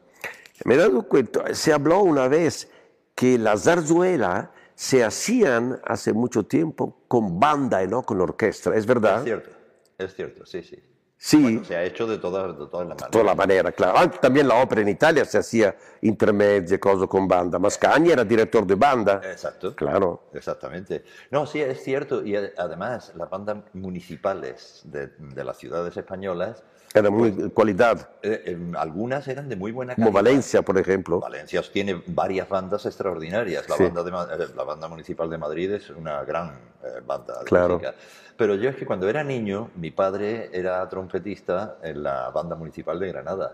Me 0.66 0.76
he 0.76 0.78
dado 0.78 1.08
cuenta, 1.08 1.54
se 1.54 1.72
habló 1.72 2.02
una 2.02 2.28
vez 2.28 2.70
que 3.16 3.38
la 3.38 3.58
zarzuela 3.58 4.52
se 4.76 5.04
hacían 5.04 5.80
hace 5.84 6.14
mucho 6.14 6.46
tiempo 6.46 7.02
con 7.08 7.40
banda 7.40 7.84
y 7.84 7.88
no 7.88 8.04
con 8.04 8.22
orquesta. 8.22 8.76
¿Es 8.76 8.86
verdad? 8.86 9.20
Es 9.20 9.24
cierto, 9.24 9.50
es 9.98 10.16
cierto, 10.16 10.46
sí, 10.46 10.64
sí. 10.64 10.78
Sí, 11.20 11.42
Bueno, 11.42 11.64
se 11.66 11.76
ha 11.76 11.84
hecho 11.84 12.06
de 12.06 12.20
todas, 12.20 12.58
de 12.60 12.68
todas 12.68 12.88
las 12.88 12.96
maneras. 12.96 13.10
toda 13.12 13.24
la 13.24 13.34
manera, 13.36 13.72
claro. 13.72 13.98
Anche 13.98 14.20
también 14.20 14.48
la 14.48 14.62
ópera 14.62 14.82
en 14.82 14.90
Italia 14.90 15.26
se 15.26 15.40
hacía 15.40 15.76
intermedie, 16.02 16.80
cosas 16.80 17.08
con 17.08 17.28
banda. 17.28 17.58
Mascagni 17.58 18.12
era 18.12 18.24
director 18.24 18.68
de 18.68 18.76
banda. 18.76 19.20
Exacto. 19.24 19.76
Claro. 19.76 20.30
Exactamente. 20.34 21.04
No, 21.32 21.48
sí, 21.48 21.60
es 21.60 21.84
cierto. 21.84 22.24
Y 22.24 22.36
además, 22.36 23.14
las 23.16 23.30
bandas 23.32 23.58
municipales 23.74 24.82
de, 24.86 25.08
de 25.18 25.44
las 25.44 25.58
ciudades 25.58 25.98
españolas, 25.98 26.64
Era 27.00 27.10
muy 27.10 27.32
cualidad. 27.52 28.10
eh, 28.22 28.44
eh, 28.46 28.58
algunas 28.78 29.28
eran 29.28 29.48
de 29.50 29.56
muy 29.56 29.72
buena 29.72 29.96
Como 29.96 30.08
calidad. 30.08 30.24
Valencia, 30.24 30.62
por 30.62 30.78
ejemplo. 30.78 31.20
Valencia 31.20 31.62
tiene 31.72 32.02
varias 32.08 32.50
bandas 32.50 32.86
extraordinarias. 32.86 33.68
La, 33.70 33.76
Sí. 33.76 33.84
banda, 33.84 34.04
de 34.04 34.44
eh, 34.44 34.48
la 34.56 34.64
banda 34.64 34.88
municipal 34.88 35.30
de 35.30 35.38
Madrid 35.38 35.72
es 35.72 35.90
una 35.90 36.24
gran 36.24 36.50
eh, 36.84 37.02
banda 37.06 37.40
de 37.40 37.46
Claro. 37.46 37.76
música. 37.76 37.94
Pero 38.38 38.56
yo 38.56 38.70
es 38.70 38.76
que 38.76 38.86
cuando 38.86 39.10
era 39.10 39.24
niño, 39.24 39.72
mi 39.76 39.92
padre 39.92 40.50
era 40.54 40.88
trompetista 40.90 41.78
en 41.82 42.04
la 42.04 42.30
banda 42.30 42.56
municipal 42.56 43.00
de 43.00 43.08
Granada. 43.08 43.54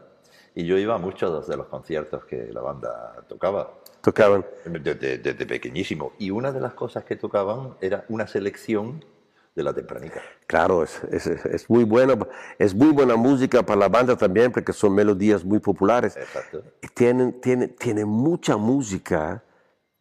Y 0.55 0.65
yo 0.65 0.77
iba 0.77 0.93
a 0.95 0.97
muchos 0.97 1.47
de 1.47 1.57
los 1.57 1.67
conciertos 1.67 2.25
que 2.25 2.51
la 2.51 2.61
banda 2.61 3.15
tocaba. 3.27 3.71
Tocaban. 4.01 4.45
Desde, 4.65 5.17
desde 5.17 5.45
pequeñísimo. 5.45 6.11
Y 6.19 6.29
una 6.29 6.51
de 6.51 6.59
las 6.59 6.73
cosas 6.73 7.05
que 7.05 7.15
tocaban 7.15 7.75
era 7.81 8.03
una 8.09 8.27
selección 8.27 9.03
de 9.55 9.63
la 9.63 9.73
tempranica. 9.73 10.21
Claro, 10.47 10.83
es, 10.83 10.99
es, 11.11 11.27
es 11.27 11.69
muy 11.69 11.83
bueno, 11.83 12.27
es 12.57 12.73
muy 12.73 12.89
buena 12.91 13.15
música 13.15 13.63
para 13.63 13.79
la 13.81 13.87
banda 13.89 14.15
también 14.15 14.51
porque 14.51 14.73
son 14.73 14.95
melodías 14.95 15.43
muy 15.45 15.59
populares. 15.59 16.17
Exacto. 16.17 16.63
Tienen, 16.95 17.39
tienen, 17.39 17.75
tienen 17.75 18.07
mucha 18.07 18.57
música, 18.57 19.43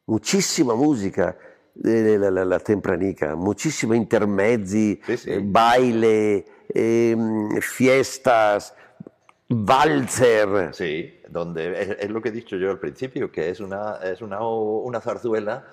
muchísima 0.07 0.75
música 0.75 1.37
de 1.75 2.19
la, 2.19 2.31
la- 2.31 2.45
la 2.45 2.59
tempranica, 2.61 3.35
muchísimos 3.35 3.97
intermezzi, 3.97 5.01
Sí, 5.07 5.17
sí. 5.17 5.31
eh, 5.33 5.41
baile, 5.43 6.45
em, 6.75 7.61
fiestas, 7.61 8.75
valzer. 9.49 10.75
Sí, 10.75 11.21
donde 11.29 11.81
es, 11.83 11.89
es 12.01 12.11
lo 12.11 12.21
que 12.23 12.29
he 12.31 12.33
dicho 12.33 12.57
yo 12.57 12.71
al 12.71 12.79
principio, 12.79 13.31
que 13.31 13.51
es 13.51 13.61
una, 13.61 13.97
es 14.03 14.21
una, 14.23 14.41
una 14.47 15.01
zarzuela 15.01 15.65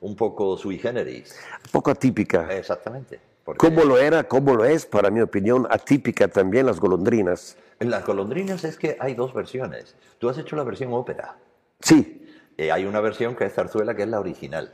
un 0.00 0.14
poco 0.14 0.56
sui 0.56 0.78
generis. 0.78 1.36
poco 1.72 1.90
atípica. 1.90 2.52
Exactamente. 2.56 3.20
Porque 3.48 3.66
Como 3.66 3.84
lo 3.84 3.96
era, 3.96 4.24
como 4.24 4.54
lo 4.54 4.66
es, 4.66 4.84
para 4.84 5.08
mi 5.10 5.22
opinión, 5.22 5.66
atípica 5.70 6.28
también 6.28 6.66
las 6.66 6.78
golondrinas. 6.78 7.56
En 7.80 7.88
las 7.88 8.04
golondrinas 8.04 8.62
es 8.64 8.76
que 8.76 8.98
hay 9.00 9.14
dos 9.14 9.32
versiones. 9.32 9.96
Tú 10.18 10.28
has 10.28 10.36
hecho 10.36 10.54
la 10.54 10.64
versión 10.64 10.92
ópera. 10.92 11.38
Sí, 11.80 12.26
Eh, 12.58 12.70
hay 12.70 12.84
una 12.84 13.00
versión 13.00 13.34
que 13.34 13.46
es 13.46 13.54
zarzuela, 13.54 13.94
que 13.96 14.02
es 14.02 14.08
la 14.10 14.20
original. 14.20 14.70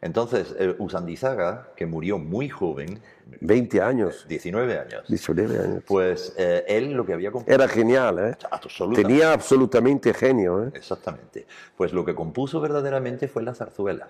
Entonces, 0.00 0.54
eh, 0.60 0.76
Usandizaga, 0.78 1.70
que 1.74 1.86
murió 1.86 2.18
muy 2.18 2.48
joven, 2.48 3.00
20 3.40 3.82
años, 3.82 4.26
19 4.28 4.78
años, 4.78 5.08
19 5.08 5.58
años. 5.58 5.82
pues 5.84 6.34
eh, 6.36 6.64
él 6.68 6.92
lo 6.92 7.04
que 7.04 7.14
había 7.14 7.32
compuesto... 7.32 7.52
Era 7.64 7.66
genial, 7.66 8.18
¿eh? 8.20 8.36
Absolutamente. 8.48 9.02
Tenía 9.08 9.32
absolutamente 9.32 10.14
genio, 10.14 10.62
¿eh? 10.62 10.70
Exactamente. 10.74 11.46
Pues 11.76 11.92
lo 11.92 12.04
que 12.04 12.14
compuso 12.14 12.60
verdaderamente 12.60 13.26
fue 13.26 13.42
la 13.42 13.56
zarzuela. 13.56 14.08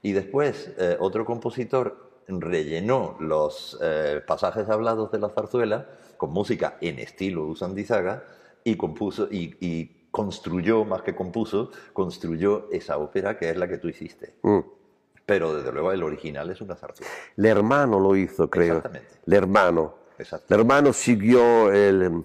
Y 0.00 0.12
después 0.12 0.70
eh, 0.78 0.96
otro 1.00 1.24
compositor 1.24 2.11
rellenó 2.28 3.16
los 3.20 3.78
eh, 3.82 4.20
pasajes 4.26 4.68
hablados 4.68 5.10
de 5.12 5.18
la 5.18 5.28
zarzuela 5.28 5.86
con 6.16 6.30
música 6.30 6.76
en 6.80 6.98
estilo 6.98 7.46
Usandizaga 7.46 8.22
y 8.64 8.76
compuso 8.76 9.28
y, 9.30 9.56
y 9.60 10.06
construyó, 10.10 10.84
más 10.84 11.02
que 11.02 11.14
compuso, 11.14 11.70
construyó 11.92 12.68
esa 12.70 12.98
ópera 12.98 13.38
que 13.38 13.50
es 13.50 13.56
la 13.56 13.66
que 13.66 13.78
tú 13.78 13.88
hiciste. 13.88 14.34
Mm. 14.42 14.58
Pero 15.24 15.54
desde 15.54 15.72
luego 15.72 15.92
el 15.92 16.02
original 16.02 16.50
es 16.50 16.60
una 16.60 16.74
zarzuela. 16.76 17.10
El 17.36 17.46
hermano 17.46 17.98
lo 17.98 18.14
hizo, 18.16 18.48
creo. 18.50 18.76
Exactamente. 18.76 19.14
El 19.26 19.32
hermano. 19.34 19.94
Exacto. 20.18 20.52
El 20.54 20.60
hermano 20.60 20.92
siguió 20.92 21.72
el, 21.72 22.24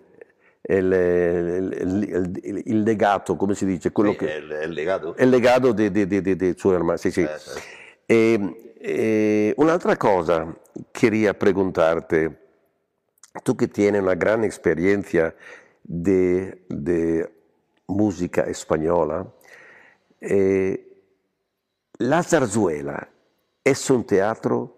el, 0.63 0.93
el, 0.93 1.73
el- 1.73 2.63
il 2.65 2.83
legato, 2.83 3.37
come 3.37 3.55
si 3.55 3.65
dice? 3.65 3.91
Quello 3.91 4.11
Sí, 4.11 4.17
che- 4.17 4.35
el, 4.37 4.51
el 4.51 4.73
legado. 4.75 5.15
il 5.17 5.29
legado 5.29 5.71
di, 5.73 5.89
di, 5.89 6.05
di, 6.05 6.35
di- 6.35 6.53
suo 6.57 6.73
hermano. 6.73 6.97
Sì, 6.97 7.11
sì. 7.11 7.21
Eso 7.21 7.51
es. 7.57 7.63
E, 8.07 8.66
e 8.79 9.53
un'altra 9.57 9.97
cosa 9.97 10.55
quería 10.91 11.37
preguntarte, 11.37 12.37
tú 13.43 13.55
que 13.55 13.67
tienes 13.67 14.01
una 14.01 14.15
gran 14.15 14.43
experiencia 14.43 15.35
de, 15.83 16.65
de 16.69 17.31
música 17.87 18.43
española, 18.43 19.25
eh, 20.21 20.83
la 21.99 22.23
zarzuela 22.23 23.09
es 23.63 23.89
un 23.89 24.05
teatro 24.05 24.77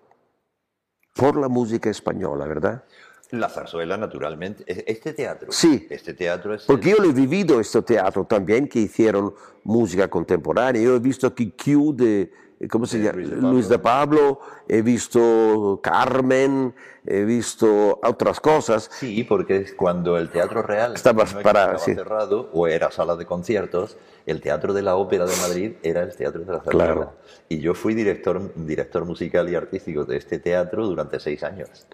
por 1.16 1.36
la 1.36 1.50
música 1.50 1.90
española, 1.90 2.46
¿verdad? 2.46 2.84
La 3.32 3.48
zarzuela, 3.50 3.96
naturalmente. 3.98 4.64
E- 4.68 4.86
Este 4.88 5.14
teatro. 5.14 5.52
Sí. 5.52 5.86
Este 5.90 6.14
teatro 6.14 6.54
es. 6.56 6.64
Porque 6.64 6.90
yo 6.92 6.98
lo 6.98 7.10
he 7.10 7.14
vivido 7.14 7.60
este 7.60 7.82
teatro 7.82 8.26
también 8.26 8.68
que 8.68 8.80
hicieron 8.80 9.34
música 9.64 10.08
contemporánea. 10.08 10.82
Yo 10.82 10.96
he 10.96 11.00
visto 11.00 11.28
aquí 11.28 11.52
Q 11.52 11.94
de, 11.96 12.32
¿cómo 12.72 12.86
se 12.88 12.98
llama? 13.00 13.18
Luis 13.18 13.30
de 13.30 13.36
Luis 13.38 13.70
de 13.70 13.78
Pablo, 13.80 14.40
he 14.68 14.82
visto 14.82 15.80
Carmen, 15.84 16.74
he 17.06 17.24
visto 17.24 18.00
otras 18.04 18.40
cosas. 18.40 18.90
Sí, 18.94 19.24
porque 19.24 19.76
cuando 19.76 20.18
el 20.18 20.30
Teatro 20.30 20.64
Real 20.64 20.96
Estaba 20.96 21.24
no 21.26 21.42
para- 21.42 21.62
estaba 21.64 21.78
sí. 21.78 21.94
cerrado 21.94 22.50
o 22.54 22.68
era 22.68 22.90
sala 22.90 23.16
de 23.16 23.26
conciertos, 23.28 23.98
el 24.26 24.42
Teatro 24.42 24.74
de 24.74 24.82
la 24.82 24.96
Ópera 24.96 25.26
de 25.26 25.36
Madrid 25.38 25.74
era 25.84 26.02
el 26.02 26.16
Teatro 26.16 26.42
de 26.42 26.52
la 26.52 26.60
Zarzuela. 26.62 26.86
Claro. 26.86 27.14
Y 27.48 27.60
yo 27.60 27.74
fui 27.76 27.94
director, 27.94 28.52
director 28.56 29.06
musical 29.06 29.50
y 29.50 29.56
artístico 29.56 30.04
de 30.06 30.18
este 30.18 30.40
teatro 30.40 30.88
durante 30.88 31.20
seis 31.20 31.44
años. 31.44 31.86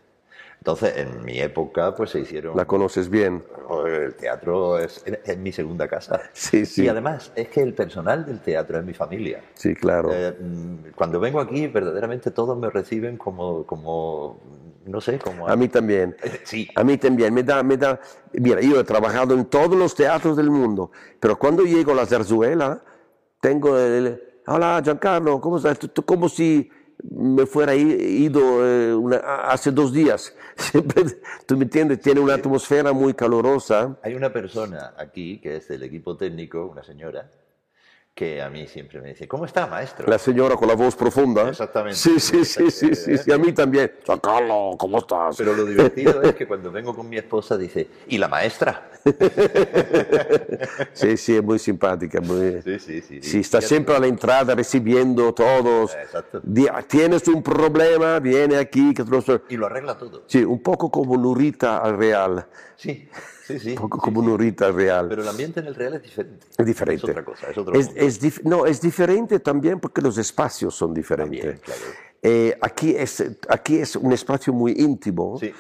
Entonces, 0.65 0.97
en 0.97 1.23
mi 1.23 1.39
época, 1.39 1.93
pues 1.93 2.10
se 2.10 2.21
hicieron... 2.21 2.58
La 2.58 2.65
conoces 2.65 3.08
bien. 3.08 3.43
El 3.86 4.15
teatro 4.15 4.80
es, 4.80 5.06
es 5.06 5.38
mi 5.38 5.51
segunda 5.51 5.88
casa. 5.88 6.19
Sí, 6.34 6.65
sí. 6.65 6.86
Y 6.86 6.88
además, 6.88 7.32
es 7.36 7.49
que 7.49 7.62
el 7.62 7.75
personal 7.75 8.25
del 8.25 8.39
teatro 8.39 8.80
es 8.80 8.84
mi 8.84 8.95
familia. 8.95 9.43
Sí, 9.54 9.75
claro. 9.75 10.10
Eh, 10.12 10.36
cuando 10.95 11.19
vengo 11.19 11.39
aquí, 11.39 11.67
verdaderamente 11.67 12.32
todos 12.32 12.58
me 12.58 12.71
reciben 12.71 13.15
como, 13.15 13.63
como 13.67 14.39
no 14.88 15.01
sé, 15.01 15.19
como... 15.19 15.47
A 15.47 15.56
mí 15.56 15.67
también. 15.67 16.17
Sí, 16.43 16.67
A 16.73 16.84
mí 16.84 16.97
también, 16.97 17.32
me 17.32 17.43
da, 17.43 17.62
me 17.62 17.78
da, 17.78 17.99
mira, 18.34 18.60
yo 18.60 18.80
he 18.80 18.84
trabajado 18.84 19.36
en 19.36 19.45
todos 19.45 19.78
los 19.78 19.93
teatros 19.93 20.36
del 20.36 20.49
mundo, 20.49 20.89
pero 21.19 21.38
cuando 21.38 21.62
llego 21.62 21.91
a 21.91 21.95
la 21.95 22.08
zarzuela, 22.08 22.84
tengo 23.39 23.78
el, 23.78 24.19
hola 24.47 24.82
Giancarlo, 24.84 25.39
¿cómo 25.39 25.58
estás? 25.58 25.78
Como 26.08 26.28
si 26.28 26.71
me 27.03 27.45
fuera 27.45 27.75
ido 27.75 28.65
eh, 28.65 28.93
una- 28.95 29.17
hace 29.49 29.71
dos 29.71 29.91
días. 29.93 30.34
Siempre, 30.58 31.03
tú 31.45 31.58
me 31.58 31.63
entiendes, 31.63 31.99
tiene 32.01 32.19
una 32.21 32.36
atmósfera 32.36 32.93
muy 32.93 33.13
calurosa. 33.13 33.97
Hay 34.03 34.15
una 34.15 34.31
persona 34.31 34.93
aquí 34.97 35.39
que 35.39 35.58
es 35.58 35.67
del 35.67 35.84
equipo 35.84 36.15
técnico, 36.17 36.65
una 36.65 36.84
señora, 36.84 37.29
que 38.15 38.41
a 38.41 38.49
mí 38.49 38.65
siempre 38.65 39.01
me 39.01 39.10
dice, 39.10 39.28
¿cómo 39.28 39.43
está, 39.43 39.67
maestro? 39.67 40.08
La 40.08 40.17
señora 40.17 40.56
con 40.56 40.69
la 40.69 40.73
voz 40.75 40.95
profunda. 40.95 41.49
Exactamente. 41.49 41.97
Sí, 41.99 42.17
sí, 42.17 42.45
sí, 42.45 42.71
sí, 42.71 42.95
sí, 42.95 43.17
sí, 43.17 43.32
a 43.34 43.38
mí 43.38 43.51
también. 43.51 43.91
Giancarlo, 44.06 44.71
¿cómo 44.78 44.99
estás? 44.99 45.36
Pero 45.38 45.54
lo 45.54 45.65
divertido 45.65 46.21
es 46.21 46.34
que 46.34 46.47
cuando 46.47 46.71
vengo 46.71 46.95
con 46.95 47.10
mi 47.10 47.17
esposa 47.17 47.58
dice, 47.58 47.89
¿y 48.08 48.17
la 48.17 48.30
maestra? 48.30 48.89
Sí, 50.93 51.17
sí, 51.17 51.36
es 51.36 51.43
muy 51.43 51.60
simpática. 51.60 52.21
Muy... 52.21 52.62
Sí, 52.63 52.80
sí, 52.80 53.01
sí. 53.01 53.21
Sí, 53.21 53.39
está 53.41 53.62
siempre 53.62 53.95
a 53.95 53.99
la 53.99 54.08
entrada 54.08 54.56
recibiendo 54.56 55.34
todos. 55.34 55.93
Exacto. 55.93 56.41
Tienes 56.88 57.28
un 57.28 57.43
problema, 57.43 58.19
viene 58.19 58.58
aquí. 58.58 58.93
Que 58.93 59.04
te 59.04 59.12
lo 59.12 59.21
so- 59.21 59.41
Y 59.49 59.58
lo 59.58 59.65
arregla 59.65 59.97
todo. 59.97 60.23
Sí, 60.28 60.43
un 60.43 60.63
poco 60.63 60.89
como 60.89 61.17
Nurita 61.17 61.78
al 61.80 61.97
Real. 61.97 62.47
Sí, 62.77 63.07
sí, 63.45 63.59
sí. 63.59 63.69
Un 63.71 63.75
poco 63.75 63.97
sí, 63.97 64.03
como 64.03 64.21
sí. 64.21 64.27
Nurita 64.27 64.65
al 64.67 64.75
Real. 64.75 65.07
Pero 65.09 65.21
el 65.21 65.27
ambiente 65.27 65.59
en 65.61 65.67
el 65.67 65.75
real 65.75 65.93
es 65.95 66.03
diferente. 66.03 66.45
es 66.57 66.65
diferente. 66.65 67.05
Es 67.05 67.09
otra 67.09 67.23
cosa, 67.25 67.47
es 67.49 67.57
otro 67.57 67.73
Es, 67.75 67.89
es 67.95 68.21
dif- 68.21 68.41
no, 68.43 68.65
es 68.65 68.81
diferente 68.81 69.39
también 69.39 69.79
porque 69.79 70.01
los 70.01 70.17
espacios 70.17 70.75
son 70.75 70.93
diferentes. 70.93 71.39
También, 71.41 71.61
claro. 71.63 71.81
Eh, 72.21 72.57
aquí, 72.61 72.95
es, 72.97 73.23
aquí 73.49 73.77
es 73.77 73.95
un 73.95 74.11
espacio 74.11 74.51
muy 74.51 74.73
íntimo. 74.77 75.38
Sí. 75.39 75.51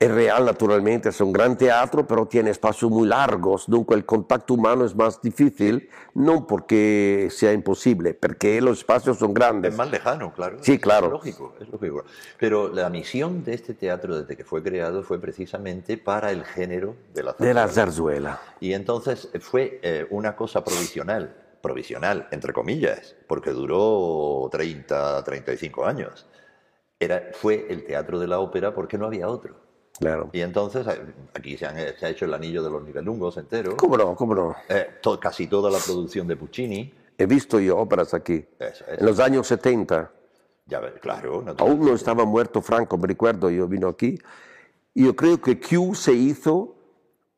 El 0.00 0.12
Real, 0.14 0.44
naturalmente, 0.44 1.08
es 1.10 1.20
un 1.20 1.32
gran 1.32 1.56
teatro, 1.56 2.06
pero 2.06 2.26
tiene 2.26 2.50
espacios 2.50 2.90
muy 2.90 3.06
largos, 3.08 3.64
dunque 3.68 3.94
el 3.94 4.04
contacto 4.04 4.54
humano 4.54 4.84
es 4.84 4.94
más 4.94 5.22
difícil, 5.22 5.88
no 6.14 6.46
porque 6.46 7.28
sea 7.30 7.52
imposible, 7.52 8.12
porque 8.12 8.60
los 8.60 8.78
espacios 8.78 9.18
son 9.18 9.32
grandes. 9.32 9.70
Es 9.72 9.78
más 9.78 9.90
lejano, 9.90 10.32
claro. 10.34 10.58
Sí, 10.60 10.72
Es 10.74 10.80
claro. 10.80 11.08
lógico, 11.10 11.54
es 11.60 11.68
lógico. 11.68 12.04
Pero 12.38 12.68
la 12.68 12.90
misión 12.90 13.44
de 13.44 13.54
este 13.54 13.72
teatro 13.72 14.20
desde 14.20 14.36
que 14.36 14.44
fue 14.44 14.62
creado 14.62 15.02
fue 15.04 15.18
precisamente 15.20 15.96
para 15.96 16.32
el 16.32 16.44
género 16.44 16.96
de 17.14 17.22
la 17.22 17.32
De 17.38 17.54
la 17.54 17.68
zarzuela. 17.68 17.68
zarzuela. 17.68 18.40
Y 18.60 18.72
entonces 18.74 19.28
fue 19.40 19.80
eh, 19.82 20.06
una 20.10 20.36
cosa 20.36 20.62
provisional, 20.64 21.34
provisional, 21.62 22.28
entre 22.30 22.52
comillas, 22.52 23.14
porque 23.26 23.50
duró 23.52 24.48
30, 24.50 25.22
35 25.24 25.86
años. 25.86 26.26
Era, 27.00 27.22
fue 27.32 27.66
el 27.70 27.84
teatro 27.84 28.18
de 28.18 28.26
la 28.26 28.40
ópera 28.40 28.74
porque 28.74 28.98
no 28.98 29.06
había 29.06 29.28
otro. 29.28 29.63
Claro. 29.98 30.30
Y 30.32 30.40
entonces 30.40 30.86
eh, 30.86 31.00
aquí 31.34 31.56
se, 31.56 31.66
han- 31.66 31.76
se 31.98 32.06
ha 32.06 32.08
hecho 32.08 32.24
el 32.24 32.34
anillo 32.34 32.62
de 32.62 32.70
los 32.70 32.82
nivelungos 32.82 33.36
entero, 33.36 33.76
¿Cómo 33.76 33.96
no? 33.96 34.14
¿Cómo 34.16 34.34
no? 34.34 34.56
eh, 34.68 34.88
to- 35.00 35.20
casi 35.20 35.46
toda 35.46 35.70
la 35.70 35.78
producción 35.78 36.26
de 36.26 36.36
Puccini. 36.36 36.92
He 37.16 37.26
visto 37.26 37.60
yo 37.60 37.78
óperas 37.78 38.12
aquí. 38.12 38.44
Eso 38.58 38.84
es. 38.88 38.98
En 39.00 39.06
los 39.06 39.20
años 39.20 39.46
70, 39.46 40.10
Ya 40.66 40.80
claro, 40.94 41.44
aún 41.58 41.80
no 41.86 41.94
estaba 41.94 42.24
muerto 42.24 42.60
Franco, 42.60 42.98
me 42.98 43.06
recuerdo, 43.06 43.50
yo 43.50 43.68
vino 43.68 43.86
aquí. 43.88 44.18
Y 44.94 45.04
yo 45.04 45.14
creo 45.14 45.40
que 45.40 45.60
Q 45.60 45.94
se 45.94 46.12
hizo 46.12 46.74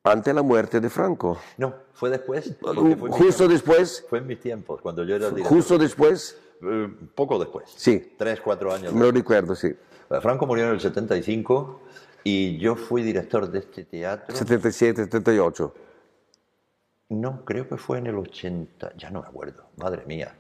ante 0.05 0.33
la 0.33 0.43
muerte 0.43 0.81
de 0.81 0.89
Franco. 0.89 1.37
No, 1.59 1.75
fue 1.93 2.09
después. 2.11 2.57
fue 2.61 3.11
Justo 3.11 3.49
después, 3.49 4.07
Fue 4.09 4.19
en 4.21 4.27
mis 4.29 4.41
tiempos, 4.41 4.81
cuando 4.81 5.05
yo 5.05 5.17
era 5.17 5.29
director. 5.29 5.53
justo 5.57 5.77
después, 5.77 6.39
Eh, 6.63 6.89
poco 7.15 7.39
después. 7.39 7.71
sí, 7.77 8.15
Tres, 8.17 8.41
cuatro 8.41 8.73
años. 8.73 8.95
me 8.95 9.01
lo 9.05 9.11
recuerdo, 9.11 9.55
sí. 9.55 9.75
Franco 10.23 10.47
murió 10.47 10.65
en 10.67 10.71
el 10.71 10.81
75 10.81 11.81
y 12.29 12.59
yo 12.59 12.75
fui 12.75 13.05
director 13.05 13.49
de 13.49 13.61
este 13.61 13.85
teatro. 13.85 14.35
77, 14.35 15.05
78. 15.05 15.75
No, 17.11 17.45
creo 17.45 17.69
que 17.69 17.77
fue 17.77 17.99
en 17.99 18.09
el 18.09 18.17
80. 18.17 18.95
Ya 18.97 19.11
no 19.11 19.23
me 19.23 19.29
acuerdo. 19.29 19.71
Madre 19.77 20.05
mía. 20.07 20.35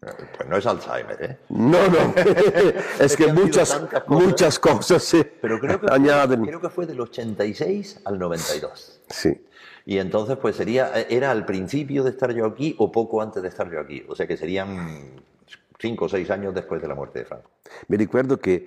Pues 0.00 0.46
no 0.46 0.58
es 0.58 0.66
Alzheimer, 0.66 1.16
¿eh? 1.22 1.38
No, 1.48 1.88
no, 1.88 2.12
es 3.00 3.16
que 3.16 3.24
sido 3.24 3.34
muchas, 3.36 3.74
cosas. 3.74 4.02
muchas 4.06 4.58
cosas 4.58 5.02
se 5.02 5.24
Pero 5.24 5.58
creo 5.58 5.80
que, 5.80 5.86
añaden. 5.90 6.40
fue, 6.40 6.48
creo 6.48 6.60
que 6.60 6.68
fue 6.68 6.84
del 6.84 7.00
86 7.00 8.02
al 8.04 8.18
92. 8.18 9.00
Sí, 9.08 9.46
Y 9.86 9.96
entonces, 9.96 10.36
pues 10.36 10.56
sería, 10.56 10.92
era 11.08 11.30
al 11.30 11.46
principio 11.46 12.04
de 12.04 12.10
estar 12.10 12.34
yo 12.34 12.44
aquí 12.44 12.76
o 12.78 12.92
poco 12.92 13.22
antes 13.22 13.42
de 13.42 13.48
estar 13.48 13.70
yo 13.70 13.80
aquí. 13.80 14.04
O 14.10 14.14
sea 14.14 14.26
que 14.26 14.36
serían 14.36 15.22
cinco 15.78 16.04
o 16.04 16.08
seis 16.10 16.30
años 16.30 16.54
después 16.54 16.82
de 16.82 16.88
la 16.88 16.94
muerte 16.94 17.20
de 17.20 17.24
Franco. 17.24 17.50
me 17.88 17.96
recuerdo 17.96 18.38
que 18.38 18.66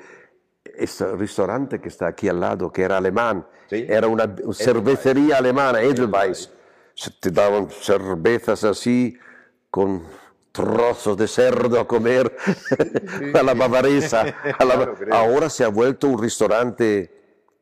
este 0.75 1.05
restaurante 1.15 1.79
que 1.79 1.87
está 1.89 2.07
aquí 2.07 2.27
al 2.29 2.39
lado, 2.39 2.71
que 2.71 2.81
era 2.83 2.97
alemán, 2.97 3.45
Sí. 3.69 3.85
era 3.87 4.07
una 4.07 4.33
cervecería 4.53 5.37
alemana, 5.37 5.81
Edelweiss. 5.81 6.51
Se 6.95 7.11
te 7.11 7.29
daban 7.31 7.69
cervezas 7.69 8.63
así 8.63 9.17
con 9.69 10.03
trozos 10.51 11.15
de 11.17 11.27
cerdo 11.27 11.79
a 11.79 11.87
comer 11.87 12.35
a 13.33 13.43
la 13.43 13.53
bavaresa. 13.53 14.21
a 14.57 14.65
la- 14.65 14.75
Claro. 14.95 14.95
Ahora 15.15 15.49
se 15.49 15.63
ha 15.63 15.67
vuelto 15.67 16.07
un 16.07 16.21
restaurante 16.21 17.11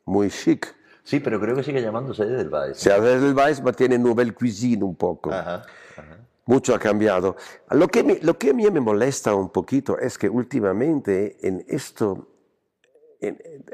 muy 0.06 0.30
chic. 0.30 0.74
Sí, 1.04 1.20
pero 1.20 1.40
creo 1.40 1.56
que 1.56 1.64
sigue 1.64 1.82
llamándose 1.82 2.24
Edelweiss. 2.24 2.78
Se 2.78 2.90
llama 2.90 3.08
Edelweiss, 3.10 3.60
pero 3.62 3.74
tiene 3.76 3.98
nouvelle 3.98 4.34
cuisine 4.34 4.84
un 4.84 4.96
poco. 4.96 5.32
Ajá, 5.32 5.64
ajá. 5.98 6.18
Mucho 6.46 6.74
ha 6.74 6.80
cambiado. 6.80 7.36
Lo 7.72 7.88
que, 7.88 8.04
me- 8.04 8.20
lo 8.22 8.38
que 8.38 8.52
a 8.52 8.54
mí 8.54 8.70
me 8.72 8.80
molesta 8.80 9.36
un 9.36 9.50
poquito 9.50 10.00
es 10.00 10.18
que 10.18 10.30
últimamente 10.30 11.38
en 11.46 11.66
esto 11.68 12.30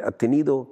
ha 0.04 0.12
tenido 0.12 0.70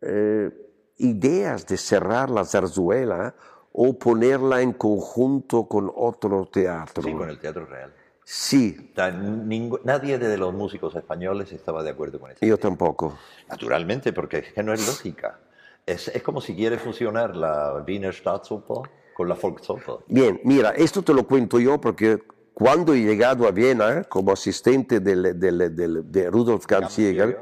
eh, 0.00 0.50
ideas 0.98 1.66
de 1.66 1.76
cerrar 1.76 2.30
la 2.30 2.44
zarzuela 2.44 3.34
o 3.72 3.98
ponerla 3.98 4.60
en 4.62 4.72
conjunto 4.72 5.66
con 5.66 5.90
otro 5.94 6.46
teatro. 6.46 7.02
Sí, 7.02 7.12
con 7.12 7.30
el 7.30 7.38
Teatro 7.38 7.66
Real. 7.66 7.92
Sí, 8.24 8.92
ningú- 8.96 9.80
nadie 9.84 10.18
de 10.18 10.36
los 10.36 10.52
músicos 10.54 10.94
españoles 10.94 11.52
estaba 11.52 11.82
de 11.82 11.90
acuerdo 11.90 12.20
con 12.20 12.30
eso. 12.30 12.44
yo 12.44 12.58
tampoco. 12.58 13.18
Naturalmente, 13.48 14.12
porque 14.12 14.38
es 14.38 14.52
que 14.52 14.62
no 14.62 14.72
es 14.72 14.86
lógica. 14.86 15.40
Es, 15.86 16.08
es 16.08 16.22
como 16.22 16.40
si 16.40 16.54
quiere 16.54 16.78
fusionar 16.78 17.34
la 17.34 17.82
Wiener 17.86 18.14
Staatsoper 18.14 18.90
con 19.14 19.28
la 19.28 19.34
Volksoper. 19.34 19.96
Bien, 20.06 20.40
mira, 20.44 20.70
esto 20.70 21.02
te 21.02 21.12
lo 21.12 21.26
cuento 21.26 21.58
yo 21.58 21.80
porque 21.80 22.22
cuando 22.54 22.92
he 22.94 23.00
llegado 23.00 23.48
a 23.48 23.50
Viena 23.50 24.04
como 24.04 24.32
asistente 24.32 25.00
del- 25.00 25.38
del- 25.40 25.74
del- 25.74 26.10
de 26.12 26.30
Rudolf 26.30 26.66
Ganzjäger 26.66 27.40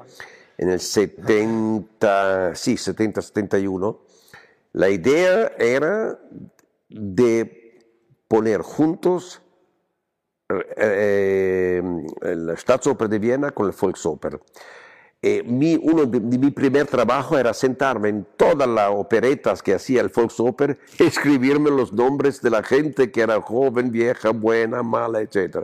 en 0.59 0.71
el 0.71 0.81
70, 0.81 2.55
sí, 2.57 2.77
70, 2.77 3.23
71, 3.23 4.01
la 4.73 4.91
idea 4.91 5.53
era 5.57 6.19
de 6.89 7.81
poner 8.27 8.61
juntos 8.63 9.41
eh, 10.77 11.83
Staatsoper 12.57 13.09
de 13.09 13.19
Viena 13.19 13.53
con 13.53 13.67
el 13.67 13.75
Volksoper. 13.79 14.41
Eh, 15.21 15.43
mi, 15.45 15.77
uno 15.77 16.07
de, 16.07 16.21
de 16.21 16.39
mi 16.39 16.51
primer 16.51 16.87
trabajo 16.87 17.37
era 17.37 17.53
sentarme 17.53 18.09
en 18.09 18.27
todas 18.37 18.69
las 18.69 18.91
operetas 18.91 19.63
que 19.63 19.75
hacía 19.75 20.01
el 20.01 20.09
Volksoper, 20.09 20.79
escribirme 20.99 21.71
los 21.71 21.93
nombres 21.93 22.43
de 22.43 22.51
la 22.51 22.63
gente 22.65 23.13
que 23.13 23.21
era 23.21 23.41
joven, 23.41 23.93
vieja, 23.93 24.31
buena, 24.31 24.83
mala, 24.83 25.21
etc. 25.21 25.59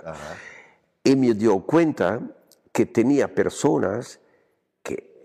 Y 1.02 1.16
me 1.16 1.34
dio 1.34 1.60
cuenta 1.60 2.20
que 2.72 2.86
tenía 2.86 3.32
personas 3.32 4.20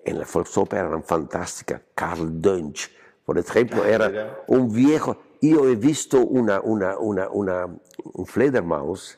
en 0.05 0.19
la 0.19 0.25
Volksoper 0.31 0.85
eran 0.85 1.03
fantásticas. 1.03 1.81
Karl 1.95 2.41
Dönch, 2.41 2.89
por 3.25 3.37
ejemplo, 3.37 3.85
era 3.85 4.05
era- 4.07 4.43
un 4.47 4.71
viejo. 4.71 5.17
Yo 5.41 5.67
he 5.69 5.75
visto 5.75 6.19
una, 6.19 6.59
una, 6.61 6.97
una, 6.97 7.29
una, 7.29 7.65
un 8.13 8.25
Fledermaus 8.25 9.17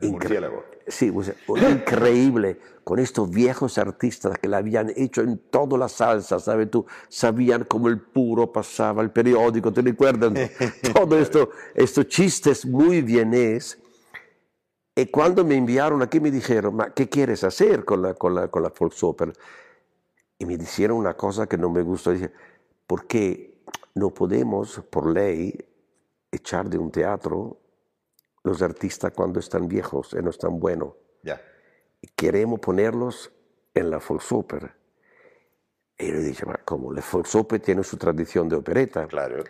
murciélago. 0.00 0.64
Sí, 0.86 1.10
o 1.14 1.22
sea, 1.22 1.34
increíble, 1.70 2.58
con 2.82 2.98
estos 2.98 3.30
viejos 3.30 3.78
artistas 3.78 4.38
que 4.38 4.48
la 4.48 4.58
habían 4.58 4.92
hecho 4.96 5.22
en 5.22 5.38
toda 5.38 5.78
la 5.78 5.88
salsa, 5.88 6.38
¿sabes 6.38 6.70
tú? 6.70 6.84
Sabían 7.08 7.64
cómo 7.64 7.88
el 7.88 8.00
puro 8.00 8.52
pasaba 8.52 9.00
el 9.02 9.10
periódico, 9.10 9.72
¿te 9.72 9.80
recuerdas? 9.80 10.32
Todo 10.94 11.18
esto, 11.18 11.50
estos 11.74 12.06
chistes 12.08 12.66
muy 12.66 13.00
bienes. 13.00 13.78
Y 14.96 15.06
cuando 15.06 15.44
me 15.44 15.56
enviaron 15.56 16.02
aquí 16.02 16.20
me 16.20 16.30
dijeron, 16.30 16.76
"Ma, 16.76 16.94
¿qué 16.94 17.08
quieres 17.08 17.42
hacer 17.44 17.84
con 17.84 18.02
la, 18.02 18.14
con 18.14 18.34
la, 18.34 18.48
con 18.48 18.62
la 18.62 18.72
Volksoper? 18.78 19.32
Y 20.38 20.46
me 20.46 20.56
dijeron 20.56 20.96
una 20.98 21.14
cosa 21.16 21.46
que 21.46 21.58
no 21.58 21.70
me 21.70 21.82
gustó, 21.82 22.12
dije, 22.12 22.30
¿por 22.86 23.06
qué 23.06 23.62
no 23.94 24.10
podemos, 24.10 24.80
por 24.90 25.06
ley, 25.08 25.56
echar 26.30 26.68
de 26.68 26.78
un 26.78 26.90
teatro 26.90 27.58
los 28.42 28.60
artistas 28.62 29.12
cuando 29.14 29.40
están 29.40 29.68
viejos 29.68 30.14
y 30.18 30.22
no 30.22 30.30
están 30.30 30.58
buenos? 30.60 30.94
Ya. 31.22 31.40
y 32.02 32.08
queremos 32.08 32.60
ponerlos 32.60 33.32
en 33.72 33.90
la 33.90 33.98
Volksoper. 33.98 34.72
Y 35.98 36.08
yo 36.08 36.14
le 36.14 36.20
dije, 36.20 36.44
"Ma, 36.44 36.60
¿cómo? 36.64 36.92
La 36.92 37.02
Volksoper 37.10 37.60
tiene 37.60 37.82
su 37.82 37.96
tradición 37.96 38.48
de 38.48 38.56
opereta. 38.56 39.06
Claro. 39.06 39.42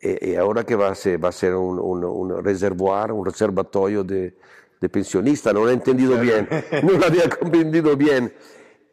Y, 0.00 0.30
y 0.30 0.34
ahora 0.34 0.64
que 0.64 0.74
va 0.74 0.88
a 0.88 0.94
ser, 0.94 1.22
va 1.22 1.28
a 1.28 1.32
ser 1.32 1.54
un, 1.54 1.78
un, 1.78 2.04
un 2.04 2.42
reservoir, 2.44 3.12
un 3.12 3.24
reservatorio 3.24 4.02
de, 4.02 4.36
de 4.80 4.88
pensionistas, 4.88 5.52
no 5.54 5.60
lo 5.64 5.70
he 5.70 5.74
entendido 5.74 6.18
bien, 6.18 6.48
no 6.82 6.92
lo 6.92 7.06
había 7.06 7.28
comprendido 7.28 7.96
bien. 7.96 8.32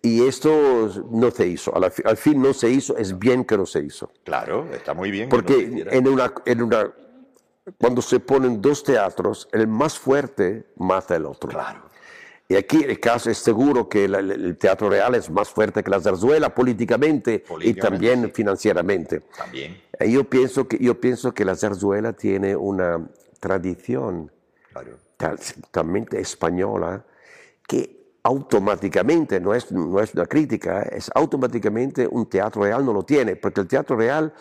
Y 0.02 0.26
esto 0.28 0.90
no 1.12 1.32
se 1.32 1.48
hizo, 1.48 1.76
al, 1.76 1.90
fi- 1.92 2.04
al 2.06 2.18
fin 2.18 2.42
no 2.42 2.54
se 2.54 2.70
hizo, 2.70 2.96
es 2.98 3.18
bien 3.18 3.44
que 3.44 3.58
no 3.58 3.66
se 3.66 3.80
hizo. 3.82 4.12
Claro, 4.24 4.68
está 4.74 4.94
muy 4.94 5.10
bien. 5.12 5.28
no 5.28 5.36
Porque 5.36 5.58
hiciera. 5.58 5.92
en 5.94 6.08
una, 6.08 6.34
en 6.46 6.62
una, 6.62 6.94
cuando 7.80 8.02
se 8.02 8.20
ponen 8.20 8.62
dos 8.62 8.84
teatros, 8.84 9.50
el 9.52 9.68
más 9.68 9.98
fuerte 9.98 10.68
mata 10.78 11.16
al 11.16 11.26
otro. 11.26 11.50
Claro. 11.50 11.88
Y 12.50 12.56
aquí 12.56 12.82
el 12.84 12.98
caso 13.02 13.30
es 13.30 13.40
seguro 13.40 13.90
que 13.90 14.08
la- 14.08 14.20
el 14.20 14.56
Teatro 14.58 14.90
Real 14.90 15.16
es 15.16 15.30
más 15.30 15.50
fuerte 15.50 15.84
que 15.84 15.90
la 15.90 16.00
zarzuela 16.00 16.54
políticamente, 16.56 17.44
y 17.62 17.74
también 17.74 18.26
sí. 18.26 18.32
financieramente. 18.34 19.22
También. 19.38 19.82
Yo 20.08 20.24
pienso, 20.24 20.68
que, 20.68 20.78
yo 20.78 21.02
pienso 21.02 21.34
que 21.34 21.44
la 21.44 21.56
zarzuela 21.56 22.14
tiene 22.14 22.56
una 22.56 23.10
tradición 23.40 24.32
Claro. 24.72 24.92
Tal- 25.18 25.40
talmente 25.72 26.20
española 26.20 27.04
que 27.68 27.98
automáticamente, 28.24 29.40
no 29.40 29.54
es, 29.54 29.72
no 29.72 30.00
es 30.00 30.14
una 30.14 30.26
crítica, 30.26 30.82
es 30.84 31.10
automáticamente 31.14 32.08
un 32.10 32.28
teatro 32.28 32.64
real 32.64 32.86
no 32.86 32.94
lo 32.94 33.04
tiene, 33.04 33.36
porque 33.36 33.62
el 33.62 33.68
teatro 33.68 33.96
real, 33.96 34.34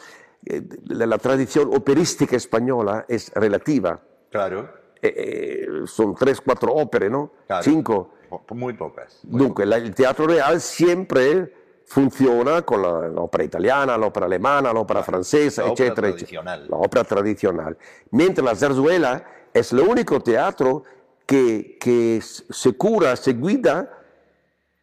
eh, 0.44 0.62
la, 0.86 1.06
la 1.06 1.18
tradición 1.18 1.74
operística 1.74 2.36
española 2.36 3.04
es 3.08 3.32
relativa. 3.34 4.00
Claro. 4.30 4.68
Eh, 5.00 5.14
eh, 5.16 5.66
son 5.86 6.14
tres, 6.14 6.40
cuatro 6.40 6.72
óperas, 6.72 7.10
¿no? 7.10 7.32
claro. 7.46 7.62
Cinco. 7.62 8.10
Muy 8.50 8.74
pocas. 8.74 9.20
muy 9.24 9.38
Dunque, 9.38 9.64
la- 9.64 9.78
il 9.78 9.94
teatro 9.94 10.26
real 10.26 10.60
siempre 10.60 11.52
funziona 11.86 12.62
con 12.62 12.82
la- 12.82 13.06
l'opera 13.08 13.44
italiana, 13.44 13.96
l'opera 13.96 14.26
alemana, 14.26 14.72
l'opera 14.72 15.02
francese, 15.04 15.60
la 15.62 15.68
ópera 15.70 15.84
eccetera, 15.86 16.08
tradicional. 16.08 16.58
eccetera. 16.58 16.76
La 16.76 16.84
ópera 16.84 17.04
tradicional. 17.04 17.78
Mentre 18.10 18.42
la 18.44 18.54
zarzuela 18.56 19.24
es 19.58 19.72
el 19.72 19.80
único 19.80 20.20
teatro 20.20 20.84
que, 21.26 21.76
que 21.80 22.20
se 22.22 22.72
cura, 22.76 23.16
se 23.16 23.32
guida 23.32 23.90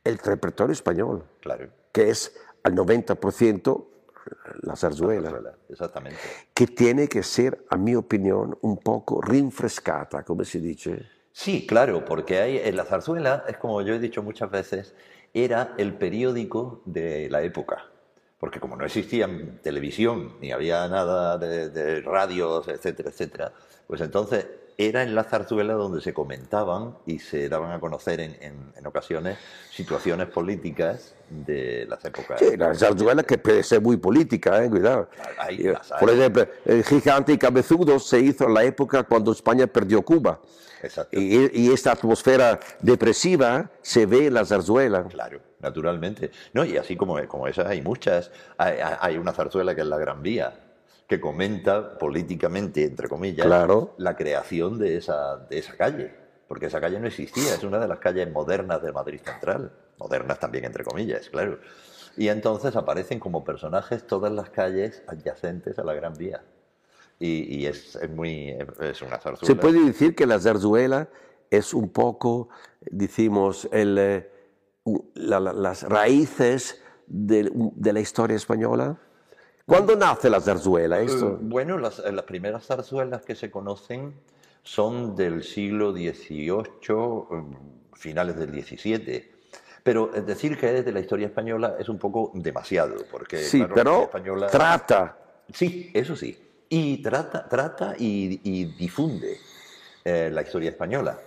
el 0.03 0.17
repertorio 0.17 0.73
español, 0.73 1.23
Claro. 1.41 1.69
que 1.91 2.09
es 2.09 2.35
al 2.63 2.73
90% 2.75 3.85
la 4.61 4.75
zarzuela, 4.75 5.29
Zarzuela, 5.29 5.57
Exactamente. 5.69 6.17
que 6.53 6.65
tiene 6.67 7.07
que 7.09 7.23
ser, 7.23 7.65
a 7.69 7.75
mi 7.77 7.93
opinión, 7.95 8.57
un 8.61 8.77
poco 8.77 9.21
rinfrescata, 9.21 10.23
come 10.23 10.45
si 10.45 10.59
dice. 10.59 11.05
Sí, 11.33 11.65
claro, 11.67 12.05
porque 12.05 12.39
hay, 12.39 12.57
en 12.57 12.75
la 12.77 12.85
zarzuela, 12.85 13.43
es 13.47 13.57
como 13.57 13.81
yo 13.81 13.93
he 13.93 13.99
dicho 13.99 14.23
muchas 14.23 14.49
veces, 14.49 14.95
era 15.33 15.73
el 15.77 15.93
periódico 15.97 16.81
de 16.85 17.27
la 17.29 17.41
época. 17.41 17.89
Porque 18.43 18.59
como 18.59 18.75
no 18.75 18.83
existía 18.85 19.29
televisión, 19.61 20.33
ni 20.41 20.51
había 20.51 20.85
nada 20.89 21.37
de, 21.37 21.69
de 21.69 22.01
radios, 22.01 22.67
etcétera, 22.67 23.09
etcétera, 23.09 23.53
pues 23.87 24.01
entonces 24.01 24.45
era 24.77 25.01
en 25.01 25.15
la 25.15 25.23
zarzuela 25.23 25.75
donde 25.75 26.01
se 26.01 26.13
comentaban 26.13 26.97
y 27.05 27.19
se 27.19 27.47
daban 27.47 27.71
a 27.71 27.79
conocer 27.79 28.19
en, 28.19 28.35
en- 28.41 28.73
en 28.75 28.85
ocasiones 28.85 29.37
situaciones 29.71 30.27
políticas 30.27 31.15
de 31.29 31.85
las 31.87 32.03
épocas. 32.03 32.37
Sí, 32.37 32.57
la 32.57 32.75
zarzuela 32.75 33.23
que 33.23 33.37
puede 33.37 33.63
ser 33.63 33.79
muy 33.79 33.95
política, 33.95 34.61
eh, 34.61 34.69
cuidado. 34.69 35.07
Hay- 35.37 35.65
Eh. 35.67 35.75
Por 35.97 36.09
ejemplo, 36.09 36.45
el 36.65 36.83
gigante 36.83 37.31
y 37.31 37.37
cabezudo 37.37 37.97
se 37.97 38.19
hizo 38.19 38.43
en 38.47 38.55
la 38.55 38.65
época 38.65 39.03
cuando 39.03 39.31
España 39.31 39.67
perdió 39.67 40.01
Cuba. 40.01 40.41
Exacto. 40.81 41.17
Y, 41.17 41.49
y 41.61 41.71
esta 41.71 41.93
atmósfera 41.93 42.59
depresiva 42.81 43.71
se 43.81 44.05
ve 44.05 44.27
en 44.27 44.33
la 44.33 44.43
zarzuela. 44.43 45.05
Claro, 45.07 45.39
naturalmente. 45.63 46.29
No, 46.53 46.63
y 46.65 46.77
así 46.77 46.95
como, 46.95 47.25
como 47.27 47.47
esas 47.47 47.65
hay 47.67 47.81
muchas. 47.81 48.31
Hay, 48.57 48.77
hay 48.99 49.17
una 49.17 49.31
zarzuela 49.33 49.73
que 49.73 49.81
es 49.81 49.87
La 49.87 49.97
Gran 49.97 50.21
Vía, 50.21 50.53
que 51.07 51.19
comenta 51.19 51.97
políticamente, 51.97 52.83
entre 52.83 53.07
comillas, 53.07 53.45
Claro. 53.47 53.95
la 53.97 54.15
creación 54.15 54.77
de 54.77 54.97
esa, 54.97 55.37
de 55.37 55.57
esa 55.57 55.75
calle. 55.75 56.13
Porque 56.47 56.67
esa 56.67 56.79
calle 56.79 56.99
no 56.99 57.07
existía, 57.07 57.55
es 57.55 57.63
una 57.63 57.79
de 57.79 57.87
las 57.87 57.97
calles 57.99 58.29
modernas 58.31 58.81
de 58.83 58.91
Madrid 58.91 59.19
Central. 59.23 59.71
Modernas 59.97 60.39
también, 60.39 60.65
entre 60.65 60.83
comillas, 60.83 61.29
claro. 61.29 61.57
Y 62.15 62.27
entonces 62.27 62.75
aparecen 62.75 63.19
como 63.19 63.43
personajes 63.43 64.05
todas 64.05 64.31
las 64.31 64.51
calles 64.51 65.01
adyacentes 65.07 65.79
a 65.79 65.83
la 65.83 65.93
Gran 65.95 66.13
Vía. 66.13 66.43
Y, 67.17 67.55
y 67.61 67.65
es, 67.65 67.95
es 67.95 68.09
muy. 68.09 68.55
Es 68.81 69.01
una 69.01 69.17
zarzuela. 69.19 69.47
Se 69.47 69.55
puede 69.55 69.83
decir 69.83 70.13
que 70.15 70.27
la 70.27 70.39
zarzuela 70.39 71.07
es 71.49 71.73
un 71.73 71.89
poco, 71.89 72.49
decimos, 72.81 73.67
el, 73.71 73.97
eh, 73.97 74.29
la- 75.15 75.39
la- 75.39 75.53
las 75.53 75.83
raíces 75.83 76.81
de, 77.07 77.49
de 77.53 77.93
la 77.93 77.99
historia 77.99 78.35
española. 78.37 78.97
¿Cuándo 79.65 79.95
nace 79.95 80.29
la 80.29 80.41
zarzuela? 80.41 81.01
Eh, 81.01 81.05
Esto? 81.05 81.37
Bueno, 81.41 81.77
las, 81.77 81.99
eh, 81.99 82.11
las 82.11 82.25
primeras 82.25 82.65
zarzuelas 82.65 83.23
que 83.23 83.35
se 83.35 83.49
conocen 83.49 84.13
son 84.61 85.15
del 85.15 85.43
siglo 85.43 85.91
XVIII, 85.93 87.27
em, 87.31 87.53
finales 87.93 88.35
del 88.37 88.49
XVII. 88.51 89.31
Pero 89.83 90.07
decir 90.07 90.57
que 90.57 90.77
es 90.77 90.85
de 90.85 90.91
la 90.93 90.99
historia 91.01 91.27
española 91.27 91.75
es 91.77 91.89
un 91.89 91.97
poco 91.97 92.31
demasiado, 92.33 92.95
porque 93.11 93.37
sí, 93.37 93.57
claro, 93.59 93.69
la 93.69 93.75
pero 93.75 93.91
historia 93.91 94.05
española- 94.05 94.47
trata. 94.47 95.17
Sí, 95.53 95.91
eso 95.93 96.15
sí. 96.15 96.37
Y 96.69 97.01
trata, 97.01 97.47
trata 97.47 97.93
y, 97.97 98.39
y 98.43 98.65
difunde 98.65 99.37
eh, 100.05 100.29
la 100.31 100.41
historia 100.41 100.69
española. 100.71 101.19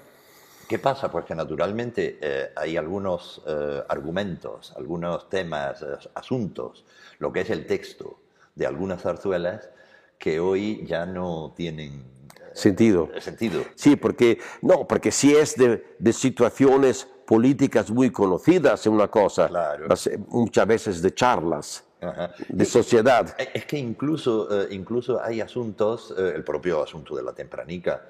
¿Qué 0.68 0.78
pasa? 0.80 1.10
Pues 1.10 1.24
que 1.24 1.34
naturalmente 1.34 2.18
eh, 2.20 2.50
hay 2.56 2.76
algunos 2.76 3.40
eh, 3.46 3.82
argumentos, 3.88 4.72
algunos 4.76 5.28
temas, 5.28 5.80
eh, 5.82 5.86
asuntos, 6.14 6.84
lo 7.18 7.32
que 7.32 7.42
es 7.42 7.50
el 7.50 7.66
texto 7.66 8.18
de 8.54 8.66
algunas 8.66 9.02
zarzuelas 9.02 9.70
que 10.18 10.40
hoy 10.40 10.84
ya 10.86 11.06
no 11.06 11.52
tienen 11.56 12.02
Sentido. 12.52 13.10
eh, 13.14 13.20
sentido. 13.20 13.64
Sí, 13.74 13.96
porque, 13.96 14.38
no, 14.62 14.88
porque 14.88 15.12
si 15.12 15.34
es 15.36 15.56
de, 15.56 15.94
de 15.98 16.12
situaciones 16.12 17.06
políticas 17.26 17.90
muy 17.90 18.10
conocidas, 18.10 18.80
es 18.80 18.86
una 18.86 19.08
cosa, 19.08 19.48
Claro. 19.48 19.94
ser 19.94 20.18
muchas 20.28 20.66
veces 20.66 21.02
de 21.02 21.14
charlas, 21.14 21.84
Ajá. 22.00 22.32
de 22.48 22.64
sociedad. 22.64 23.34
Eh, 23.38 23.50
Es 23.54 23.66
que 23.66 23.76
incluso, 23.78 24.48
eh, 24.62 24.68
incluso 24.70 25.22
hay 25.22 25.40
asuntos, 25.42 26.14
eh, 26.16 26.32
el 26.34 26.42
propio 26.44 26.82
asunto 26.82 27.14
de 27.14 27.22
la 27.22 27.32
tempranica, 27.34 28.08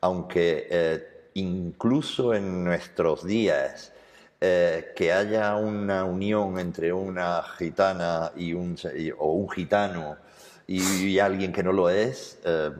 aunque 0.00 0.68
eh, 0.70 1.17
incluso 1.38 2.34
en 2.34 2.64
nuestros 2.64 3.24
días 3.24 3.92
eh, 4.40 4.92
que 4.96 5.12
haya 5.12 5.56
una 5.56 6.04
unión 6.04 6.58
entre 6.58 6.92
una 6.92 7.42
gitana 7.58 8.32
y 8.36 8.52
un, 8.52 8.76
o 9.18 9.32
un 9.32 9.50
gitano 9.50 10.16
y, 10.66 10.80
y 11.06 11.18
alguien 11.18 11.52
que 11.52 11.62
no 11.62 11.72
lo 11.72 11.88
es, 11.90 12.38
eh, 12.44 12.70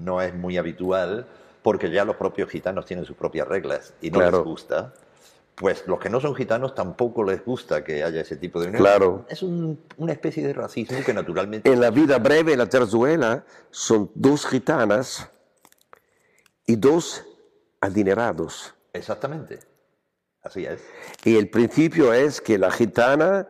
no 0.00 0.20
es 0.22 0.34
muy 0.34 0.56
habitual 0.56 1.26
porque 1.62 1.90
ya 1.90 2.04
los 2.04 2.16
propios 2.16 2.48
gitanos 2.50 2.86
tienen 2.86 3.04
sus 3.04 3.16
propias 3.16 3.46
reglas 3.48 3.92
y 4.00 4.10
no 4.10 4.18
Claro. 4.20 4.38
les 4.38 4.46
gusta, 4.46 4.94
pues 5.56 5.84
los 5.86 5.98
que 6.00 6.08
no 6.08 6.20
son 6.20 6.34
gitanos 6.34 6.74
tampoco 6.74 7.22
les 7.24 7.44
gusta 7.44 7.84
que 7.84 8.02
haya 8.02 8.20
ese 8.22 8.36
tipo 8.36 8.60
de 8.60 8.68
unión. 8.68 8.80
Claro. 8.82 9.26
Es 9.28 9.42
un- 9.42 9.78
una 9.98 10.12
especie 10.12 10.46
de 10.46 10.52
racismo 10.54 10.98
que 11.04 11.12
naturalmente... 11.12 11.70
En 11.70 11.80
la 11.80 11.90
vida 11.90 12.18
breve, 12.18 12.56
la 12.56 12.66
zarzuela 12.66 13.44
son 13.70 14.10
dos 14.14 14.46
gitanas 14.46 15.28
y 16.66 16.76
dos 16.76 17.24
adinerados. 17.80 18.74
Exactamente. 18.92 19.60
Así 20.42 20.64
es. 20.64 20.82
Y 21.24 21.36
el 21.36 21.50
principio 21.50 22.12
es 22.12 22.40
que 22.40 22.58
la 22.58 22.70
gitana 22.70 23.48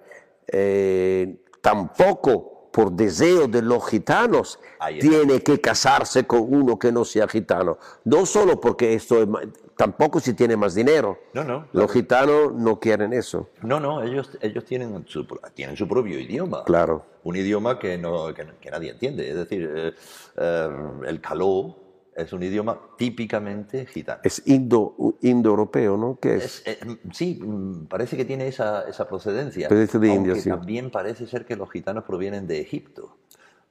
eh, 0.48 1.42
tampoco 1.60 2.70
por 2.72 2.92
deseo 2.92 3.48
de 3.48 3.62
los 3.62 3.88
gitanos 3.88 4.60
tiene 5.00 5.40
que 5.42 5.60
casarse 5.60 6.24
con 6.24 6.42
uno 6.52 6.78
que 6.78 6.92
no 6.92 7.04
sea 7.04 7.26
gitano. 7.26 7.78
No 8.04 8.26
solo 8.26 8.60
porque 8.60 8.94
esto 8.94 9.22
es 9.22 9.28
tampoco 9.76 10.20
si 10.20 10.34
tiene 10.34 10.56
más 10.56 10.74
dinero. 10.74 11.18
No, 11.32 11.42
no. 11.42 11.66
Los 11.72 11.90
gitanos 11.90 12.52
no 12.54 12.78
quieren 12.78 13.12
eso. 13.12 13.48
No, 13.62 13.80
no, 13.80 14.02
ellos, 14.02 14.30
ellos 14.40 14.64
tienen, 14.64 15.04
su, 15.08 15.26
tienen 15.54 15.76
su 15.76 15.88
propio 15.88 16.18
idioma. 16.18 16.64
Claro. 16.64 17.06
Un 17.24 17.36
idioma 17.36 17.78
que, 17.78 17.96
no, 17.96 18.32
que, 18.34 18.46
que 18.60 18.70
nadie 18.70 18.90
entiende. 18.90 19.30
Es 19.30 19.36
decir, 19.36 19.72
eh, 19.74 19.94
eh, 20.36 20.68
el 21.06 21.20
caló 21.20 21.76
es 22.20 22.32
un 22.32 22.42
idioma 22.42 22.78
típicamente 22.96 23.86
gitano. 23.86 24.20
Es 24.24 24.42
indo, 24.46 24.94
indoeuropeo, 25.22 25.96
¿no? 25.96 26.18
¿Qué 26.20 26.36
es? 26.36 26.62
Es, 26.66 26.82
eh, 26.82 26.98
sí, 27.12 27.40
mm, 27.42 27.86
parece 27.86 28.16
que 28.16 28.24
tiene 28.24 28.46
esa, 28.48 28.88
esa 28.88 29.08
procedencia. 29.08 29.68
De 29.68 30.08
India, 30.08 30.34
sí. 30.36 30.48
también 30.48 30.90
parece 30.90 31.26
ser 31.26 31.44
que 31.44 31.56
los 31.56 31.70
gitanos 31.70 32.04
provienen 32.04 32.46
de 32.46 32.60
Egipto, 32.60 33.16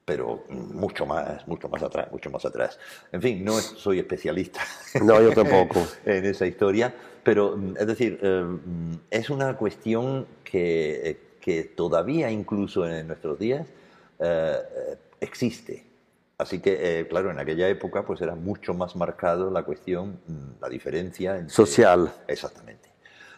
pero 0.05 0.43
mm, 0.49 0.75
mucho 0.77 1.05
más, 1.05 1.47
mucho 1.47 1.69
más 1.69 1.83
atrás, 1.83 2.12
mucho 2.12 2.29
más 2.29 2.45
atrás. 2.45 2.79
En 3.12 3.21
fin, 3.21 3.43
no 3.45 3.57
es- 3.59 3.65
soy 3.77 3.99
especialista 3.99 4.62
No, 5.03 5.21
yo 5.21 5.31
tampoco. 5.33 5.88
en 6.05 6.25
esa 6.25 6.45
historia, 6.45 6.93
pero 7.23 7.55
mm, 7.57 7.77
es 7.77 7.88
decir, 7.88 8.19
eh, 8.21 8.43
mm, 8.43 8.93
es 9.12 9.29
una 9.29 9.55
cuestión 9.57 10.25
que, 10.43 11.09
eh, 11.09 11.19
que 11.39 11.63
todavía 11.63 12.31
incluso 12.31 12.88
en 12.88 13.07
nuestros 13.07 13.38
días 13.39 13.67
eh, 14.19 14.55
existe. 15.21 15.88
Así 16.39 16.60
que, 16.60 17.02
eh, 17.02 17.08
claro, 17.08 17.30
en 17.32 17.38
aquella 17.38 17.67
época 17.67 18.06
pues 18.06 18.21
era 18.21 18.34
mucho 18.34 18.73
más 18.73 18.95
marcado 18.95 19.52
la 19.52 19.63
cuestión, 19.63 20.21
mm, 20.25 20.62
la 20.62 20.69
diferencia 20.69 21.36
entre- 21.36 21.54
Social. 21.54 22.12
Exactamente. 22.28 22.89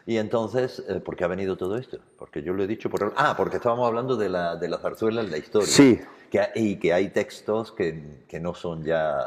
Y 0.06 0.18
entonces, 0.18 0.84
eh, 0.88 1.00
¿por 1.00 1.16
qué 1.16 1.24
ha 1.24 1.28
venido 1.28 1.58
todo 1.58 1.78
esto? 1.78 1.98
Porque 2.18 2.44
yo 2.44 2.54
lo 2.54 2.64
he 2.64 2.68
dicho 2.68 2.90
por... 2.92 3.12
Ah, 3.16 3.34
porque 3.36 3.58
estábamos 3.58 3.88
hablando 3.88 4.16
de 4.16 4.30
la, 4.30 4.56
de 4.56 4.68
la 4.68 4.78
zarzuela 4.78 5.22
en 5.22 5.32
la 5.32 5.38
historia. 5.38 5.68
Sí. 5.68 6.00
Que, 6.30 6.48
y 6.56 6.78
que 6.78 6.94
hay 6.94 7.10
textos 7.10 7.72
que, 7.72 8.24
que 8.28 8.40
no 8.40 8.54
son 8.54 8.84
ya 8.84 9.18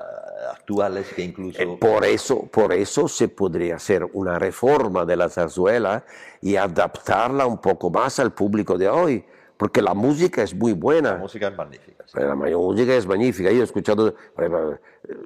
actuales, 0.53 1.13
que 1.15 1.23
incluso... 1.23 1.61
Eh, 1.61 1.77
Por 1.81 2.05
eso, 2.05 2.47
por 2.47 2.73
eso 2.73 3.09
se 3.09 3.29
podría 3.29 3.77
hacer 3.77 4.05
una 4.15 4.39
reforma 4.39 5.05
de 5.05 5.17
la 5.17 5.29
zarzuela 5.29 6.05
y 6.41 6.57
adaptarla 6.57 7.47
un 7.47 7.59
poco 7.59 7.91
más 7.91 8.19
al 8.21 8.33
público 8.33 8.79
de 8.79 8.89
hoy, 8.89 9.25
porque 9.57 9.81
la 9.83 9.95
música 9.95 10.43
es 10.43 10.55
muy 10.55 10.73
La 10.73 10.79
buena. 10.79 11.17
música 11.17 11.49
es 11.49 11.57
magnífica. 11.57 12.05
sí. 12.07 12.19
La 12.21 12.35
música 12.35 12.95
es 12.95 13.07
magnífica. 13.07 13.51
Yo 13.51 13.61
he 13.61 13.65
escuchado 13.65 14.15
ejemplo, 14.37 14.75
eh, 15.09 15.17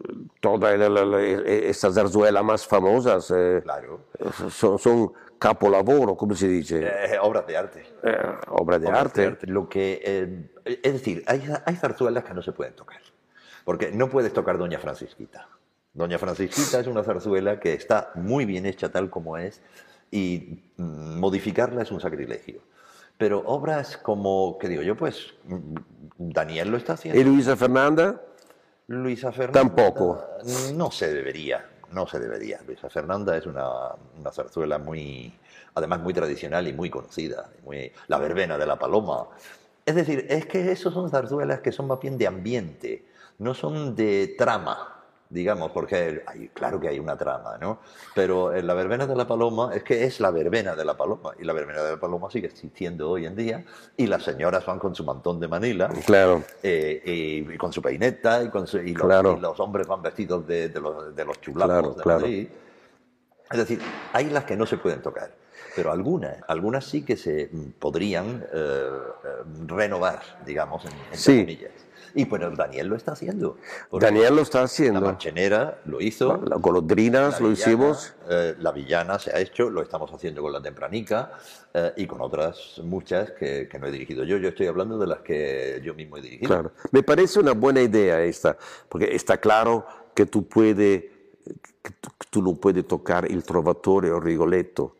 todas 0.40 0.78
la- 0.78 0.88
la- 0.88 1.04
la- 1.04 1.22
estas 1.22 1.94
zarzuelas 1.94 2.44
más 2.44 2.66
famosas, 2.66 3.32
eh, 3.34 3.60
Claro. 3.62 4.00
son, 4.50 4.78
son 4.78 5.12
capolavoro, 5.38 6.16
¿cómo 6.16 6.34
se 6.34 6.48
dice? 6.48 6.84
Eh, 6.84 7.18
obras 7.22 7.46
de 7.46 7.56
arte. 7.56 7.84
Eh, 8.02 8.16
obras 8.48 8.80
de 8.80 8.88
Obras 8.88 9.00
arte. 9.02 9.36
Lo 9.46 9.68
que, 9.68 10.00
eh, 10.04 10.50
es 10.82 10.92
decir, 10.92 11.22
hay, 11.26 11.42
hay 11.64 11.76
zarzuelas 11.76 12.24
que 12.24 12.34
no 12.34 12.42
se 12.42 12.52
pueden 12.52 12.74
tocar. 12.74 12.98
Porque 13.64 13.92
no 13.92 14.08
puedes 14.08 14.32
tocar 14.32 14.58
Doña 14.58 14.78
Francisquita. 14.78 15.48
Doña 15.94 16.18
Francisquita 16.18 16.80
es 16.80 16.86
una 16.86 17.02
zarzuela 17.02 17.60
que 17.60 17.72
está 17.74 18.10
muy 18.14 18.44
bien 18.46 18.66
hecha 18.66 18.90
tal 18.90 19.10
como 19.10 19.36
es 19.36 19.62
y 20.10 20.62
mm, 20.76 21.18
modificarla 21.18 21.82
es 21.82 21.90
un 21.92 22.00
sacrilegio. 22.00 22.60
Pero 23.18 23.42
obras 23.46 23.96
como, 23.96 24.56
¿qué 24.58 24.68
digo 24.68 24.82
yo? 24.82 24.96
Pues 24.96 25.34
mm, 25.44 25.74
Daniel 26.18 26.70
lo 26.70 26.76
está 26.76 26.94
haciendo. 26.94 27.20
¿Y 27.20 27.24
Luisa 27.24 27.56
Fernanda? 27.56 28.22
Luisa 28.86 29.32
Fernanda. 29.32 29.60
Tampoco. 29.60 30.24
No 30.74 30.90
se 30.90 31.12
debería, 31.12 31.68
no 31.92 32.06
se 32.06 32.20
debería. 32.20 32.60
Luisa 32.66 32.88
Fernanda 32.88 33.36
es 33.36 33.44
una, 33.46 33.68
una 34.18 34.30
zarzuela 34.32 34.78
muy, 34.78 35.34
además 35.74 36.00
muy 36.00 36.14
tradicional 36.14 36.68
y 36.68 36.72
muy 36.72 36.88
conocida. 36.88 37.50
Muy, 37.64 37.92
la 38.06 38.18
verbena 38.18 38.56
de 38.56 38.66
la 38.66 38.78
paloma. 38.78 39.26
Es 39.84 39.94
decir, 39.94 40.26
es 40.28 40.46
que 40.46 40.70
esos 40.70 40.94
son 40.94 41.10
zarzuelas 41.10 41.60
que 41.60 41.72
son 41.72 41.88
más 41.88 41.98
bien 41.98 42.18
de 42.18 42.26
ambiente, 42.26 43.04
no 43.38 43.54
son 43.54 43.96
de 43.96 44.34
trama, 44.38 44.97
digamos, 45.30 45.70
porque 45.72 46.22
hay, 46.26 46.48
claro 46.48 46.80
que 46.80 46.88
hay 46.88 46.98
una 46.98 47.16
trama, 47.16 47.58
¿no? 47.58 47.80
Pero 48.14 48.54
en 48.54 48.66
la 48.66 48.74
verbena 48.74 49.06
de 49.06 49.14
la 49.14 49.26
paloma 49.26 49.70
es 49.74 49.82
que 49.82 50.04
es 50.04 50.20
la 50.20 50.30
verbena 50.30 50.74
de 50.74 50.84
la 50.84 50.96
paloma 50.96 51.32
y 51.38 51.44
la 51.44 51.52
verbena 51.52 51.82
de 51.82 51.90
la 51.92 52.00
paloma 52.00 52.30
sigue 52.30 52.46
existiendo 52.46 53.10
hoy 53.10 53.26
en 53.26 53.36
día 53.36 53.64
y 53.96 54.06
las 54.06 54.22
señoras 54.22 54.64
van 54.64 54.78
con 54.78 54.94
su 54.94 55.04
mantón 55.04 55.38
de 55.38 55.48
Manila 55.48 55.88
Claro. 56.06 56.42
eh, 56.62 57.02
y, 57.04 57.52
y 57.52 57.58
con 57.58 57.72
su 57.72 57.82
peineta 57.82 58.42
y, 58.42 58.48
con 58.48 58.66
su- 58.66 58.78
y 58.78 58.94
los, 58.94 59.06
Claro. 59.06 59.36
y 59.36 59.40
los 59.40 59.60
hombres 59.60 59.86
van 59.86 60.00
vestidos 60.00 60.46
de, 60.46 60.68
de 60.70 60.80
los, 60.80 61.14
de 61.14 61.24
los 61.24 61.38
Claro, 61.38 61.90
de 61.94 62.02
claro. 62.02 62.20
Madrid. 62.20 62.48
Es 63.50 63.58
decir, 63.58 63.80
hay 64.12 64.30
las 64.30 64.44
que 64.44 64.56
no 64.56 64.66
se 64.66 64.76
pueden 64.78 65.00
tocar, 65.02 65.30
pero 65.74 65.90
algunas, 65.92 66.36
algunas 66.48 66.84
sí 66.84 67.02
que 67.04 67.16
se 67.16 67.48
mm, 67.52 67.70
podrían 67.78 68.44
eh, 68.52 68.90
eh, 69.24 69.28
renovar, 69.66 70.20
digamos, 70.46 70.84
en, 70.84 70.92
entre 70.92 71.16
Sí. 71.16 71.40
comillas. 71.40 71.72
Y 72.14 72.24
bueno, 72.24 72.50
Daniel 72.50 72.88
lo 72.88 72.96
está 72.96 73.12
haciendo. 73.12 73.56
Daniel 73.92 74.36
lo 74.36 74.42
está 74.42 74.58
La 74.58 74.64
haciendo. 74.64 75.00
Marchenera 75.00 75.80
lo 75.86 76.00
hizo. 76.00 76.36
Las 76.44 76.60
golondrinas 76.60 77.34
La 77.34 77.40
lo 77.40 77.48
villana, 77.50 77.70
hicimos. 77.72 78.14
eh, 78.30 78.54
la 78.58 78.72
villana 78.72 79.18
se 79.18 79.30
ha 79.34 79.40
hecho, 79.40 79.70
lo 79.70 79.82
estamos 79.82 80.10
haciendo 80.12 80.42
con 80.42 80.52
la 80.52 80.60
tempranica 80.62 81.32
eh, 81.74 81.92
y 81.96 82.06
con 82.06 82.20
otras 82.20 82.80
muchas 82.84 83.32
que, 83.32 83.68
que 83.68 83.78
no 83.78 83.86
he 83.86 83.90
dirigido 83.90 84.24
yo. 84.24 84.36
Yo 84.38 84.48
estoy 84.48 84.66
hablando 84.66 84.98
de 84.98 85.06
las 85.06 85.20
que 85.20 85.80
yo 85.84 85.94
mismo 85.94 86.16
he 86.16 86.22
dirigido. 86.22 86.48
Claro. 86.48 86.72
Me 86.92 87.02
parece 87.02 87.38
una 87.40 87.52
buena 87.52 87.80
idea 87.82 88.22
esta, 88.22 88.56
porque 88.88 89.14
está 89.14 89.38
claro 89.38 89.86
que 90.14 90.26
tú 90.26 90.46
puedes, 90.48 91.04
que 91.82 91.90
tú, 92.00 92.10
que 92.18 92.26
tú 92.30 92.42
no 92.42 92.54
puedes 92.54 92.86
tocar 92.86 93.24
el 93.26 93.42
Trovatore 93.44 94.10
o 94.10 94.20
Rigoletto, 94.20 94.96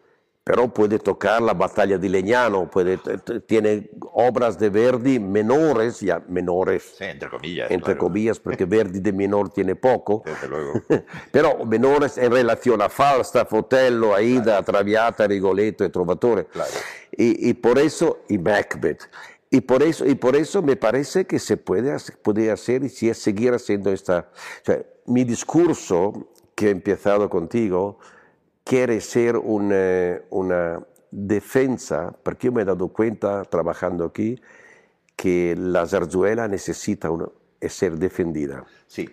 pero 0.49 0.73
puede 0.73 0.99
tocar 0.99 1.43
la 1.43 1.53
Batalla 1.53 1.99
di 1.99 2.09
Legnano, 2.09 2.71
puede, 2.71 2.99
tiene 3.47 3.91
obras 4.13 4.59
de 4.59 4.71
Verdi 4.71 5.19
menores, 5.21 6.01
ya 6.01 6.23
menores, 6.27 6.95
Sí, 6.97 7.05
entre 7.05 7.29
comillas. 7.29 7.71
entre 7.71 7.93
claro. 7.93 7.99
comillas, 8.01 8.41
porque 8.41 8.65
Verdi 8.65 9.01
de 9.01 9.13
menor 9.13 9.51
tiene 9.51 9.77
poco, 9.77 10.23
Desde 10.25 10.49
luego. 10.49 10.73
però 11.33 11.65
menores 11.67 12.17
in 12.17 12.31
relazione 12.33 12.83
a 12.85 12.89
Falstaff, 12.89 13.53
Otello, 13.53 14.15
Aida, 14.15 14.63
Traviata, 14.63 15.27
Rigoletto 15.27 15.85
y 15.85 15.91
Trovatore. 15.91 16.47
Claro. 16.47 16.71
Y, 17.13 17.51
y 17.51 17.55
por 17.55 17.79
eso, 17.79 18.21
y 18.31 18.39
Macbeth. 18.39 19.03
Y 19.51 19.61
por 19.63 19.83
eso, 19.83 20.07
y 20.07 20.15
por 20.15 20.35
eso 20.35 20.63
me 20.63 20.77
parece 20.77 21.27
que 21.27 21.39
se 21.39 21.57
puede, 21.59 21.93
hacer- 21.93 22.17
puede 22.23 22.51
hacer 22.51 22.85
y 22.85 22.89
si- 22.89 23.13
seguir 23.13 23.53
haciendo 23.53 23.91
esta... 23.93 24.31
o 24.63 24.65
sea, 24.65 24.83
mi 25.07 25.25
discurso 25.25 26.29
que 26.55 26.69
he 26.69 26.71
empezado 26.71 27.29
contigo 27.31 27.99
quiere 28.69 29.01
ser 29.01 29.39
un, 29.39 29.71
eh, 29.73 30.27
una 30.29 30.79
defensa, 31.11 32.13
porque 32.23 32.49
yo 32.49 32.53
me 32.53 32.63
he 32.63 32.65
dado 32.67 32.89
cuenta 32.89 33.43
trabajando 33.45 34.05
aquí 34.05 34.39
que 35.17 35.55
la 35.59 35.87
zarzuela 35.87 36.47
necesita 36.49 37.11
una- 37.11 37.31
ser 37.67 37.97
defendida 37.97 38.65
Sí, 38.87 39.09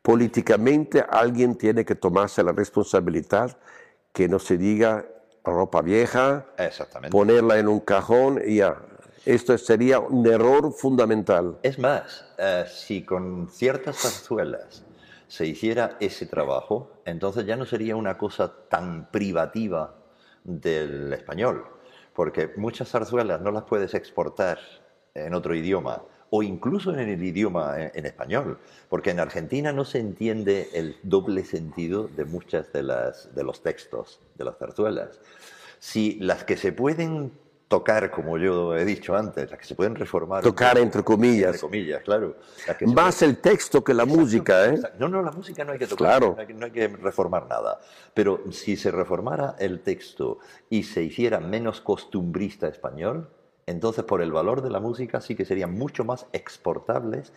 políticamente 0.00 1.04
alguien 1.06 1.54
tiene 1.56 1.84
que 1.84 1.94
tomarse 1.94 2.42
la 2.42 2.52
responsabilidad 2.52 3.56
que 4.14 4.26
no 4.26 4.38
se 4.38 4.56
diga 4.56 5.04
ropa 5.44 5.82
vieja, 5.82 6.46
exactamente. 6.56 7.12
ponerla 7.12 7.58
en 7.58 7.68
un 7.68 7.80
cajón 7.80 8.40
y 8.46 8.56
ya. 8.56 8.78
Esto 9.26 9.56
sería 9.58 10.00
un 10.00 10.26
error 10.26 10.72
fundamental. 10.72 11.58
Es 11.62 11.78
más, 11.78 12.24
eh, 12.38 12.64
si 12.68 13.04
con 13.04 13.48
ciertas 13.50 13.98
zarzuelas 13.98 14.83
se 15.34 15.46
hiciera 15.46 15.96
ese 15.98 16.26
trabajo, 16.26 16.92
entonces 17.04 17.44
ya 17.44 17.56
no 17.56 17.66
sería 17.66 17.96
una 17.96 18.16
cosa 18.16 18.52
tan 18.68 19.10
privativa 19.10 19.96
del 20.44 21.12
español, 21.12 21.64
porque 22.14 22.52
muchas 22.56 22.88
zarzuelas 22.88 23.40
no 23.40 23.50
las 23.50 23.64
puedes 23.64 23.94
exportar 23.94 24.60
en 25.12 25.34
otro 25.34 25.56
idioma 25.56 26.04
o 26.30 26.44
incluso 26.44 26.92
en 26.92 27.00
el 27.00 27.20
idioma 27.20 27.80
en, 27.80 27.90
en 27.96 28.06
español, 28.06 28.60
porque 28.88 29.10
en 29.10 29.18
Argentina 29.18 29.72
no 29.72 29.84
se 29.84 29.98
entiende 29.98 30.68
el 30.72 30.98
doble 31.02 31.44
sentido 31.44 32.06
de 32.06 32.24
muchas 32.26 32.72
de 32.72 32.84
las 32.84 33.34
de 33.34 33.42
los 33.42 33.60
textos 33.60 34.20
de 34.36 34.44
las 34.44 34.56
zarzuelas. 34.56 35.18
Si 35.80 36.16
las 36.20 36.44
que 36.44 36.56
se 36.56 36.70
pueden 36.70 37.32
tocar, 37.78 38.10
como 38.10 38.38
yo 38.38 38.76
he 38.76 38.84
dicho 38.84 39.16
antes, 39.16 39.50
las 39.50 39.58
que 39.58 39.64
se 39.64 39.74
pueden 39.74 39.94
reformar, 39.96 40.42
Tocar 40.42 40.78
entre 40.78 41.02
comillas. 41.02 41.54
entre 41.54 41.60
comillas, 41.60 42.02
claro. 42.02 42.36
Más 42.86 43.20
el 43.22 43.38
texto 43.38 43.82
que 43.82 43.92
la 43.94 44.04
música, 44.04 44.66
¿eh? 44.66 44.74
Exacto. 44.74 44.96
No, 45.00 45.08
no, 45.08 45.22
la 45.22 45.32
música 45.32 45.64
no 45.64 45.72
hay 45.72 45.78
que 45.78 45.86
tocar, 45.86 46.06
Claro. 46.06 46.34
no, 46.36 46.40
hay, 46.40 46.46
que- 46.46 46.54
no 46.54 46.64
hay 46.66 46.70
que 46.72 46.88
reformar 46.88 47.46
nada. 47.48 47.80
Pero 48.14 48.40
si 48.52 48.76
se 48.76 48.90
reformara 48.90 49.56
el 49.58 49.80
texto 49.80 50.38
y 50.70 50.84
se 50.84 51.02
hiciera 51.02 51.40
menos 51.40 51.80
costumbrista 51.80 52.68
español, 52.68 53.28
entonces 53.66 54.04
por 54.04 54.22
el 54.22 54.30
valor 54.30 54.62
de 54.62 54.70
la 54.70 54.78
música 54.80 55.20
sí 55.20 55.34
que 55.34 55.44
serían 55.44 55.72
mucho 55.72 56.04
más 56.04 56.26
exportables 56.32 57.32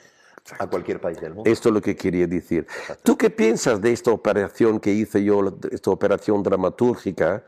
a 0.59 0.67
cualquier 0.67 1.01
país 1.01 1.19
del 1.19 1.33
mundo. 1.33 1.49
Esto 1.49 1.69
es 1.69 1.73
lo 1.75 1.81
que 1.81 1.95
quería 1.95 2.27
decir. 2.27 2.67
¿Tú 3.03 3.17
qué 3.17 3.29
piensas 3.29 3.81
de 3.81 3.91
esta 3.91 4.11
operación 4.11 4.79
que 4.79 4.91
hice 4.91 5.23
yo, 5.23 5.41
esta 5.71 5.89
operación 5.91 6.41
dramatúrgica 6.43 7.43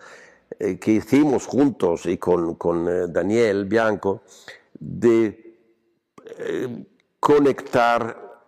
eh, 0.58 0.80
que 0.80 0.92
hicimos 0.92 1.46
juntos 1.46 2.06
y 2.06 2.18
con, 2.18 2.56
con 2.56 2.88
eh, 2.88 3.08
Daniel 3.08 3.66
Bianco, 3.66 4.24
de 4.74 5.58
eh, 6.38 6.86
conectar 7.20 8.44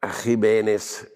a 0.00 0.12
Jiménez, 0.12 1.12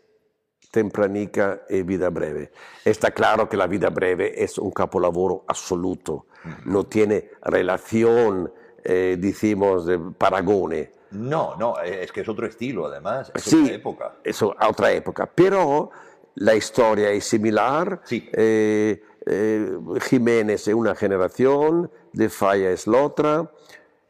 Tempranica 0.71 1.63
y 1.69 1.83
Vida 1.83 2.11
Breve? 2.11 2.53
Está 2.85 3.11
claro 3.11 3.49
que 3.49 3.57
la 3.57 3.67
Vida 3.67 3.91
Breve 3.91 4.43
es 4.43 4.59
un 4.59 4.71
capolavoro 4.71 5.45
absoluto, 5.47 6.27
no 6.65 6.85
tiene 6.85 7.31
relación, 7.43 8.53
decimos, 8.85 9.85
de 9.87 9.99
paragone 9.99 10.93
no, 11.11 11.57
no, 11.57 11.81
es 11.81 12.13
que 12.13 12.21
es 12.21 12.29
otro 12.29 12.47
estilo 12.47 12.87
además, 12.87 13.33
es 13.35 13.43
sí, 13.43 13.63
otra 13.63 13.75
época. 13.75 14.15
Es 14.23 14.43
otra 14.43 14.93
época, 14.93 15.31
pero 15.33 15.91
la 16.37 16.55
historia 16.55 17.11
es 17.11 17.25
similar. 17.25 18.01
Sí. 18.05 18.29
Eh, 18.33 19.03
eh, 19.27 19.79
Jiménez 20.09 20.67
es 20.69 20.75
una 20.75 20.95
generación, 20.95 21.91
De 22.13 22.29
Falla 22.29 22.71
es 22.71 22.87
la 22.87 23.03
otra. 23.03 23.51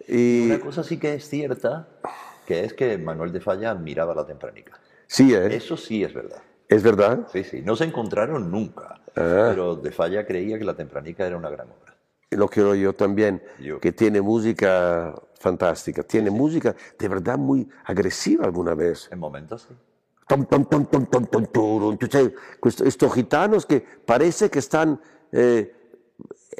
Y... 0.06 0.46
Una 0.46 0.60
cosa 0.60 0.84
sí 0.84 0.98
que 0.98 1.14
es 1.14 1.28
cierta, 1.28 1.88
que 2.46 2.64
es 2.64 2.74
que 2.74 2.96
Manuel 2.98 3.32
de 3.32 3.40
Falla 3.40 3.70
admiraba 3.70 4.14
la 4.14 4.26
tempranica. 4.26 4.78
Sí, 5.06 5.34
¿eh? 5.34 5.54
Eso 5.56 5.76
sí 5.76 6.04
es 6.04 6.12
verdad. 6.14 6.42
¿Es 6.68 6.82
verdad? 6.82 7.26
Sí, 7.32 7.44
sí. 7.44 7.62
No 7.62 7.76
se 7.76 7.84
encontraron 7.84 8.50
nunca, 8.50 9.00
Ah. 9.18 9.46
pero 9.50 9.76
de 9.76 9.90
Falla 9.92 10.26
creía 10.26 10.58
que 10.58 10.64
la 10.64 10.74
tempranica 10.76 11.26
era 11.26 11.36
una 11.36 11.48
gran 11.48 11.68
obra. 11.68 11.96
Lo 12.30 12.48
creo 12.48 12.74
yo 12.74 12.92
también, 12.92 13.40
Yo. 13.60 13.80
que 13.80 13.92
tiene 13.92 14.20
música 14.20 15.14
fantástica, 15.38 16.02
tiene 16.02 16.28
música 16.30 16.74
de 16.98 17.08
verdad 17.08 17.38
muy 17.38 17.68
agresiva 17.84 18.44
alguna 18.44 18.74
vez. 18.74 19.08
En 19.12 19.18
momentos 19.20 19.62
sí. 19.68 19.74
Estos 22.84 23.14
gitanos 23.14 23.66
que 23.66 23.84
parece 24.04 24.50
que 24.50 24.58
están, 24.58 25.00
eh, 25.32 25.72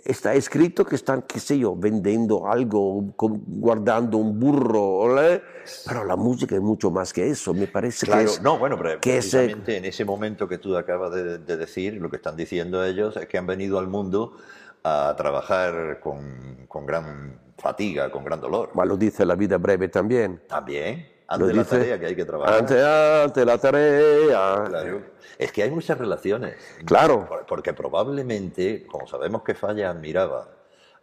está 0.05 0.35
escrito 0.35 0.85
que 0.85 0.95
están, 0.95 1.23
qué 1.23 1.41
sé 1.41 1.59
yo, 1.59 1.75
vendiendo 1.75 2.47
algo, 2.47 3.15
guardando 3.17 4.19
un 4.19 4.39
burro, 4.39 5.21
¿eh? 5.21 5.43
pero 5.87 6.05
la 6.05 6.17
música 6.17 6.55
es 6.55 6.61
mucho 6.61 6.91
más 6.91 7.13
que 7.13 7.29
eso, 7.29 7.53
me 7.55 7.67
parece 7.67 8.07
Claro, 8.07 8.23
que 8.23 8.31
es... 8.31 8.43
no, 8.43 8.59
bueno, 8.59 8.77
pero 8.79 9.01
que 9.01 9.19
es, 9.19 9.31
precisamente 9.31 9.77
en 9.77 9.85
ese 9.85 10.05
momento 10.05 10.47
que 10.47 10.59
tú 10.59 10.77
acabas 10.77 11.13
de, 11.13 11.39
de 11.39 11.57
decir, 11.57 11.95
lo 11.95 12.09
que 12.09 12.17
están 12.17 12.37
diciendo 12.37 12.85
ellos 12.85 13.17
es 13.17 13.27
que 13.27 13.37
han 13.39 13.47
venido 13.47 13.79
al 13.79 13.89
mundo 13.89 14.37
a 14.85 15.15
trabajar 15.17 15.99
con, 15.99 16.67
con 16.69 16.87
gran 16.87 17.41
fatiga, 17.59 18.11
con 18.11 18.25
gran 18.25 18.41
dolor. 18.41 18.71
Ma 18.75 18.85
lo 18.85 18.97
dice 18.97 19.27
la 19.27 19.35
vida 19.35 19.59
breve 19.59 19.89
también. 19.89 20.41
También, 20.47 21.09
ante 21.29 21.47
la 21.55 21.63
dice, 21.63 21.79
tarea 21.79 21.99
que 22.01 22.07
hay 22.07 22.17
que 22.17 22.25
trabajar. 22.25 22.55
Ante, 22.61 22.83
ante 22.85 23.45
la 23.45 23.59
tarea. 23.59 24.65
Claro. 24.69 25.03
Es 25.39 25.53
que 25.53 25.63
hay 25.63 25.71
muchas 25.71 25.99
relaciones. 25.99 26.55
Claro. 26.85 27.27
Por- 27.29 27.47
Porque 27.47 27.73
probablemente, 27.73 28.87
como 28.87 29.07
sabemos 29.07 29.43
que 29.43 29.55
Falla 29.55 29.91
admiraba 29.91 30.49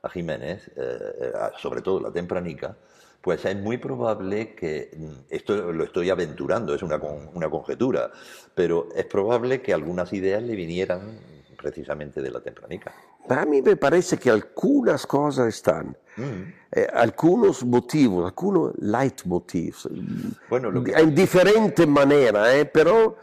a 0.01 0.09
Jiménez, 0.09 0.67
eh, 0.69 0.71
eh, 1.21 1.31
sobre 1.59 1.81
todo 1.81 1.99
la 1.99 2.11
tempranica, 2.11 2.75
pues 3.21 3.45
es 3.45 3.55
muy 3.55 3.77
probable 3.77 4.53
que, 4.55 4.91
mm, 4.97 5.11
esto 5.29 5.71
lo 5.71 5.83
estoy 5.83 6.09
aventurando, 6.09 6.73
es 6.75 6.83
una, 6.83 6.99
con- 6.99 7.29
una 7.33 7.49
conjetura, 7.49 8.11
pero 8.53 8.89
es 8.95 9.05
probable 9.05 9.61
que 9.61 9.73
algunas 9.73 10.11
ideas 10.13 10.41
le 10.43 10.55
vinieran 10.55 11.19
precisamente 11.57 12.21
de 12.21 12.31
la 12.31 12.41
tempranica. 12.41 12.93
A 13.29 13.45
mí 13.45 13.61
me 13.61 13.75
parece 13.75 14.17
que 14.17 14.29
algunas 14.29 15.05
cosas 15.07 15.47
están, 15.47 15.95
Mm. 16.17 16.53
eh, 16.73 16.87
algunos 16.93 17.63
motivos, 17.65 18.25
algunos 18.25 18.73
leitmotivs, 18.79 19.87
Bueno, 20.49 20.69
lo 20.71 20.83
que- 20.83 20.91
en 20.91 21.15
diferente 21.15 21.87
manera, 21.87 22.53
eh, 22.55 22.65
pero 22.65 23.17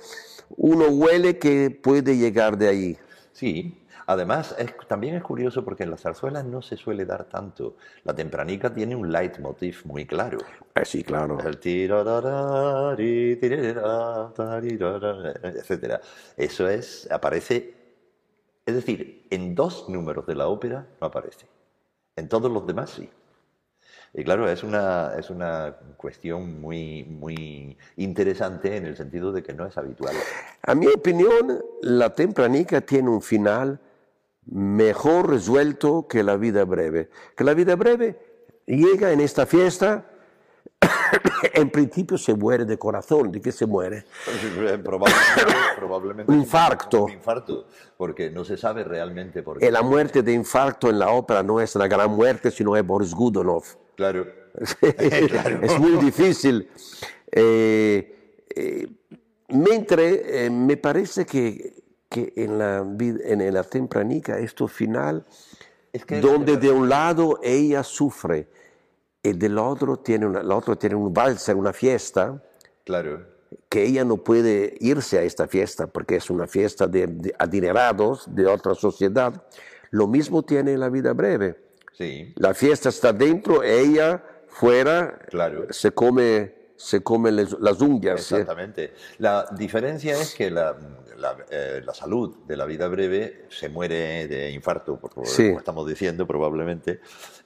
uno 0.57 0.87
huele 0.89 1.39
que 1.39 1.71
puede 1.71 2.17
llegar 2.17 2.57
de 2.57 2.69
ahí. 2.69 2.99
Sí, 3.33 3.77
además 4.07 4.55
es- 4.59 4.75
también 4.89 5.15
es 5.15 5.23
curioso 5.23 5.65
porque 5.65 5.85
en 5.85 5.91
las 5.91 6.01
zarzuelas 6.03 6.45
no 6.45 6.63
se 6.63 6.77
suele 6.77 7.05
dar 7.05 7.25
tanto. 7.25 7.77
La 8.05 8.15
tempranica 8.15 8.73
tiene 8.75 8.97
un 8.97 9.13
leitmotiv 9.13 9.83
muy 9.85 10.07
claro. 10.07 10.39
Eh, 10.75 10.85
sí, 10.85 11.05
claro. 11.05 11.39
El 11.47 11.59
tirarara, 11.59 12.97
tarirara, 14.35 15.33
etcétera. 15.43 16.01
Eso 16.37 16.69
es, 16.69 17.09
aparece, 17.11 17.75
es 18.71 18.77
decir, 18.77 19.27
en 19.31 19.55
dos 19.55 19.89
números 19.89 20.27
de 20.27 20.35
la 20.35 20.49
ópera 20.49 20.87
no 21.01 21.07
aparece. 21.07 21.47
En 22.17 22.29
todos 22.29 22.51
los 22.51 22.67
demás 22.67 22.91
sí. 22.91 23.09
Y 24.13 24.25
claro, 24.25 24.49
es 24.49 24.65
una, 24.65 25.13
es 25.17 25.31
una 25.31 25.77
cuestión 25.97 26.61
muy, 26.61 27.05
muy 27.05 27.77
interesante 27.97 28.77
en 28.77 28.87
el 28.87 28.97
sentido 28.97 29.31
de 29.31 29.43
que 29.43 29.53
no 29.53 29.67
es 29.67 29.79
habitual. 29.79 30.15
A 30.63 30.75
mi 30.75 30.89
opinión, 30.89 31.63
la 31.83 32.15
tempranica 32.15 32.81
tiene 32.81 33.09
un 33.09 33.23
final 33.23 33.79
mejor 34.47 35.31
resuelto 35.31 36.09
que 36.09 36.25
la 36.25 36.37
vida 36.37 36.65
breve. 36.65 37.09
Que 37.37 37.45
la 37.45 37.55
vida 37.55 37.77
breve 37.77 38.19
llega 38.67 39.13
en 39.13 39.21
esta 39.21 39.47
fiesta, 39.47 40.11
en 41.55 41.71
principio 41.71 42.17
se 42.19 42.35
muere 42.35 42.65
de 42.65 42.79
corazón. 42.79 43.31
¿De 43.33 43.41
qué 43.41 43.53
se 43.53 43.67
muere? 43.67 44.05
Probablemente, 44.83 45.43
probablemente 45.77 46.33
Un 46.33 46.39
infarto. 46.41 47.05
Un 47.05 47.13
infarto, 47.13 47.67
porque 47.97 48.31
no 48.31 48.45
se 48.45 48.57
sabe 48.57 48.85
realmente 48.85 49.43
por 49.43 49.59
qué. 49.59 49.67
Y 49.67 49.71
la 49.71 49.83
muerte 49.83 50.23
de 50.23 50.33
infarto 50.33 50.89
en 50.89 50.99
la 50.99 51.11
ópera 51.11 51.43
no 51.43 51.61
es 51.61 51.75
una 51.77 51.89
gran 51.89 52.11
muerte, 52.11 52.51
sino 52.51 52.77
es 52.77 52.87
Boris 52.87 53.15
Godunov. 53.15 53.65
Claro. 53.97 54.27
es 54.83 55.79
muy 55.79 55.97
difícil. 56.05 56.69
Eh, 57.31 58.37
eh, 58.55 58.89
mentre 59.49 60.47
eh, 60.47 60.51
me 60.51 60.77
parece 60.77 61.25
que, 61.25 61.75
que 62.09 62.33
en, 62.37 62.59
la, 62.59 62.79
en 62.79 63.55
la 63.55 63.63
tempranica 63.65 64.39
esto 64.39 64.67
final, 64.67 65.25
Es 65.93 66.05
que- 66.05 66.21
donde 66.21 66.57
de 66.57 66.71
un 66.71 66.89
lado 66.89 67.39
ella 67.43 67.83
sufre 67.85 68.49
y 69.23 69.33
del 69.33 69.59
otro 69.59 69.99
tiene, 69.99 70.27
una, 70.27 70.41
el 70.41 70.51
otro 70.51 70.77
tiene 70.77 70.95
un 70.97 71.13
valser, 71.13 71.57
una 71.57 71.73
fiesta, 71.73 72.43
Claro. 72.85 73.27
que 73.69 73.85
ella 73.85 74.05
no 74.05 74.17
puede 74.17 74.75
irse 74.81 75.19
a 75.19 75.23
esta 75.23 75.47
fiesta 75.47 75.87
porque 75.87 76.17
es 76.17 76.31
una 76.31 76.47
fiesta 76.47 76.87
de, 76.87 77.07
de 77.07 77.35
adinerados 77.39 78.25
de 78.35 78.47
otra 78.47 78.75
sociedad. 78.75 79.43
Lo 79.91 80.07
mismo 80.07 80.43
tiene 80.43 80.77
la 80.79 80.89
vida 80.89 81.13
breve. 81.13 81.57
Sí. 81.93 82.33
La 82.37 82.55
fiesta 82.55 82.89
está 82.89 83.13
dentro, 83.13 83.63
ella 83.63 84.25
fuera, 84.49 85.19
Claro. 85.29 85.67
se 85.71 85.91
come, 85.93 86.55
se 86.81 87.03
come 87.03 87.31
las 87.31 87.81
uñas. 87.83 88.33
¿eh? 88.33 88.37
Exactamente. 88.37 88.95
La 89.19 89.47
diferencia 89.53 90.19
es 90.19 90.35
que 90.35 90.51
la, 90.51 90.75
la, 91.19 91.37
eh, 91.51 91.83
la 91.85 91.93
salud 91.93 92.37
de 92.47 92.57
la 92.57 92.65
vida 92.65 92.89
breve 92.89 93.45
se 93.51 93.69
muere 93.69 94.27
de 94.27 94.51
infarto, 94.51 94.97
por, 94.99 95.27
Sí. 95.27 95.49
como 95.49 95.59
estamos 95.59 95.87
diciendo 95.87 96.27
probablemente, 96.27 97.01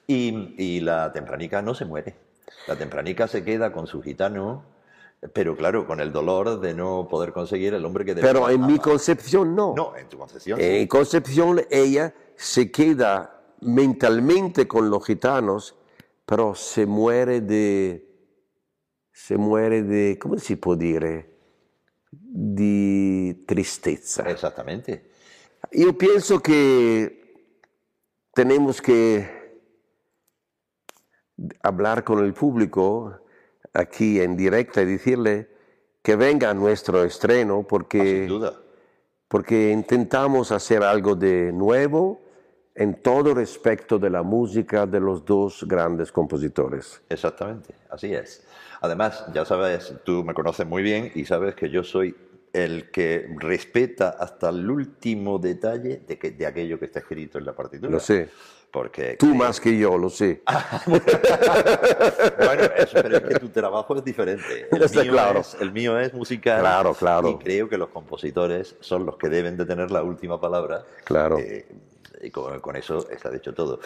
y, 0.07 0.55
y 0.57 0.79
la 0.79 1.11
tempranica 1.11 1.61
no 1.61 1.75
se 1.75 1.83
muere. 1.83 2.15
La 2.67 2.77
tempranica 2.77 3.27
se 3.27 3.43
queda 3.43 3.73
con 3.73 3.87
su 3.87 4.01
gitano, 4.01 4.63
pero 5.33 5.57
claro, 5.57 5.85
con 5.85 5.99
el 5.99 6.13
dolor 6.13 6.61
de 6.61 6.73
no 6.73 7.07
poder 7.09 7.33
conseguir 7.33 7.73
el 7.73 7.83
hombre 7.83 8.05
que 8.05 8.15
Pero 8.15 8.49
en 8.49 8.65
mi 8.65 8.79
concepción 8.79 9.53
no. 9.53 9.73
No, 9.75 9.97
en 9.97 10.07
tu 10.07 10.17
concepción. 10.17 10.61
En 10.61 10.79
mi 10.79 10.87
concepción 10.87 11.61
ella 11.69 12.13
se 12.37 12.71
queda 12.71 13.41
mentalmente 13.59 14.65
con 14.65 14.89
los 14.89 15.05
gitanos, 15.05 15.75
pero 16.25 16.55
se 16.55 16.85
muere 16.85 17.41
de, 17.41 18.04
se 19.15 19.37
muere 19.37 19.81
de, 19.81 20.19
¿cómo 20.19 20.37
si 20.37 20.57
può 20.57 20.75
dire? 20.75 21.29
Di 22.11 23.45
tristezza. 23.47 24.29
Exactamente. 24.29 25.09
Yo 25.71 25.97
pienso 25.97 26.41
que 26.41 27.23
tenemos 28.33 28.81
que 28.81 29.25
hablar 31.63 32.03
con 32.03 32.19
el 32.25 32.33
público 32.33 33.21
aquí 33.73 34.19
en 34.19 34.35
directa 34.35 34.81
y 34.81 34.85
decirle 34.85 35.49
que 36.01 36.17
venga 36.17 36.49
a 36.49 36.53
nuestro 36.53 37.05
estreno 37.05 37.53
Ah, 37.53 37.57
sin 37.59 37.67
porque, 37.67 38.27
duda. 38.27 38.61
porque 39.29 39.71
intentamos 39.71 40.51
hacer 40.51 40.83
algo 40.83 41.15
de 41.15 41.53
nuevo 41.53 42.21
en 42.75 43.01
todo 43.01 43.33
respecto 43.33 43.97
de 43.97 44.09
la 44.09 44.21
música 44.21 44.85
de 44.85 44.99
los 44.99 45.23
dos 45.25 45.65
grandes 45.65 46.11
compositores. 46.11 47.01
Exactamente, 47.09 47.73
así 47.89 48.13
es. 48.13 48.45
Además, 48.81 49.25
ya 49.33 49.45
sabes, 49.45 49.93
tú 50.03 50.23
me 50.23 50.33
conoces 50.33 50.67
muy 50.67 50.83
bien 50.83 51.11
y 51.15 51.25
sabes 51.25 51.55
que 51.55 51.69
yo 51.69 51.83
soy 51.83 52.15
el 52.51 52.91
que 52.91 53.27
respeta 53.37 54.15
hasta 54.19 54.49
el 54.49 54.69
último 54.69 55.39
detalle 55.39 56.03
de, 56.07 56.19
que, 56.19 56.31
de 56.31 56.45
aquello 56.45 56.77
que 56.77 56.85
está 56.85 56.99
escrito 56.99 57.37
en 57.37 57.45
la 57.45 57.53
partitura. 57.53 57.91
Lo 57.91 57.99
sé. 57.99 58.29
Porque 58.71 59.15
Tú 59.17 59.33
más 59.33 59.61
que 59.61 59.77
yo, 59.77 59.97
lo 59.97 60.09
sé. 60.09 60.41
bueno, 60.85 62.63
eso, 62.75 62.97
pero 63.01 63.17
es 63.17 63.23
que 63.23 63.39
tu 63.39 63.47
trabajo 63.49 63.95
es 63.95 64.03
diferente. 64.03 64.67
El, 64.71 64.83
Está 64.83 65.01
mío, 65.01 65.13
claro. 65.13 65.39
es, 65.39 65.55
el 65.61 65.71
mío 65.71 65.97
es 65.97 66.13
musical. 66.13 66.59
Claro, 66.59 66.93
claro. 66.93 67.29
Y 67.29 67.37
creo 67.37 67.69
que 67.69 67.77
los 67.77 67.87
compositores 67.89 68.75
son 68.81 69.05
los 69.05 69.15
que 69.15 69.29
deben 69.29 69.55
de 69.55 69.65
tener 69.65 69.91
la 69.91 70.03
última 70.03 70.41
palabra. 70.41 70.83
Claro. 71.05 71.37
Eh, 71.39 71.65
y 72.25 72.31
con, 72.31 72.59
con 72.59 72.75
eso 72.75 73.09
está 73.09 73.29
dicho 73.29 73.53
todo. 73.53 73.79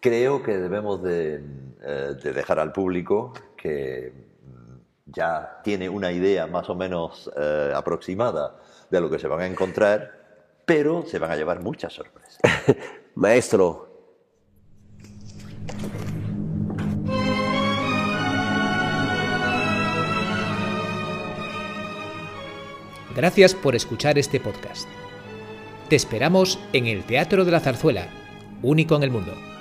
Creo 0.00 0.42
que 0.42 0.58
debemos 0.58 1.02
de, 1.02 1.42
eh, 1.82 2.14
de 2.22 2.32
dejar 2.32 2.58
al 2.58 2.72
público 2.72 3.32
que 3.56 4.12
mm, 4.12 4.76
ya 5.06 5.60
tiene 5.62 5.88
una 5.88 6.12
idea 6.12 6.46
más 6.46 6.68
o 6.68 6.74
menos 6.74 7.30
eh, 7.36 7.72
aproximada 7.74 8.60
de 8.90 9.00
lo 9.00 9.08
que 9.10 9.18
se 9.18 9.28
van 9.28 9.40
a 9.40 9.46
encontrar, 9.46 10.60
pero 10.66 11.04
se 11.06 11.18
van 11.18 11.30
a 11.30 11.36
llevar 11.36 11.62
muchas 11.62 11.92
sorpresas. 11.92 12.38
Maestro, 13.14 13.94
Gracias 23.14 23.54
por 23.54 23.76
escuchar 23.76 24.18
este 24.18 24.40
podcast. 24.40 24.88
Te 25.94 25.98
esperamos 25.98 26.58
en 26.72 26.88
el 26.88 27.04
Teatro 27.04 27.44
de 27.44 27.52
la 27.52 27.60
Zarzuela, 27.60 28.08
único 28.64 28.96
en 28.96 29.04
el 29.04 29.12
mundo. 29.12 29.53